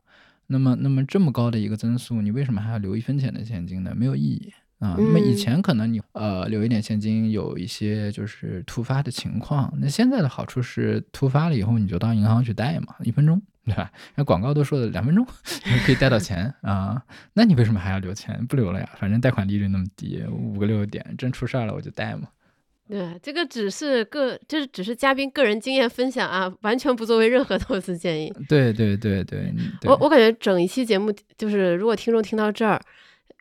[0.47, 3.93] 那么那么这么高的一个增速，你为什么还要留一分钱的现金呢？
[3.95, 4.95] 没有意义啊。
[4.97, 13.41] 那么以嗯前可能你呃留一点现金，有一些就是突发的情况，那现在的好处是突发了以后你就到银行去贷嘛，一分钟。
[13.63, 13.91] 对吧？
[14.15, 15.23] 那广告都说的两分钟
[15.65, 16.99] 你 可以贷到钱啊，
[17.33, 18.43] 那你为什么还要留钱？
[18.47, 22.27] 不留了呀，反正贷款利率那么低，五个六个点，真出事儿了我就贷嘛。
[22.89, 28.33] 对，这个只是个，这只是嘉宾个人经验分享啊，完全不作为任何投资建议。
[28.49, 29.53] 对对对对
[29.83, 32.81] 我我感觉整一期节目，就是如果听众听到这儿，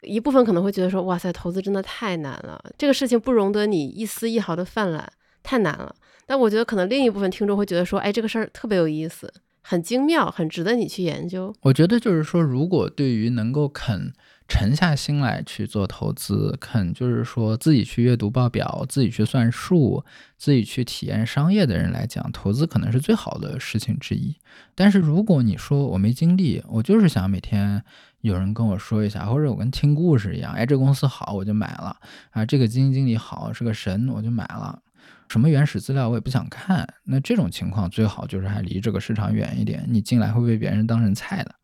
[0.03, 5.07] 一部分可能会觉得说，哇塞，投资真的太难了，这个事情不容得你一丝一毫的泛滥，
[5.43, 5.95] 太难了。
[6.27, 9.33] 但我觉得可能另一部分听众会觉得说，哎，这个事儿特别有意思，
[9.63, 11.55] 很精妙，很值得你去研究。
[11.63, 14.13] 我觉得就是说，如果对于能够肯
[14.47, 20.05] 沉下心来去做投资，肯就是说自己去阅读报表、自己去算数、
[20.37, 24.35] 自己去体验商业的人来讲，投资可能是最好的事情之一。
[24.75, 27.85] 但是如果你说我没精力，我就是想每天
[28.21, 31.97] 有人跟我说一下，或者我跟听故事一样，哎，这公司好我就买了
[32.31, 34.81] 啊，这个基金经理好是个神我就买了。
[35.29, 41.55] 什么原始资料我也不想看，那这种情况最好就是还离这个市场远一点，你进来会被别人当成菜的。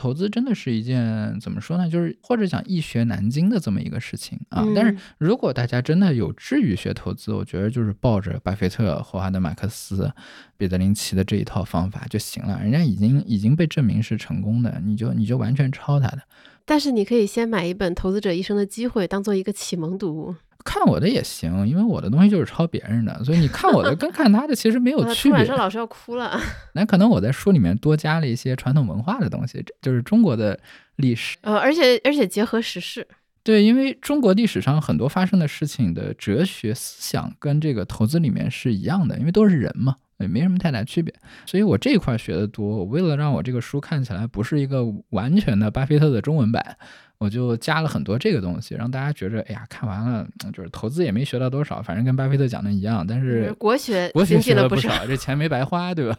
[0.00, 4.66] 投资真的是一件怎么说呢，就是或者讲易学难精的这么一个事情啊。
[4.74, 10.10] 但是嗯如果大家真的有志于学投资，我觉得就是抱着巴菲特、霍华德·马克思、
[10.56, 16.22] 彼得林奇的这一套方法就行了，人家已经已经被证明是成功的，你就你就完全抄他的。
[16.64, 20.34] 但是你可以先买一本《投资者一生的机会》，当做一个启蒙读物。
[20.64, 26.40] 看我的也行，因为我的东西就是抄别人的， 所以你看我的跟看他的其实没有呃 区别老师要哭了。
[26.74, 30.58] 那可能我在书里面多加了一些传统文化的东西，这就是中国的
[30.96, 31.36] 历史。
[31.42, 33.06] 呃，而且而且结合时事。
[33.42, 41.12] 对，因为中国历史上很多发生的事情的哲学思想跟这个投资里面是一样的，因为都是人嘛，也没什么太大区别。
[41.46, 46.76] 所以我这一块学的多，我为了让我这个书看起来不是一个完全的巴菲特的中文版，
[47.20, 56.18] 我就加了很多这个东西，让大家觉着，哎呀，看完了嗯就是投资也没学到多少，反正跟巴菲特讲的一样，但是是国学国学学了不少，这钱没白花，对吧？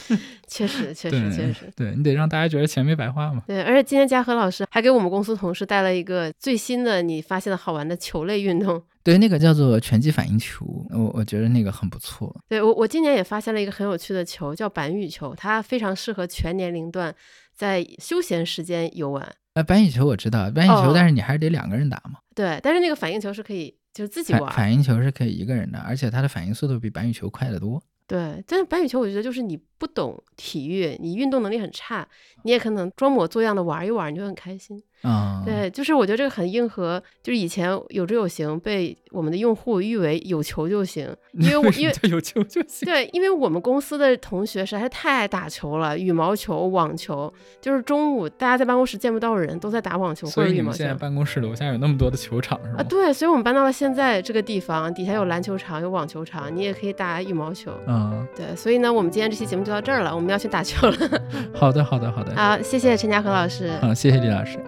[0.46, 1.72] 确实确实确实。
[1.74, 3.42] 对你得让大家觉得钱没白花嘛。
[3.46, 8.82] 对，而且今天嘉禾老师还给我们公司同事带了一个最新的你发现的好玩的球类运动。
[9.02, 12.36] 对，那个叫做拳击反应球，我我觉得那个很不错。
[12.50, 17.14] 对我我今年也发现了一个很有趣的球，叫板羽球，它非常适合全年龄段
[17.54, 19.26] 在休闲时间游玩。
[19.54, 22.18] 呃，板羽球我知道，白羽球，哦但是你还是得两个人打嘛。
[22.34, 24.50] 对，但是那个反应球是可以就是自己玩。
[24.52, 27.82] 反应球是可以一个人的，而且它的反应速度比白羽球快得多。
[28.06, 32.06] 对，但是白羽球我觉得就是你不懂体育，你运动能力很差，
[32.44, 34.80] 你也可能装模作样的玩一玩，你就很开心。
[35.02, 42.86] 啊、对，就是我觉得这个很硬核，就是以前有之有行被我们的用户誉为有球就行， 因为我因为有球就行。
[42.86, 52.76] 对，因为我们公司的同学实在是太爱打球了，羽毛球、网球，就是中午大家在办公室见不到人，都在打网球或所者羽毛球以你们现在办公室楼下有那么多的球场是吗？
[52.78, 52.82] 啊。
[52.84, 57.72] 对，所以我们搬到了现在这个地方，底下有篮球场，有网球场，你也可以打羽毛球。
[57.88, 60.96] 嗯，对，所以呢，我们今天这期节目就到这儿了，我们要去打球了。
[61.54, 62.34] 好的，好的，好的。
[62.36, 63.70] 好，谢谢陈嘉禾老师。
[63.80, 64.58] 好，谢谢李老师。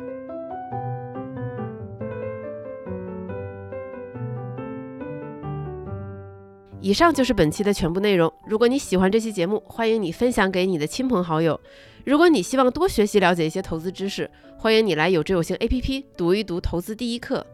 [6.80, 8.32] 以上就是本期的全部内容。
[8.46, 11.58] 如果你喜欢这期节目，欢迎你分享给你的亲朋好友。
[12.04, 17.46] 如果你希望多学习了解一些投资知识，欢迎你来有知有行 APP 读一读投资第一课。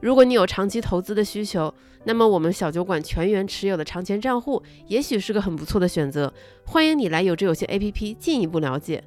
[0.00, 1.72] 如果你有长期投资的需求，
[2.04, 6.32] 那么我们小酒馆全员持有的长钱账户也许是个很不错的选择。
[6.64, 9.02] 欢迎你来有知有行 APP 进一步了解。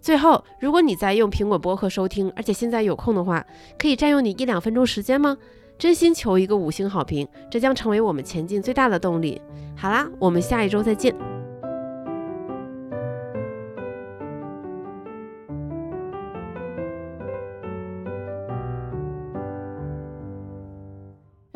[0.00, 3.44] 最后，如果你在用苹果播客收听，而且现在有空的话，
[3.76, 5.36] 可以占用你一两分钟时间吗？
[5.76, 9.40] 真心求一个五星好评，这将成为我们前进最大的动力。
[9.76, 11.37] 好啦，我们下一周再见。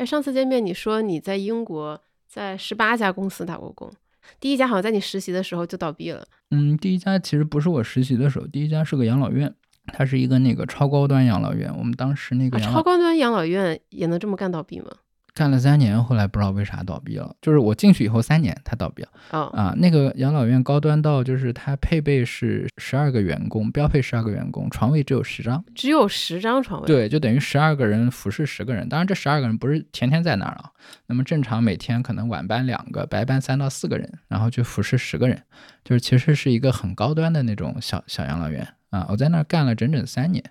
[0.03, 3.89] 哎，上次见面你说你在英国在十八家公司打过工，
[4.37, 6.27] 第一家好像在你实习的时候就倒闭了。
[6.51, 9.55] 嗯，第一家其实不是我实习的时候，第一家是个养老院，
[9.93, 11.73] 它是一个那个超高端养老院。
[11.77, 14.87] 我们当时那个啊，超高端养老院也能这么干倒闭吗？
[15.35, 17.35] 干了三年，后来不知道为啥倒闭了。
[17.41, 19.09] 就是我进去以后三年，它倒闭了。
[19.31, 25.63] 哦，啊，那个养老院高端到就是它配备是十二个员工，标配十二个员工，床位只有十张。
[25.73, 26.85] 只有十张床位。
[26.85, 28.87] 对，就等于十二个人服侍十个人。
[28.87, 30.69] 当然，这十二个人不是天天在那儿啊。
[31.07, 35.41] 那么正常每天可能晚班两个，白班三到四个人，然后去服侍十个人，
[35.83, 39.07] 就是其实是一个很高端的那种小小养老院啊。
[39.09, 40.43] 我在那儿干了整整三年。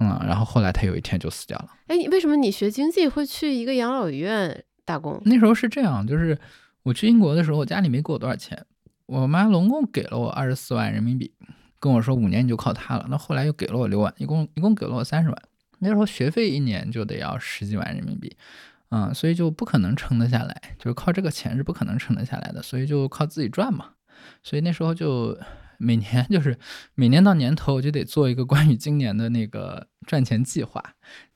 [0.00, 1.68] 嗯，然后后来他有一天就死掉了。
[1.88, 5.20] 哎，为什么你学经济会去一个养老院打工？
[5.24, 6.38] 那时候是这样，就是
[6.84, 8.64] 我去英国的时候，我家里没给我多少钱，
[9.06, 11.32] 我妈总共给了我二十四万人民币，
[11.80, 13.06] 跟我说五年你就靠它了。
[13.10, 15.42] 那后来又给了我六万，一共一共给了我三十万。
[15.80, 18.36] 那时候学费一年就得要十几万人民币，
[18.90, 23.86] 嗯，所以就不可能撑得下来，就是靠这个钱是不可能撑得下来的，所以就靠自己赚嘛。
[24.44, 25.36] 所以那时候就。
[25.78, 26.58] 每年就是
[26.94, 30.82] 每年到年头，我就得做一个关于今年的那个赚钱计划。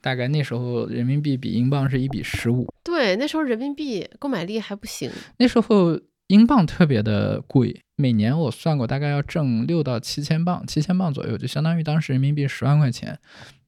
[0.01, 2.67] 大概那时候人民币比英镑是一比十五。
[2.83, 5.09] 对，那时候人民币购买力还不行。
[5.39, 13.17] 那时候英镑特别的贵，每年我算过，大概要挣六到七千镑，七千镑左右，就相当于当时人民币十万块钱，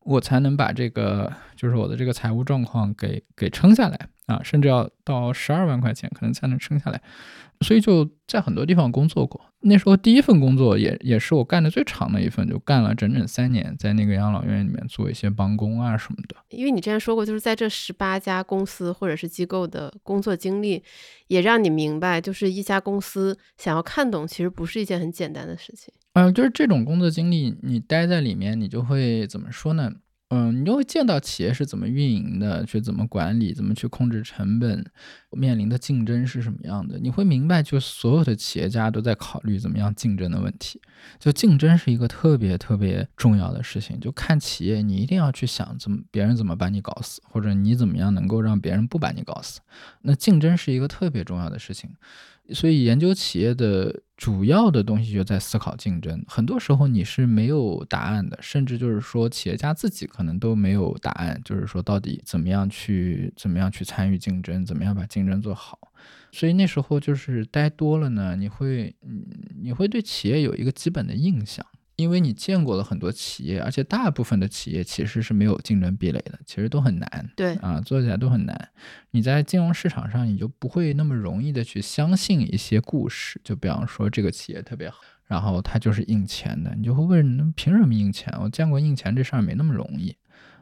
[0.01, 7.01] 我才能把这个就是我的这个财务状况给给撑下来啊，甚至要到十二万块钱可能才能撑下来。
[7.61, 9.39] 所以就在很多地方工作过。
[9.61, 16.35] 那时候第一份工作也也是我干的最长的一份，就干了整整三年，在那个养老院里面做一些帮工啊什么的。
[16.49, 20.83] 因为你之前说过，就是在这十八家公司或者是机构的工作经历，
[21.27, 25.93] 也让你明白，就是一家公司想要看懂，其实不是一件很简单的事情。
[26.13, 29.89] 嗯，就是这种工作经历，你待在里面，你就会怎么说呢？
[30.29, 34.83] 嗯，你就会见到企业是怎么运营的，去怎么管理，怎么去控制成本，
[35.31, 36.97] 面临的竞争是什么样的。
[36.97, 40.81] 你会明白，就所有的企业家都在考虑怎么样竞争的问题。
[41.19, 43.99] 就竞争是一个特别特别重要的事情。
[43.99, 49.61] 就看企业，你一定要去想怎么别人怎么把你搞死，或者你怎么样能够让别人不把你搞死。
[50.01, 51.91] 那竞争是一个特别重要的事情。
[52.53, 56.23] 所以研究企业的主要的东西就在思考竞争。
[56.27, 61.41] 很多时候你是没有答案的，甚至就是说企业家自己可能都没有答案。
[61.43, 65.79] 就是说到底怎么样去怎么样去参与竞争，怎么样把竞争做好。
[66.31, 69.25] 所以那时候就是待多了呢，你会嗯
[69.61, 71.65] 你会对企业有一个基本的印象。
[71.95, 77.31] 因为你见过了很多企业，而且大部分的企业其实是没有竞争壁垒的，其实都很难。
[77.35, 78.69] 对啊，做起来都很难。
[79.11, 83.39] 你在金融市场上，你就不会那么容易的去相信一些故事。
[83.43, 88.33] 就比方说这个企业特别好，然后它就是印钱的，你就会问：凭什么印钱？
[88.41, 90.15] 我见过印钱这事儿没那么容易。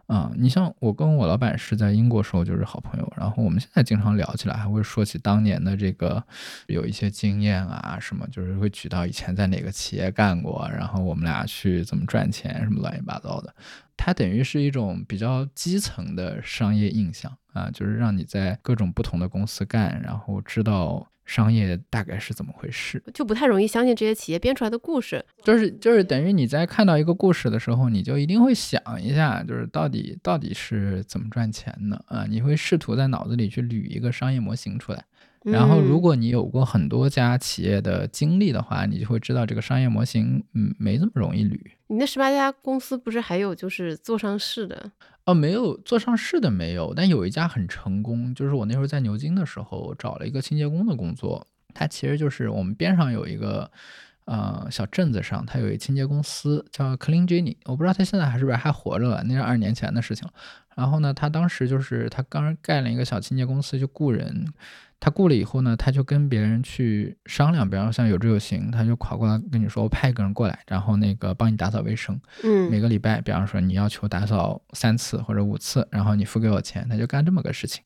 [0.07, 6.23] 啊，你像我跟我老板是在英国时候就是好朋友，然后我们现在经常聊起来，还会说起当年的这个
[6.67, 13.55] 有一些经验啊，什么就是会举到以前在哪个企业干过，然后我们俩去怎么赚钱，什么乱七八糟的。
[13.95, 21.07] 它等于是一种比较基层的商业印象啊，就是让你在各种不同的公司干，然后知道。
[21.25, 25.23] 商业大概是怎么回事，就不太容易相信这些企业编出来的故事。
[25.43, 32.25] 就是就是等于你在看到一个故事的时候，你就一定会想一下，就是到底到底是怎么赚钱的啊？
[32.29, 35.03] 你会试图在脑子里去捋一个商业模型出来。
[35.43, 41.59] 然后，如果你有过很多家企业的经历的话，你就会知道这个商业模型，嗯，没这么容易捋。
[41.87, 44.89] 你那十八家公司不是还有就是做上市的？
[45.25, 53.71] 哦，没有做上市的没有，但有一家很成功，就是我那时候在牛津的时候找了一个清洁工的工作，他其实就是我们边上有一个
[54.25, 60.27] 呃小镇子上，他有一清洁公司叫 Clean Jenny，我不知道他现在还是不是还活着了，那是二十年前的事情。
[60.75, 64.45] 然后呢，他当时就是他刚盖了一个小清洁公司，就雇人。
[65.03, 72.17] 他雇了以后呢，他就跟别人去商量，比方说像有志有行，他就跑过来跟你说，我派一个人过来，然后那个帮你打扫卫生。
[72.41, 77.83] 嗯，每个礼拜，比方说你要求打扫三次或者五次，然后你付给我钱，他就干这么个事情。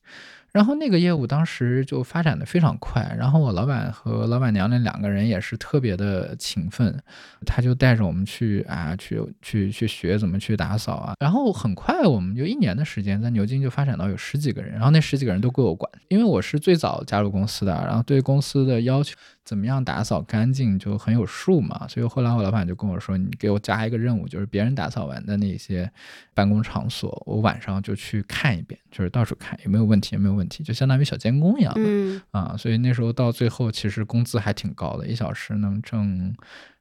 [0.52, 6.98] 然后那个业务当时就发展的非常快，然后我老板和老板娘那两个人也是特别的勤奋，
[7.46, 11.14] 他就带着我们去啊，去去去学怎么去打扫啊。
[11.20, 19.14] 然后很快我们就一年的时间，在牛津就发展到有十几个人，然后那十几个人都归我管，因为我是最早加入公司的，然后对公司的要求。
[19.48, 25.90] 怎么样打扫干净就很有数嘛，所以后来我老板就跟我说，你给我加一个任务，就是别人打扫完的那些
[26.34, 32.54] 办公场所，我晚上就去看一遍，就是到处看有没有问题，有没有问题，就相当于小监工一样的啊。
[32.58, 36.30] 所以那时候到最后，其实工资还挺高的，一小时能挣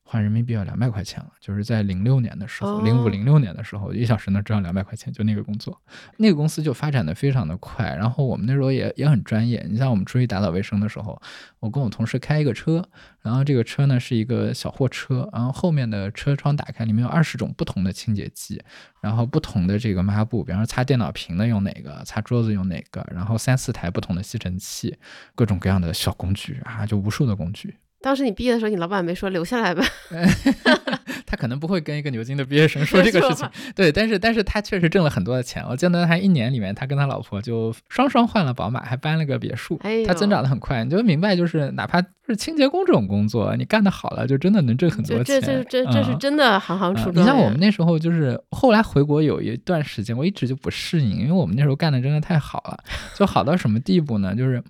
[0.10, 5.78] 换人民币要两百块钱了，就是在零六年的时候，哦零五零六年的时候，一小时能挣两百块钱，就那个工作，
[6.16, 7.94] 那个公司就发展的非常的快。
[7.94, 11.22] 然后我们那时候也也很专业，你像我们出去打扫卫生的时候，
[11.60, 12.88] 我跟我同事开一个车，
[13.22, 18.64] 然后这个车呢是一个小货车，然后后面的车窗打开，里面有二十种不同的清洁剂，
[19.02, 24.98] 然后不同的这个抹布，比方说擦电脑屏的用哪个，擦桌子用哪个，然后三四台不同的吸尘器，
[25.36, 27.76] 各种各样的小工具啊，就无数的工具。
[28.02, 29.84] 当时你毕业的时候，你老板没说留下来吧？
[31.26, 35.62] 他可能不会跟一个牛津的毕业生说这个事情，对，但是但是他确实挣了很多的钱。
[35.68, 40.86] 我记得他一年里面，他跟他老婆就双双换了宝马，还搬了个别墅哎，他增长的很快。
[40.86, 45.66] 你就明白，就是哪怕是清洁工这种工作，你干得好了，就真的能挣很多这钱。
[45.70, 47.20] 这这这这是嗯真的行行出状元。
[47.20, 52.78] 啊你像我们那时候，就是后来回国有一段时间，我一直就不适应，因为我们那时候干的真的太好了，
[53.18, 54.34] 就好到什么地步呢？
[54.34, 54.64] 就是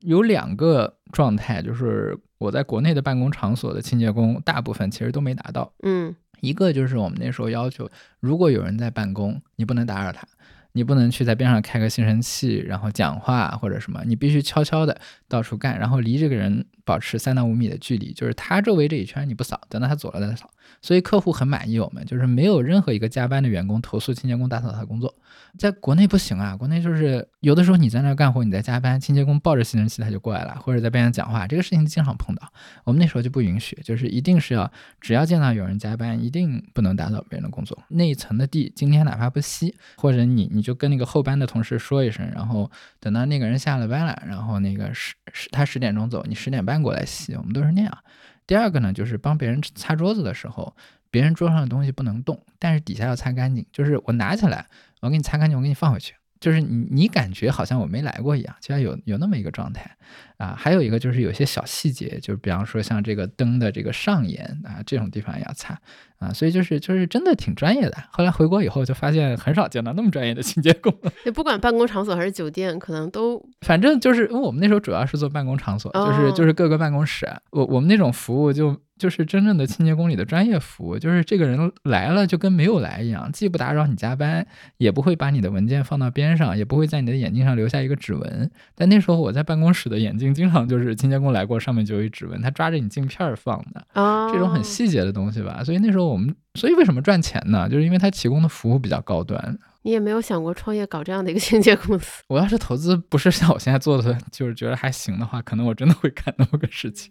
[0.00, 2.14] 有两个状态，就是
[2.44, 5.72] 我在国内的办公场所的清洁工，大部分其实都没达到。
[5.82, 7.90] 嗯一个就是我们那时候要求，
[8.20, 10.28] 如果有人在办公，你不能打扰他，
[10.72, 20.50] 你不能去在边上开个吸尘器，然后讲话或者什么，你必须悄悄的到处干，然后离这个人保持三到五米的距离，就是他周围这一圈你不扫，等到他走了再扫。
[20.82, 25.14] 所以客户很满意我们，就是没有任何一个加班的员工投诉清洁工打扫他的工作。
[25.56, 32.52] 在国内不行啊，国内就是有的时候你在那儿干活，你在加班，清洁工抱着吸尘器他就过来了，或者在边上讲话，这个事情经常碰到。
[32.84, 34.70] 我们那时候就不允许，就是一定是要
[35.00, 37.78] 只要见到有人加班，一定不能打扰别人的工作。
[37.88, 47.98] 那一层的地今天哪怕不吸，或者你你就跟那个后班的同事说一声，然后等到那个人下了班了，然后那个十十他十点钟走，你十点半过来吸，我们都是那样。
[48.46, 50.76] 第二个呢，就是帮别人擦桌子的时候，
[51.10, 53.64] 别人桌上的东西不能动，但是底下要擦干净。
[53.72, 54.66] 就是我拿起来，
[55.04, 56.14] 我给你擦干净，我给你放回去。
[56.40, 59.96] 就是你你感觉好像我没来过一样，就要有有那么一个状态
[60.38, 60.54] 啊。
[60.56, 65.78] 还有一个就是有些小细节，就是比方说像这个灯的这个上沿啊，这种地方也要擦
[66.18, 66.32] 啊。
[66.32, 67.96] 所以就是就是真的挺专业的。
[68.10, 71.12] 后来回国以后就发现很少见到那么专业的清洁工了。
[71.24, 84.46] 就不管办公场所还是酒店，可能都反正就是因为我们那时候主要是做办公场所，就是哦就是各个办公室，我我们那种服务就就是真正的清洁工里的专业服务，就是这个人来了就跟没有来一样，既不打扰你加班，
[84.76, 88.50] 也不会把你的文件放到边上，也不会在你的眼镜上留下一个指纹。
[88.76, 95.62] 但那时候我在办公室的眼镜经常就是清洁工来过，上面就有一指纹，他抓着你镜片儿放的，啊这种很细节的东西吧。
[95.64, 97.68] 所以那时候我们，所以为什么赚钱呢？
[97.68, 99.58] 就是因为他提供的服务比较高端。
[99.82, 102.22] 你也没有想过创业搞这样的一个清洁公司。
[102.28, 107.02] 我要是投资不是像我现在做的，就是觉得还行的话，可能我真的会干那么个事情。